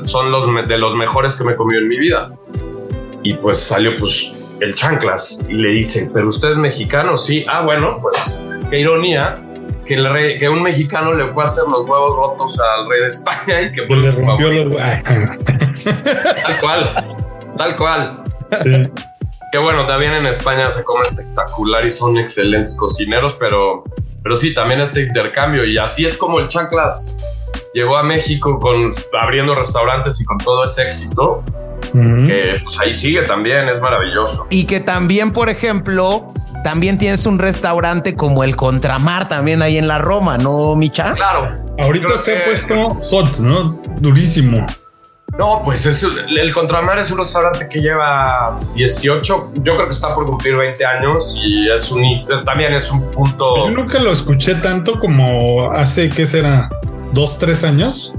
son 0.03 0.31
los 0.31 0.67
de 0.67 0.77
los 0.79 0.95
mejores 0.95 1.35
que 1.35 1.43
me 1.43 1.51
he 1.51 1.55
comido 1.55 1.79
en 1.79 1.87
mi 1.87 1.99
vida? 1.99 2.31
Y 3.21 3.35
pues 3.35 3.59
salió 3.59 3.95
pues 3.99 4.33
el 4.61 4.73
chanclas 4.73 5.45
y 5.47 5.53
le 5.53 5.69
dice, 5.69 6.09
pero 6.11 6.29
usted 6.29 6.53
es 6.53 6.57
mexicano, 6.57 7.19
sí, 7.19 7.45
ah 7.47 7.61
bueno, 7.61 7.99
pues 8.01 8.41
qué 8.71 8.79
ironía 8.79 9.39
que, 9.85 9.93
el 9.93 10.11
rey, 10.11 10.39
que 10.39 10.49
un 10.49 10.63
mexicano 10.63 11.13
le 11.13 11.27
fue 11.27 11.43
a 11.43 11.45
hacer 11.45 11.65
los 11.69 11.87
huevos 11.87 12.15
rotos 12.15 12.59
al 12.59 12.89
rey 12.89 13.01
de 13.01 13.07
España 13.07 13.61
y 13.61 13.71
que 13.71 13.83
pues, 13.83 13.99
le 13.99 14.11
rompió 14.11 14.49
los 14.49 14.75
tal 15.85 16.59
cual, 16.61 16.93
tal 17.57 17.75
cual. 17.75 18.23
Que 19.51 19.59
bueno, 19.59 19.85
también 19.85 20.13
en 20.13 20.25
España 20.25 20.67
se 20.71 20.83
come 20.83 21.01
espectacular 21.01 21.85
y 21.85 21.91
son 21.91 22.17
excelentes 22.17 22.75
cocineros, 22.75 23.35
pero 23.39 23.83
pero 24.23 24.35
sí, 24.35 24.53
también 24.53 24.81
este 24.81 25.01
intercambio. 25.01 25.65
Y 25.65 25.77
así 25.77 26.05
es 26.05 26.17
como 26.17 26.39
el 26.39 26.47
Chanclas 26.47 27.17
llegó 27.73 27.97
a 27.97 28.03
México 28.03 28.59
con 28.59 28.91
abriendo 29.19 29.55
restaurantes 29.55 30.19
y 30.21 30.25
con 30.25 30.37
todo 30.37 30.63
ese 30.63 30.83
éxito. 30.83 31.43
Que 31.91 32.57
pues 32.63 32.79
ahí 32.79 32.93
sigue 32.93 33.23
también, 33.23 33.67
es 33.67 33.81
maravilloso. 33.81 34.45
Y 34.51 34.65
que 34.65 34.79
también, 34.79 35.31
por 35.31 35.49
ejemplo, 35.49 36.31
también 36.63 36.99
tienes 36.99 37.25
un 37.25 37.39
restaurante 37.39 38.15
como 38.15 38.43
el 38.43 38.55
Contramar 38.55 39.27
también 39.27 39.61
ahí 39.63 39.77
en 39.77 39.87
la 39.87 39.97
Roma, 39.97 40.37
¿no, 40.37 40.75
Micha? 40.75 41.13
Claro. 41.13 41.57
Ahorita 41.79 42.17
se 42.17 42.37
ha 42.37 42.45
puesto 42.45 42.89
hot, 42.89 43.39
¿no? 43.39 43.81
Durísimo. 43.99 44.65
No, 45.39 45.61
pues 45.63 45.85
es, 45.85 46.03
el 46.03 46.53
Contramar 46.53 46.99
es 46.99 47.11
un 47.11 47.19
restaurante 47.19 47.69
que 47.69 47.79
lleva 47.79 48.59
18, 48.75 49.51
yo 49.63 49.75
creo 49.75 49.85
que 49.85 49.93
está 49.93 50.13
por 50.13 50.25
cumplir 50.25 50.57
20 50.57 50.85
años 50.85 51.39
y 51.41 51.71
es 51.71 51.89
un, 51.91 52.03
también 52.43 52.73
es 52.73 52.91
un 52.91 53.09
punto... 53.09 53.55
Yo 53.55 53.71
nunca 53.71 53.99
lo 53.99 54.11
escuché 54.11 54.55
tanto 54.55 54.99
como 54.99 55.71
hace, 55.71 56.09
¿qué 56.09 56.25
será? 56.25 56.69
¿Dos, 57.13 57.37
tres 57.37 57.63
años? 57.63 58.15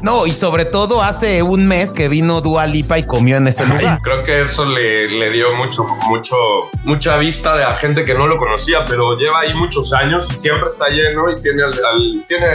No, 0.00 0.26
y 0.26 0.32
sobre 0.32 0.64
todo 0.64 1.02
hace 1.02 1.42
un 1.42 1.68
mes 1.68 1.92
que 1.92 2.08
vino 2.08 2.40
Dua 2.40 2.66
Lipa 2.66 2.98
y 2.98 3.02
comió 3.02 3.36
en 3.36 3.48
ese 3.48 3.66
lugar. 3.66 3.98
Creo 4.02 4.22
que 4.22 4.40
eso 4.40 4.64
le, 4.64 5.08
le, 5.08 5.30
dio 5.30 5.54
mucho, 5.54 5.84
mucho, 6.08 6.36
mucha 6.84 7.18
vista 7.18 7.54
de 7.54 7.64
la 7.64 7.74
gente 7.74 8.06
que 8.06 8.14
no 8.14 8.26
lo 8.26 8.38
conocía, 8.38 8.82
pero 8.86 9.14
lleva 9.18 9.40
ahí 9.40 9.52
muchos 9.52 9.92
años 9.92 10.30
y 10.30 10.34
siempre 10.34 10.70
está 10.70 10.88
lleno 10.88 11.30
y 11.30 11.40
tiene, 11.40 11.64
al, 11.64 12.24
tiene 12.26 12.46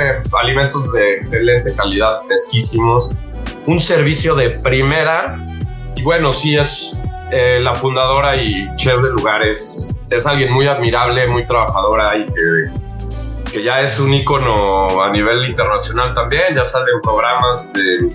alimentos 0.42 0.92
de 0.92 1.14
excelente 1.14 1.72
calidad, 1.76 2.22
fresquísimos, 2.26 3.12
un 3.68 3.80
servicio 3.80 4.36
de 4.36 4.50
primera 4.50 5.38
y 5.96 6.02
bueno, 6.02 6.34
sí 6.34 6.58
es 6.58 7.02
eh, 7.32 7.60
la 7.62 7.76
fundadora 7.76 8.36
y 8.36 8.68
chef 8.78 9.02
de 9.02 9.10
lugares. 9.10 9.94
Es 10.10 10.26
alguien 10.26 10.52
muy 10.52 10.68
admirable, 10.68 11.28
muy 11.28 11.46
trabajadora 11.46 12.18
y 12.18 12.26
que 12.26 12.88
que 13.52 13.64
ya 13.64 13.82
es 13.82 14.00
un 14.00 14.14
icono 14.14 15.02
a 15.02 15.10
nivel 15.12 15.46
internacional 15.50 16.14
también, 16.14 16.56
ya 16.56 16.64
sale 16.64 16.92
en 16.94 17.02
programas 17.02 17.74
de, 17.74 18.10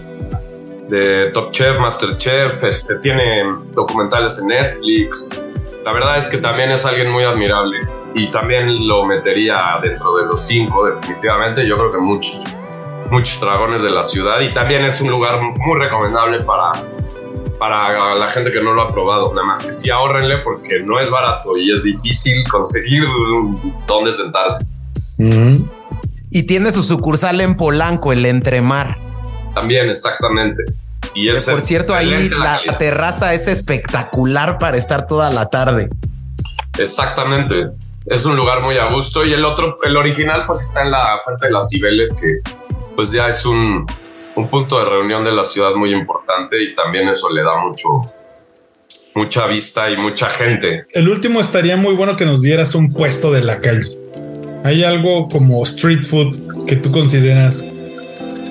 de 0.89 1.31
Top 1.31 1.51
Chef, 1.53 1.79
Master 1.79 2.17
Chef, 2.17 2.63
este, 2.63 2.97
tiene 2.97 3.45
documentales 3.73 4.39
en 4.39 4.49
Netflix. 4.49 5.43
La 5.85 5.93
verdad 5.93 6.19
es 6.19 6.29
que 6.29 6.39
también 6.39 6.71
es 6.71 6.85
alguien 6.85 7.11
muy 7.11 7.25
admirable 7.25 7.79
y 8.15 8.31
también 8.31 8.87
lo 8.87 9.05
metería 9.05 9.59
dentro 9.83 10.17
de 10.17 10.27
los 10.27 10.41
cinco 10.41 10.87
definitivamente. 10.87 11.67
Yo 11.67 11.77
creo 11.77 11.93
que 11.93 11.99
muchos, 11.99 12.57
muchos 13.13 13.39
dragones 13.41 13.83
de 13.83 13.91
la 13.91 14.03
ciudad 14.03 14.41
y 14.41 14.53
también 14.55 14.85
es 14.85 15.01
un 15.01 15.11
lugar 15.11 15.41
muy 15.41 15.79
recomendable 15.79 16.43
para, 16.43 16.73
para 17.59 18.17
la 18.17 18.27
gente 18.29 18.51
que 18.51 18.61
no 18.61 18.73
lo 18.73 18.83
ha 18.83 18.87
probado. 18.89 19.33
Nada 19.35 19.47
más 19.47 19.63
que 19.63 19.73
sí 19.73 19.91
ahorrenle 19.91 20.39
porque 20.39 20.81
no 20.81 20.99
es 20.99 21.11
barato 21.11 21.57
y 21.57 21.71
es 21.71 21.85
difícil 21.85 22.43
conseguir 22.49 23.05
dónde 23.87 24.13
sentarse. 24.13 24.67
Y 26.31 26.43
tiene 26.45 26.73
su 26.73 26.83
sucursal 26.83 27.41
en 27.43 27.57
Polanco, 27.57 28.13
el 28.13 28.25
Entremar. 28.25 28.97
También, 29.55 29.91
exactamente. 29.91 30.65
Y 31.15 31.29
es 31.29 31.45
por 31.45 31.61
cierto, 31.61 31.95
ahí 31.95 32.31
la, 32.31 32.63
terraza 32.79 33.35
es 33.35 33.47
espectacular 33.47 34.57
para 34.57 34.79
estar 34.79 35.07
toda 35.07 35.31
la 35.31 35.51
tarde. 35.51 35.91
Exactamente. 36.79 37.67
Es 38.07 38.25
un 38.25 38.35
lugar 38.35 38.63
muy 38.63 38.79
a 38.79 38.91
gusto. 38.91 39.25
Y 39.25 39.33
el 39.35 39.45
otro, 39.45 39.79
el 39.83 39.97
original, 39.97 40.45
pues 40.47 40.63
está 40.63 40.83
en 40.83 40.91
la 40.91 41.21
Fuente 41.23 41.47
de 41.47 41.53
las 41.53 41.69
Cibeles, 41.69 42.17
que 42.21 42.51
pues 42.95 43.11
ya 43.13 43.29
es 43.29 43.45
un, 43.45 43.87
un 44.35 44.49
punto 44.49 44.79
de 44.79 44.85
reunión 44.85 45.25
de 45.25 45.33
la 45.33 45.45
ciudad 45.45 45.75
muy 45.75 45.93
importante 45.93 46.63
y 46.63 46.75
también 46.75 47.09
eso 47.09 47.31
le 47.31 47.43
da 47.43 47.57
mucho, 47.59 48.03
mucha 49.15 49.47
vista 49.47 49.91
y 49.91 49.97
mucha 49.97 50.29
gente. 50.29 50.85
El 50.93 51.09
último 51.09 51.41
estaría 51.41 51.77
muy 51.77 51.95
bueno 51.95 52.17
que 52.17 52.25
nos 52.25 52.43
dieras 52.43 52.75
un 52.75 52.93
puesto 52.93 53.33
de 53.33 53.43
la 53.43 53.61
calle. 53.61 53.89
¿Hay 54.65 54.85
algo 54.85 55.29
como 55.29 55.63
street 55.65 56.05
food 56.05 56.67
que 56.67 56.77
tú 56.77 56.91
consideras 56.91 57.65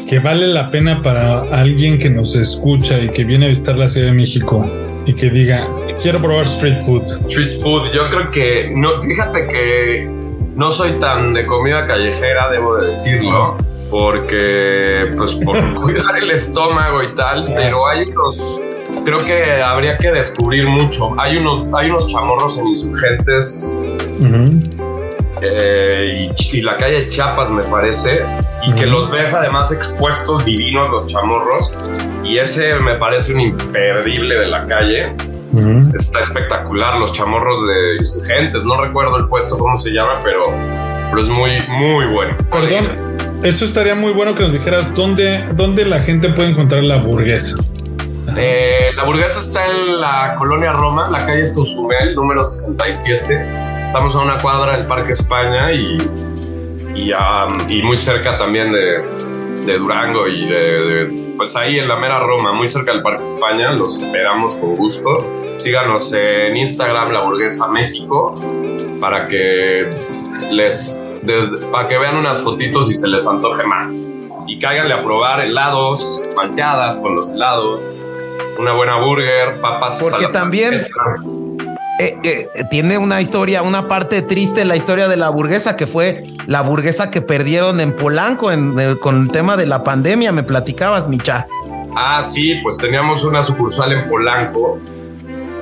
que 0.09 0.19
vale 0.19 0.47
la 0.47 0.69
pena 0.69 1.01
para 1.01 1.39
alguien 1.57 1.97
que 1.97 2.09
nos 2.09 2.35
escucha 2.35 2.99
y 2.99 3.09
que 3.09 3.23
viene 3.23 3.45
a 3.45 3.49
visitar 3.49 3.77
la 3.77 3.87
Ciudad 3.87 4.07
de 4.07 4.13
México 4.13 4.69
y 5.05 5.13
que 5.13 5.29
diga, 5.29 5.65
quiero 6.01 6.21
probar 6.21 6.45
street 6.45 6.83
food? 6.85 7.03
Street 7.27 7.53
food, 7.61 7.91
yo 7.93 8.09
creo 8.09 8.29
que, 8.29 8.71
no, 8.75 8.99
fíjate 8.99 9.47
que 9.47 10.05
no 10.53 10.69
soy 10.69 10.99
tan 10.99 11.33
de 11.33 11.45
comida 11.45 11.85
callejera, 11.85 12.49
debo 12.49 12.75
de 12.75 12.87
decirlo, 12.87 13.57
porque, 13.91 15.11
pues, 15.17 15.33
por 15.33 15.73
cuidar 15.81 16.17
el 16.17 16.31
estómago 16.31 17.03
y 17.03 17.13
tal, 17.13 17.45
pero 17.57 17.85
hay 17.85 18.09
unos, 18.09 18.61
creo 19.03 19.23
que 19.23 19.61
habría 19.61 19.97
que 19.97 20.11
descubrir 20.11 20.65
mucho. 20.65 21.11
Hay 21.19 21.37
unos, 21.37 21.67
hay 21.73 21.89
unos 21.89 22.07
chamorros 22.07 22.57
en 22.57 22.67
insurgentes. 22.69 23.79
Eh, 25.43 26.31
y, 26.53 26.61
la 26.61 26.75
calle 26.75 27.09
Chiapas, 27.09 27.51
me 27.51 27.63
parece, 27.63 28.23
y 28.65 28.73
que 28.75 28.85
los 28.85 29.09
ves 29.09 29.33
además 29.33 29.71
expuestos 29.71 30.45
divinos 30.45 30.89
los 30.91 31.11
chamorros, 31.11 31.75
y 32.23 32.37
ese 32.37 32.75
me 32.75 32.95
parece 32.95 33.33
un 33.33 33.41
imperdible 33.41 34.37
de 34.37 34.47
la 34.47 34.65
calle. 34.67 35.15
Está 35.95 36.19
espectacular, 36.19 36.97
los 36.97 37.11
chamorros 37.11 37.67
de 37.67 37.97
insurgentes, 37.99 38.63
no 38.63 38.77
recuerdo 38.77 39.17
el 39.17 39.27
puesto 39.27 39.57
cómo 39.57 39.75
se 39.75 39.89
llama, 39.89 40.21
pero, 40.23 40.53
pero 41.09 41.23
es 41.23 41.27
muy, 41.27 41.61
muy 41.69 42.05
bueno. 42.05 42.37
Perdón, 42.51 43.10
eso 43.43 43.65
estaría 43.65 43.95
muy 43.95 44.11
bueno 44.11 44.35
que 44.35 44.43
nos 44.43 44.53
dijeras 44.53 44.93
dónde, 44.93 45.43
dónde 45.53 45.85
la 45.85 45.99
gente 45.99 46.29
puede 46.29 46.49
encontrar 46.49 46.83
la 46.83 46.97
burguesa. 46.97 47.57
Eh, 48.37 48.91
la 48.95 49.03
burguesa 49.03 49.39
está 49.39 49.65
en 49.65 49.99
la 49.99 50.35
colonia 50.37 50.71
Roma, 50.71 51.09
la 51.09 51.25
calle 51.25 51.41
es 51.41 51.53
Cozumel, 51.53 52.15
número 52.15 52.45
67 52.45 53.71
Estamos 53.81 54.15
a 54.15 54.19
una 54.19 54.37
cuadra 54.37 54.77
del 54.77 54.87
Parque 54.87 55.13
España 55.13 55.71
y, 55.73 55.97
y, 56.95 57.81
muy 57.81 57.97
cerca 57.97 58.37
también 58.37 58.71
de, 58.71 59.77
Durango 59.77 60.27
y 60.27 60.47
de, 60.47 61.33
pues 61.35 61.55
ahí 61.55 61.77
en 61.77 61.87
la 61.87 61.97
mera 61.97 62.19
Roma, 62.19 62.53
muy 62.53 62.69
cerca 62.69 62.93
del 62.93 63.01
Parque 63.01 63.25
España. 63.25 63.71
Los 63.71 64.01
esperamos 64.01 64.55
con 64.55 64.77
gusto. 64.77 65.09
Síganos 65.57 66.13
en 66.13 66.55
Instagram, 66.55 67.11
La 67.11 67.23
Burguesa 67.23 67.67
México, 67.67 68.33
para 69.01 69.27
que 69.27 69.89
les 70.51 71.05
para 71.71 71.87
que 71.87 71.97
vean 71.97 72.17
unas 72.17 72.41
fotitos 72.41 72.89
y 72.89 72.95
se 72.95 73.07
les 73.07 73.25
antoje 73.27 73.65
más. 73.65 74.15
Y 74.47 74.59
cáiganle 74.59 74.93
a 74.93 75.03
probar 75.03 75.41
helados, 75.41 76.23
malteadas 76.35 76.97
con 76.97 77.15
los 77.15 77.29
helados, 77.29 77.89
una 78.57 78.73
buena 78.73 78.97
burger, 78.97 79.59
papas. 79.61 79.99
Porque 80.01 80.27
también 80.27 80.75
eh, 81.99 82.17
eh, 82.23 82.47
tiene 82.71 82.97
una 82.97 83.21
historia, 83.21 83.61
una 83.61 83.87
parte 83.87 84.23
triste 84.23 84.61
en 84.61 84.67
la 84.67 84.75
historia 84.75 85.07
de 85.07 85.17
la 85.17 85.29
burguesa, 85.29 85.75
que 85.75 85.85
fue 85.85 86.23
la 86.47 86.61
burguesa 86.61 87.11
que 87.11 87.21
perdieron 87.21 87.79
en 87.79 87.95
Polanco 87.95 88.51
en, 88.51 88.79
eh, 88.79 88.95
con 88.99 89.21
el 89.21 89.31
tema 89.31 89.55
de 89.55 89.67
la 89.67 89.83
pandemia. 89.83 90.31
Me 90.31 90.43
platicabas, 90.43 91.07
Micha. 91.07 91.45
Ah, 91.95 92.23
sí, 92.23 92.55
pues 92.63 92.77
teníamos 92.77 93.23
una 93.23 93.43
sucursal 93.43 93.91
en 93.91 94.09
Polanco 94.09 94.79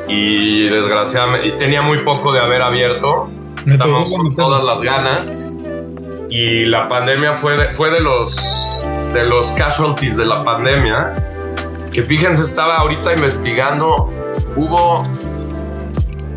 y 0.08 0.70
desgraciadamente 0.70 1.52
tenía 1.58 1.82
muy 1.82 2.00
poco 2.00 2.32
de 2.32 2.40
haber 2.40 2.62
abierto. 2.62 3.30
Estamos 3.66 4.12
con 4.12 4.32
todas 4.34 4.64
las 4.64 4.82
ganas. 4.82 5.56
Y 6.30 6.66
la 6.66 6.88
pandemia 6.88 7.34
fue 7.34 7.58
de, 7.58 7.74
fue 7.74 7.90
de 7.90 8.02
los 8.02 8.88
de 9.14 9.26
los 9.26 9.52
casualties 9.52 10.18
de 10.18 10.26
la 10.26 10.44
pandemia. 10.44 11.14
Que 11.92 12.04
fíjense, 12.04 12.44
estaba 12.44 12.78
ahorita 12.78 13.14
investigando, 13.14 14.14
hubo 14.56 15.08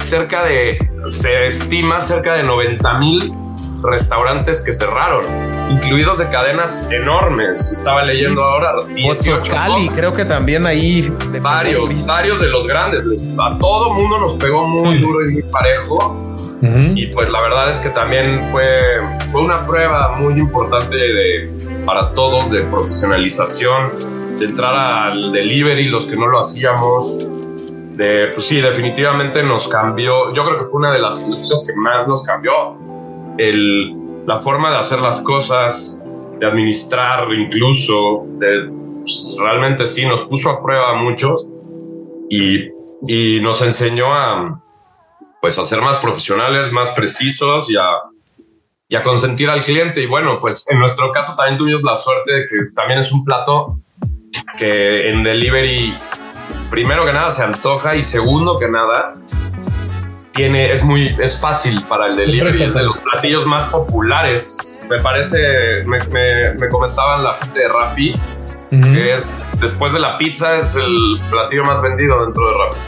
cerca 0.00 0.44
de, 0.44 0.78
se 1.10 1.46
estima 1.46 2.00
cerca 2.00 2.36
de 2.36 2.42
90 2.42 2.94
mil 2.98 3.32
restaurantes 3.82 4.62
que 4.62 4.72
cerraron, 4.72 5.24
incluidos 5.70 6.18
de 6.18 6.28
cadenas 6.28 6.90
enormes. 6.90 7.72
Estaba 7.72 8.04
leyendo 8.04 8.42
ahora. 8.42 8.72
Cali, 9.48 9.88
creo 9.90 10.14
que 10.14 10.24
también 10.24 10.66
ahí. 10.66 11.12
varios, 11.40 12.06
varios 12.06 12.40
de 12.40 12.48
los 12.48 12.66
grandes. 12.66 13.04
a 13.38 13.58
todo 13.58 13.94
mundo 13.94 14.18
nos 14.18 14.34
pegó 14.34 14.66
muy 14.66 14.98
duro 14.98 15.28
y 15.28 15.34
muy 15.34 15.42
parejo. 15.44 16.28
Y 16.94 17.08
pues 17.08 17.28
la 17.28 17.42
verdad 17.42 17.70
es 17.70 17.80
que 17.80 17.88
también 17.90 18.48
fue, 18.50 18.78
fue 19.32 19.40
una 19.40 19.66
prueba 19.66 20.16
muy 20.16 20.38
importante 20.38 20.96
de, 20.96 21.50
para 21.84 22.12
todos 22.14 22.52
de 22.52 22.60
profesionalización, 22.62 24.38
de 24.38 24.44
entrar 24.44 24.76
al 24.76 25.32
delivery, 25.32 25.88
los 25.88 26.06
que 26.06 26.14
no 26.14 26.28
lo 26.28 26.38
hacíamos, 26.38 27.18
de, 27.96 28.28
pues 28.32 28.46
sí, 28.46 28.60
definitivamente 28.60 29.42
nos 29.42 29.66
cambió, 29.66 30.32
yo 30.34 30.44
creo 30.44 30.60
que 30.60 30.64
fue 30.66 30.78
una 30.78 30.92
de 30.92 31.00
las 31.00 31.18
cosas 31.20 31.64
que 31.66 31.74
más 31.74 32.06
nos 32.06 32.24
cambió, 32.24 32.52
el, 33.38 33.96
la 34.26 34.38
forma 34.38 34.70
de 34.70 34.76
hacer 34.78 35.00
las 35.00 35.20
cosas, 35.20 36.02
de 36.38 36.46
administrar 36.46 37.32
incluso, 37.32 38.24
de, 38.38 38.70
pues, 39.00 39.36
realmente 39.40 39.86
sí, 39.86 40.04
nos 40.06 40.22
puso 40.22 40.50
a 40.50 40.62
prueba 40.62 40.90
a 40.90 40.94
muchos 40.94 41.48
y, 42.30 42.68
y 43.06 43.40
nos 43.40 43.62
enseñó 43.62 44.12
a, 44.12 44.60
pues, 45.40 45.58
a 45.58 45.64
ser 45.64 45.80
más 45.80 45.96
profesionales, 45.96 46.72
más 46.72 46.90
precisos 46.90 47.70
y 47.70 47.76
a, 47.76 47.86
y 48.88 48.96
a 48.96 49.02
consentir 49.02 49.48
al 49.48 49.62
cliente. 49.62 50.02
Y 50.02 50.06
bueno, 50.06 50.38
pues 50.38 50.68
en 50.68 50.78
nuestro 50.78 51.10
caso 51.10 51.34
también 51.34 51.56
tuvimos 51.56 51.82
la 51.82 51.96
suerte 51.96 52.34
de 52.34 52.46
que 52.46 52.56
también 52.74 53.00
es 53.00 53.10
un 53.10 53.24
plato 53.24 53.78
que 54.58 55.10
en 55.10 55.22
delivery 55.22 55.94
primero 56.70 57.04
que 57.04 57.12
nada 57.12 57.30
se 57.30 57.42
antoja 57.42 57.96
y 57.96 58.02
segundo 58.02 58.58
que 58.58 58.68
nada 58.68 59.14
tiene, 60.32 60.72
es 60.72 60.82
muy, 60.82 61.14
es 61.20 61.38
fácil 61.38 61.80
para 61.88 62.06
el 62.06 62.16
delivery, 62.16 62.62
es 62.62 62.74
de 62.74 62.82
los 62.82 62.96
platillos 62.98 63.46
más 63.46 63.64
populares. 63.64 64.84
Me 64.90 64.98
parece, 64.98 65.38
me, 65.86 65.98
me, 66.58 66.68
comentaban 66.68 67.22
la 67.22 67.34
gente 67.34 67.60
de 67.60 67.68
Rappi, 67.68 68.14
que 68.70 69.14
es, 69.14 69.44
después 69.60 69.92
de 69.92 70.00
la 70.00 70.16
pizza, 70.16 70.58
es 70.58 70.74
el 70.74 71.20
platillo 71.30 71.64
más 71.64 71.82
vendido 71.82 72.24
dentro 72.24 72.48
de 72.48 72.54
Rappi. 72.58 72.80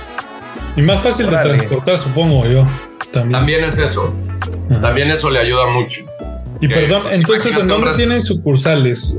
Y 0.77 0.83
más 0.83 1.01
fácil 1.01 1.31
de 1.31 1.37
transportar, 1.37 1.99
supongo 1.99 2.47
yo. 2.47 2.65
También, 3.13 3.33
también 3.33 3.65
es 3.65 3.79
eso. 3.79 4.15
También 4.81 5.11
eso 5.11 5.31
le 5.31 5.41
ayuda 5.41 5.67
mucho. 5.67 6.01
Y 6.61 6.69
perdón, 6.69 7.03
entonces, 7.11 7.57
¿en 7.57 7.69
dónde 7.69 7.93
tienen 7.93 8.23
sucursales? 8.23 9.19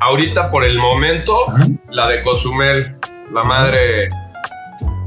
Ahorita, 0.00 0.50
por 0.50 0.64
el 0.64 0.78
momento, 0.78 1.34
la 1.90 2.08
de 2.08 2.22
Cozumel 2.22 2.96
la 3.32 3.44
madre 3.44 4.08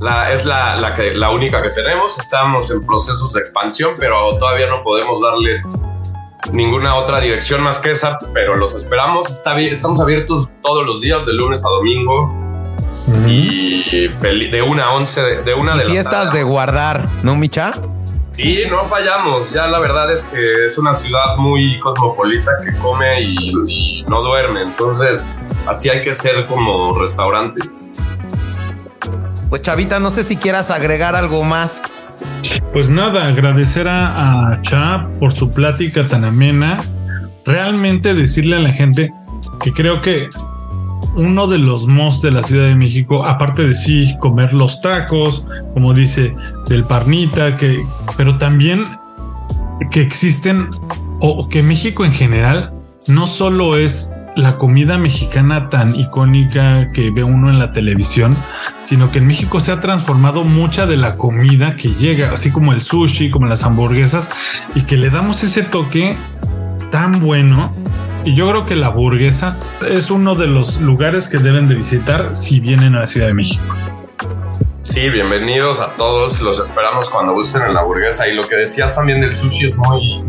la, 0.02 0.32
es 0.32 0.46
la, 0.46 0.76
la, 0.78 0.94
que, 0.96 1.12
la 1.12 1.30
única 1.30 1.62
que 1.62 1.70
tenemos. 1.70 2.18
Estamos 2.20 2.72
en 2.72 2.86
procesos 2.86 3.34
de 3.34 3.40
expansión, 3.40 3.94
pero 4.00 4.36
todavía 4.38 4.68
no 4.68 4.84
podemos 4.84 5.22
darles 5.22 5.74
ninguna 6.52 6.96
otra 6.96 7.20
dirección 7.20 7.62
más 7.62 7.78
que 7.80 7.92
esa, 7.92 8.18
pero 8.34 8.56
los 8.58 8.74
esperamos. 8.76 9.30
Está 9.30 9.58
estamos 9.60 10.02
abiertos 10.02 10.50
todos 10.64 10.86
los 10.88 11.02
días, 11.02 11.26
de 11.28 11.34
lunes 11.34 11.64
a 11.64 11.70
domingo. 11.70 12.36
Y 13.28 14.08
de 14.08 14.62
una 14.62 14.86
a 14.86 14.94
once, 14.94 15.22
de, 15.22 15.54
una 15.54 15.76
de 15.76 15.86
Fiestas 15.86 16.34
de 16.34 16.44
guardar, 16.44 17.08
¿no, 17.24 17.36
Micha? 17.36 17.72
Sí, 18.30 18.64
no 18.70 18.80
fallamos. 18.86 19.52
Ya 19.52 19.68
la 19.68 19.80
verdad 19.80 20.12
es 20.12 20.26
que 20.26 20.66
es 20.66 20.78
una 20.80 20.96
ciudad 20.96 21.36
muy 21.38 21.80
cosmopolita 21.80 22.52
que 22.64 22.76
come 22.78 23.22
y, 23.22 24.04
no 24.08 24.22
duerme. 24.24 24.62
Entonces, 24.62 25.38
así 25.68 25.90
hay 25.90 26.02
que 26.02 26.14
ser 26.14 26.48
como 26.48 26.98
restaurante. 26.98 27.62
Pues 29.52 29.64
Chavita, 29.64 30.00
no 30.00 30.12
sé 30.12 30.24
si 30.24 30.38
quieras 30.38 30.72
agregar 30.72 31.14
algo 31.14 31.44
más. 31.44 31.82
Pues 32.72 32.88
nada, 32.88 33.28
agradecer 33.28 33.86
a, 33.90 34.54
a 34.54 35.10
por 35.20 35.34
su 35.34 35.52
plática 35.52 36.08
tan 36.08 36.24
amena. 36.24 36.82
Realmente 37.46 38.16
decirle 38.16 38.56
a 38.56 38.60
la 38.60 38.72
gente 38.72 39.12
que 39.62 39.74
creo 39.74 40.02
que 40.02 40.30
uno 41.18 41.48
de 41.48 41.58
los 41.58 41.86
mos 41.86 42.22
de 42.22 42.32
la 42.32 42.44
Ciudad 42.44 42.68
de 42.68 42.76
México, 42.76 43.26
aparte 43.26 43.68
de 43.68 43.76
sí 43.76 44.16
comer 44.22 44.54
los 44.54 44.80
tacos, 44.80 45.46
como 45.74 45.94
dice, 45.94 46.34
del 46.70 46.86
parnita, 46.86 47.58
que, 47.58 47.86
pero 48.16 48.38
también 48.38 48.86
que 49.92 50.02
existen, 50.02 50.70
o 51.20 51.50
que 51.50 51.62
México 51.62 52.06
en 52.06 52.14
general 52.14 52.72
no 53.08 53.28
solo 53.28 53.76
es 53.76 54.14
la 54.36 54.58
comida 54.58 54.98
mexicana 54.98 55.70
tan 55.70 55.96
icónica 55.96 56.92
que 56.92 57.12
ve 57.12 57.24
uno 57.24 57.50
en 57.50 57.60
la 57.60 57.74
televisión, 57.74 58.36
sino 58.82 59.12
que 59.12 59.20
en 59.20 59.28
México 59.28 59.60
se 59.60 59.72
ha 59.72 59.82
transformado 59.82 60.44
mucha 60.44 60.86
de 60.86 60.98
la 60.98 61.18
comida 61.18 61.76
que 61.76 61.90
llega, 61.90 62.32
así 62.32 62.52
como 62.52 62.74
el 62.74 62.82
sushi, 62.82 63.30
como 63.30 63.46
las 63.46 63.64
hamburguesas, 63.64 64.30
y 64.76 64.84
que 64.84 64.98
le 64.98 65.10
damos 65.10 65.44
ese 65.44 65.64
toque 65.64 66.18
tan 66.92 67.20
bueno 67.20 67.74
y 68.24 68.36
yo 68.36 68.50
creo 68.50 68.64
que 68.64 68.76
la 68.76 68.90
burguesa 68.90 69.58
es 69.90 70.12
uno 70.12 70.36
de 70.36 70.46
los 70.46 70.80
lugares 70.80 71.28
que 71.28 71.40
deben 71.40 71.68
de 71.68 71.76
visitar 71.76 72.38
si 72.38 72.60
vienen 72.60 72.96
a 72.96 73.02
la 73.02 73.08
Ciudad 73.08 73.28
de 73.28 73.34
México. 73.34 73.64
Sí, 74.84 75.10
bienvenidos 75.10 75.80
a 75.80 75.94
todos. 75.96 76.40
Los 76.42 76.60
esperamos 76.60 77.10
cuando 77.10 77.34
gusten 77.34 77.64
en 77.64 77.74
la 77.74 77.82
burguesa. 77.82 78.28
Y 78.28 78.34
lo 78.34 78.48
que 78.48 78.58
decías 78.58 78.94
también 78.94 79.22
del 79.22 79.34
sushi 79.34 79.66
es 79.66 79.78
muy... 79.78 80.24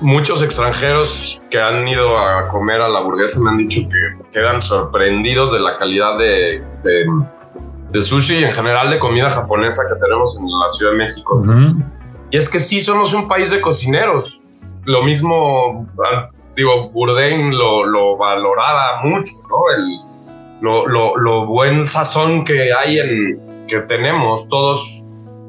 Muchos 0.00 0.42
extranjeros 0.42 1.46
que 1.50 1.60
han 1.60 1.86
ido 1.88 2.18
a 2.18 2.48
comer 2.48 2.80
a 2.80 2.88
la 2.88 3.00
burguesa 3.00 3.40
me 3.40 3.50
han 3.50 3.58
dicho 3.58 3.80
que 3.88 4.30
quedan 4.32 4.60
sorprendidos 4.60 5.52
de 5.52 5.60
la 5.60 5.76
calidad 5.76 6.18
de, 6.18 6.62
de, 6.84 8.00
sushi 8.00 8.38
y 8.38 8.44
en 8.44 8.52
general 8.52 8.90
de 8.90 8.98
comida 8.98 9.28
japonesa 9.30 9.82
que 9.88 10.00
tenemos 10.00 10.38
en 10.38 10.44
la 10.46 10.68
Ciudad 10.68 10.92
de 10.92 10.98
México. 10.98 11.44
Y 12.30 12.36
es 12.36 12.48
que 12.48 12.60
sí 12.60 12.80
somos 12.80 13.12
un 13.12 13.26
país 13.26 13.50
de 13.50 13.60
cocineros. 13.60 14.40
Lo 14.84 15.02
mismo 15.02 15.86
digo, 16.58 16.90
Bourdain 16.90 17.56
lo, 17.56 17.84
lo 17.84 18.16
valoraba 18.16 19.00
mucho, 19.04 19.32
¿no? 19.48 19.70
El, 19.76 19.98
lo, 20.60 20.86
lo, 20.88 21.16
lo, 21.16 21.46
buen 21.46 21.86
sazón 21.86 22.44
que 22.44 22.72
hay 22.72 22.98
en, 22.98 23.66
que 23.68 23.78
tenemos 23.82 24.48
todos 24.48 25.02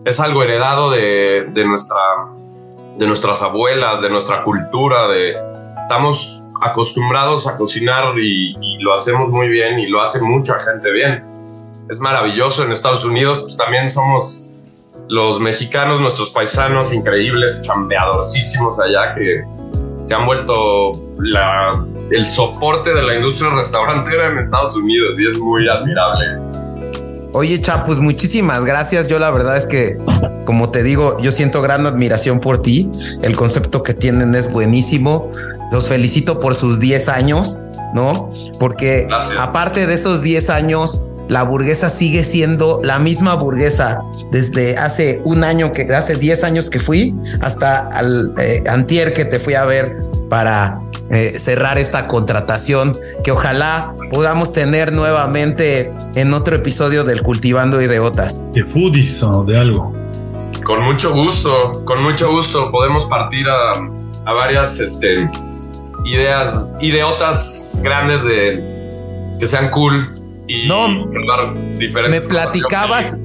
es 0.05 0.19
algo 0.19 0.43
heredado 0.43 0.91
de, 0.91 1.47
de, 1.51 1.65
nuestra, 1.65 1.97
de 2.99 3.07
nuestras 3.07 3.41
abuelas, 3.41 4.01
de 4.01 4.09
nuestra 4.09 4.43
cultura, 4.43 5.07
de 5.07 5.33
estamos 5.81 6.43
acostumbrados 6.61 7.47
a 7.47 7.55
cocinar 7.55 8.13
y, 8.19 8.53
lo 8.81 8.93
hacemos 8.93 9.29
muy 9.29 9.49
bien 9.49 9.77
y 9.79 9.87
lo 9.87 10.01
hace 10.01 10.21
mucha 10.21 10.57
gente 10.59 10.91
bien. 10.91 11.23
Es 11.89 11.99
maravilloso 11.99 12.63
en 12.63 12.71
Estados 12.71 13.03
Unidos, 13.03 13.39
pues 13.41 13.57
también 13.57 13.89
somos 13.89 14.49
los 15.09 15.39
mexicanos, 15.39 15.99
nuestros 15.99 16.29
paisanos 16.29 16.93
increíbles, 16.93 17.61
chambeadorcísimos 17.61 18.79
allá 18.79 19.15
que 19.15 19.43
se 20.01 20.13
han 20.13 20.25
vuelto 20.25 20.93
la, 21.19 21.85
el 22.11 22.25
soporte 22.25 22.93
de 22.93 23.03
la 23.03 23.15
industria 23.15 23.49
restaurantera 23.51 24.27
en 24.27 24.37
Estados 24.37 24.75
Unidos 24.75 25.19
y 25.19 25.27
es 25.27 25.37
muy 25.39 25.67
admirable. 25.67 26.58
Oye, 27.31 27.61
Chapus, 27.61 27.99
muchísimas 27.99 28.65
gracias. 28.65 29.07
Yo 29.07 29.19
la 29.19 29.29
verdad 29.29 29.55
es 29.55 29.67
que, 29.67 29.97
como 30.45 30.69
te 30.69 30.83
digo, 30.83 31.17
yo 31.21 31.31
siento 31.31 31.61
gran 31.61 31.85
admiración 31.85 32.39
por 32.39 32.61
ti. 32.61 32.89
El 33.21 33.35
concepto 33.35 33.83
que 33.83 33.93
tienen 33.93 34.33
es 34.35 34.51
buenísimo. 34.51 35.29
Los 35.71 35.87
felicito 35.87 36.39
por 36.39 36.55
sus 36.55 36.79
10 36.79 37.07
años, 37.09 37.59
¿no? 37.93 38.31
Porque 38.59 39.07
aparte 39.37 39.85
de 39.85 39.93
esos 39.93 40.23
10 40.23 40.49
años, 40.49 41.01
la 41.27 41.43
burguesa 41.43 41.89
sigue 41.89 42.23
siendo 42.23 42.81
la 42.83 42.97
misma 42.97 43.35
burguesa 43.35 44.01
desde 44.31 44.77
hace 44.77 45.21
un 45.23 45.43
año 45.43 45.71
que 45.71 45.83
hace 45.93 46.15
10 46.15 46.43
años 46.43 46.71
que 46.71 46.79
fui 46.79 47.15
hasta 47.41 47.87
al 47.89 48.33
eh, 48.39 48.63
antier 48.67 49.13
que 49.13 49.25
te 49.25 49.39
fui 49.39 49.53
a 49.53 49.65
ver 49.65 49.95
para 50.27 50.81
eh, 51.09 51.39
cerrar 51.39 51.77
esta 51.77 52.07
contratación 52.07 52.97
que 53.23 53.31
ojalá 53.31 53.93
podamos 54.11 54.51
tener 54.51 54.91
nuevamente 54.91 55.91
en 56.15 56.33
otro 56.33 56.55
episodio 56.55 57.03
del 57.03 57.21
Cultivando 57.21 57.81
Ideotas. 57.81 58.43
De 58.53 58.63
foodies 58.65 59.21
o 59.23 59.43
de 59.43 59.57
algo. 59.57 59.93
Con 60.63 60.83
mucho 60.83 61.13
gusto, 61.13 61.83
con 61.85 62.03
mucho 62.03 62.31
gusto 62.31 62.69
podemos 62.71 63.05
partir 63.05 63.47
a, 63.47 63.71
a 64.25 64.33
varias 64.33 64.79
este, 64.79 65.29
ideas, 66.05 66.73
ideotas 66.79 67.71
grandes 67.81 68.23
de 68.23 69.37
que 69.39 69.47
sean 69.47 69.69
cool 69.69 70.19
no, 70.67 71.05
me 71.05 72.21
platicabas. 72.21 73.17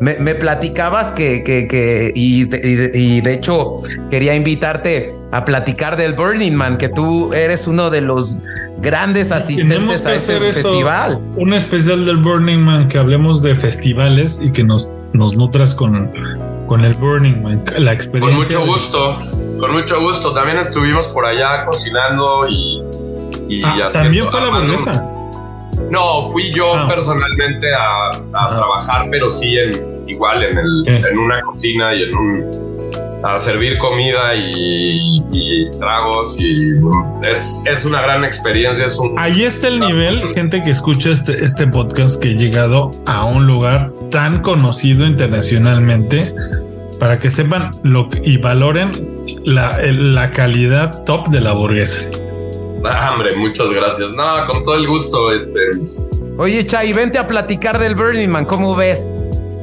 Me, 0.00 0.34
platicabas 0.36 1.10
que, 1.12 1.42
que, 1.42 2.12
y, 2.14 2.44
de 2.44 3.34
hecho 3.34 3.82
quería 4.10 4.34
invitarte 4.34 5.12
a 5.30 5.44
platicar 5.44 5.96
del 5.96 6.14
Burning 6.14 6.52
Man, 6.52 6.78
que 6.78 6.88
tú 6.88 7.32
eres 7.34 7.66
uno 7.66 7.90
de 7.90 8.00
los 8.00 8.42
grandes 8.78 9.32
asistentes 9.32 10.06
a 10.06 10.14
ese 10.14 10.38
festival. 10.38 11.18
Un 11.36 11.52
especial 11.52 12.06
del 12.06 12.18
Burning 12.18 12.60
Man, 12.60 12.88
que 12.88 12.98
hablemos 12.98 13.42
de 13.42 13.54
festivales 13.54 14.40
y 14.42 14.52
que 14.52 14.64
nos, 14.64 14.92
nos 15.12 15.36
nutras 15.36 15.74
con, 15.74 16.10
con 16.66 16.84
el 16.84 16.94
Burning 16.94 17.42
Man, 17.42 17.64
la 17.76 17.92
experiencia. 17.92 18.56
Con 18.56 18.66
mucho 18.66 18.72
gusto, 18.72 19.16
con 19.60 19.72
mucho 19.72 20.00
gusto. 20.00 20.32
También 20.32 20.58
estuvimos 20.58 21.08
por 21.08 21.26
allá 21.26 21.64
cocinando 21.66 22.48
y... 22.48 22.82
y 23.48 23.62
ah, 23.64 23.88
también 23.92 24.28
fue 24.28 24.40
la 24.40 24.50
burguesa. 24.50 25.06
No, 25.90 26.28
fui 26.30 26.52
yo 26.52 26.74
ah. 26.74 26.88
personalmente 26.88 27.66
a, 27.74 28.10
trabajar, 28.32 29.08
pero 29.10 29.30
sí 29.30 29.58
en, 29.58 30.04
igual 30.08 30.42
en, 30.42 30.58
el, 30.58 30.88
en 30.88 31.18
una 31.18 31.40
cocina 31.42 31.94
y 31.94 32.02
en 32.02 32.16
un 32.16 32.67
a 33.22 33.38
servir 33.38 33.78
comida 33.78 34.34
y, 34.34 35.68
tragos 35.78 36.38
y 36.38 36.74
es, 37.22 37.62
es, 37.66 37.84
una 37.84 38.02
gran 38.02 38.24
experiencia. 38.24 38.86
Es 38.86 38.98
un, 38.98 39.18
Ahí 39.18 39.44
está 39.44 39.68
el 39.68 39.80
nivel, 39.80 40.32
gente 40.34 40.62
que 40.62 40.70
escucha 40.70 41.10
este, 41.10 41.44
este 41.44 41.66
podcast 41.66 42.20
que 42.20 42.30
he 42.30 42.34
llegado 42.34 42.90
a 43.06 43.24
un 43.24 43.46
lugar 43.46 43.92
tan 44.10 44.42
conocido 44.42 45.06
internacionalmente 45.06 46.34
para 46.98 47.18
que 47.18 47.30
sepan 47.30 47.70
lo 47.82 48.08
y 48.24 48.38
valoren 48.38 48.90
la, 49.44 49.78
la 49.82 50.30
calidad 50.30 51.04
top 51.04 51.28
de 51.28 51.40
la 51.40 51.52
burguesa. 51.52 52.08
Ah, 52.84 53.12
hombre, 53.12 53.36
muchas 53.36 53.70
gracias. 53.70 54.12
No, 54.12 54.46
con 54.46 54.62
todo 54.62 54.76
el 54.76 54.86
gusto, 54.86 55.32
este. 55.32 55.60
Oye, 56.36 56.64
Chay, 56.64 56.92
vente 56.92 57.18
a 57.18 57.26
platicar 57.26 57.78
del 57.78 57.94
Burning 57.94 58.28
Man, 58.28 58.44
¿cómo 58.44 58.76
ves? 58.76 59.10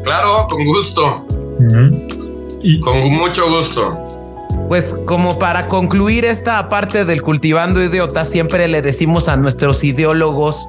Claro, 0.03 0.47
con 0.49 0.65
gusto. 0.65 1.25
Y 2.65 2.79
con 2.79 2.97
mucho 3.11 3.47
gusto. 3.47 3.95
Pues 4.67 4.97
como 5.05 5.37
para 5.37 5.67
concluir 5.67 6.25
esta 6.25 6.67
parte 6.67 7.05
del 7.05 7.21
cultivando 7.21 7.81
idiotas, 7.81 8.27
siempre 8.27 8.67
le 8.67 8.81
decimos 8.81 9.29
a 9.29 9.37
nuestros 9.37 9.83
ideólogos 9.83 10.67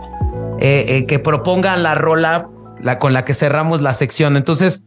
eh, 0.61 0.85
eh, 0.89 1.07
que 1.07 1.19
propongan 1.19 1.83
la 1.83 1.95
rola 1.95 2.51
la, 2.83 2.99
con 2.99 3.15
la 3.15 3.25
que 3.25 3.33
cerramos 3.33 3.81
la 3.81 3.95
sección. 3.95 4.37
Entonces, 4.37 4.85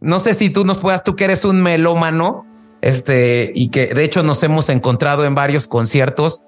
no 0.00 0.18
sé 0.18 0.34
si 0.34 0.50
tú 0.50 0.64
nos 0.64 0.78
puedas, 0.78 1.04
tú 1.04 1.14
que 1.14 1.24
eres 1.24 1.44
un 1.44 1.62
melómano, 1.62 2.44
este, 2.80 3.52
y 3.54 3.68
que 3.68 3.94
de 3.94 4.02
hecho 4.02 4.24
nos 4.24 4.42
hemos 4.42 4.70
encontrado 4.70 5.24
en 5.24 5.36
varios 5.36 5.68
conciertos. 5.68 6.42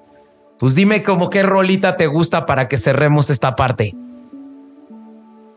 Pues 0.58 0.74
dime 0.74 1.04
como 1.04 1.30
qué 1.30 1.44
rolita 1.44 1.96
te 1.96 2.08
gusta 2.08 2.44
para 2.44 2.66
que 2.66 2.78
cerremos 2.78 3.30
esta 3.30 3.54
parte. 3.54 3.94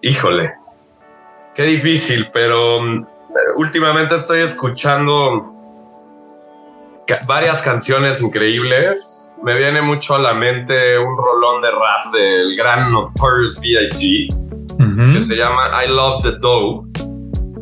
Híjole, 0.03 0.53
qué 1.55 1.63
difícil, 1.63 2.29
pero 2.31 2.79
mm, 2.79 3.05
últimamente 3.57 4.15
estoy 4.15 4.41
escuchando 4.41 5.53
varias 7.27 7.61
canciones 7.61 8.21
increíbles. 8.21 9.35
Me 9.43 9.57
viene 9.57 9.81
mucho 9.81 10.15
a 10.15 10.19
la 10.19 10.33
mente 10.33 10.97
un 10.97 11.17
rolón 11.17 11.61
de 11.61 11.71
rap 11.71 12.13
del 12.13 12.55
gran 12.55 12.91
Notorious 12.91 13.59
B.I.G. 13.59 15.13
que 15.13 15.21
se 15.21 15.35
llama 15.35 15.83
I 15.83 15.87
Love 15.89 16.23
the 16.23 16.31
Dough, 16.39 16.85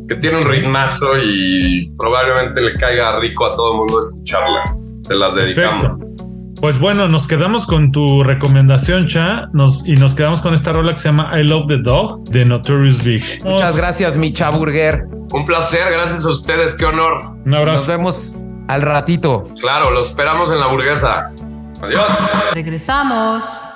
que 0.07 0.15
tiene 0.15 0.39
un 0.39 0.45
ritmazo 0.45 1.17
y 1.21 1.91
probablemente 1.97 2.61
le 2.61 2.73
caiga 2.75 3.19
rico 3.19 3.45
a 3.45 3.51
todo 3.51 3.73
el 3.73 3.77
mundo 3.79 3.99
escucharla. 3.99 4.63
Se 5.01 5.15
las 5.15 5.35
dedicamos. 5.35 5.97
Pues 6.61 6.79
bueno, 6.79 7.09
nos 7.09 7.27
quedamos 7.27 7.65
con 7.65 7.91
tu 7.91 8.23
recomendación, 8.23 9.05
Cha, 9.05 9.49
nos, 9.51 9.85
y 9.85 9.95
nos 9.95 10.15
quedamos 10.15 10.41
con 10.41 10.53
esta 10.53 10.71
rola 10.71 10.93
que 10.93 10.99
se 10.99 11.09
llama 11.09 11.37
I 11.37 11.43
Love 11.43 11.67
the 11.67 11.77
Dog 11.79 12.23
de 12.29 12.45
Notorious 12.45 13.03
Big. 13.03 13.43
Muchas 13.43 13.75
gracias, 13.75 14.15
mi 14.15 14.33
Burger. 14.57 15.05
Un 15.33 15.45
placer, 15.45 15.91
gracias 15.91 16.25
a 16.25 16.29
ustedes, 16.29 16.75
qué 16.75 16.85
honor. 16.85 17.35
Un 17.43 17.55
abrazo. 17.55 17.77
Nos 17.77 17.87
vemos 17.87 18.35
al 18.67 18.83
ratito. 18.83 19.49
Claro, 19.59 19.89
lo 19.89 20.01
esperamos 20.01 20.51
en 20.51 20.59
la 20.59 20.67
burguesa. 20.67 21.31
Adiós. 21.81 22.05
Regresamos. 22.53 23.72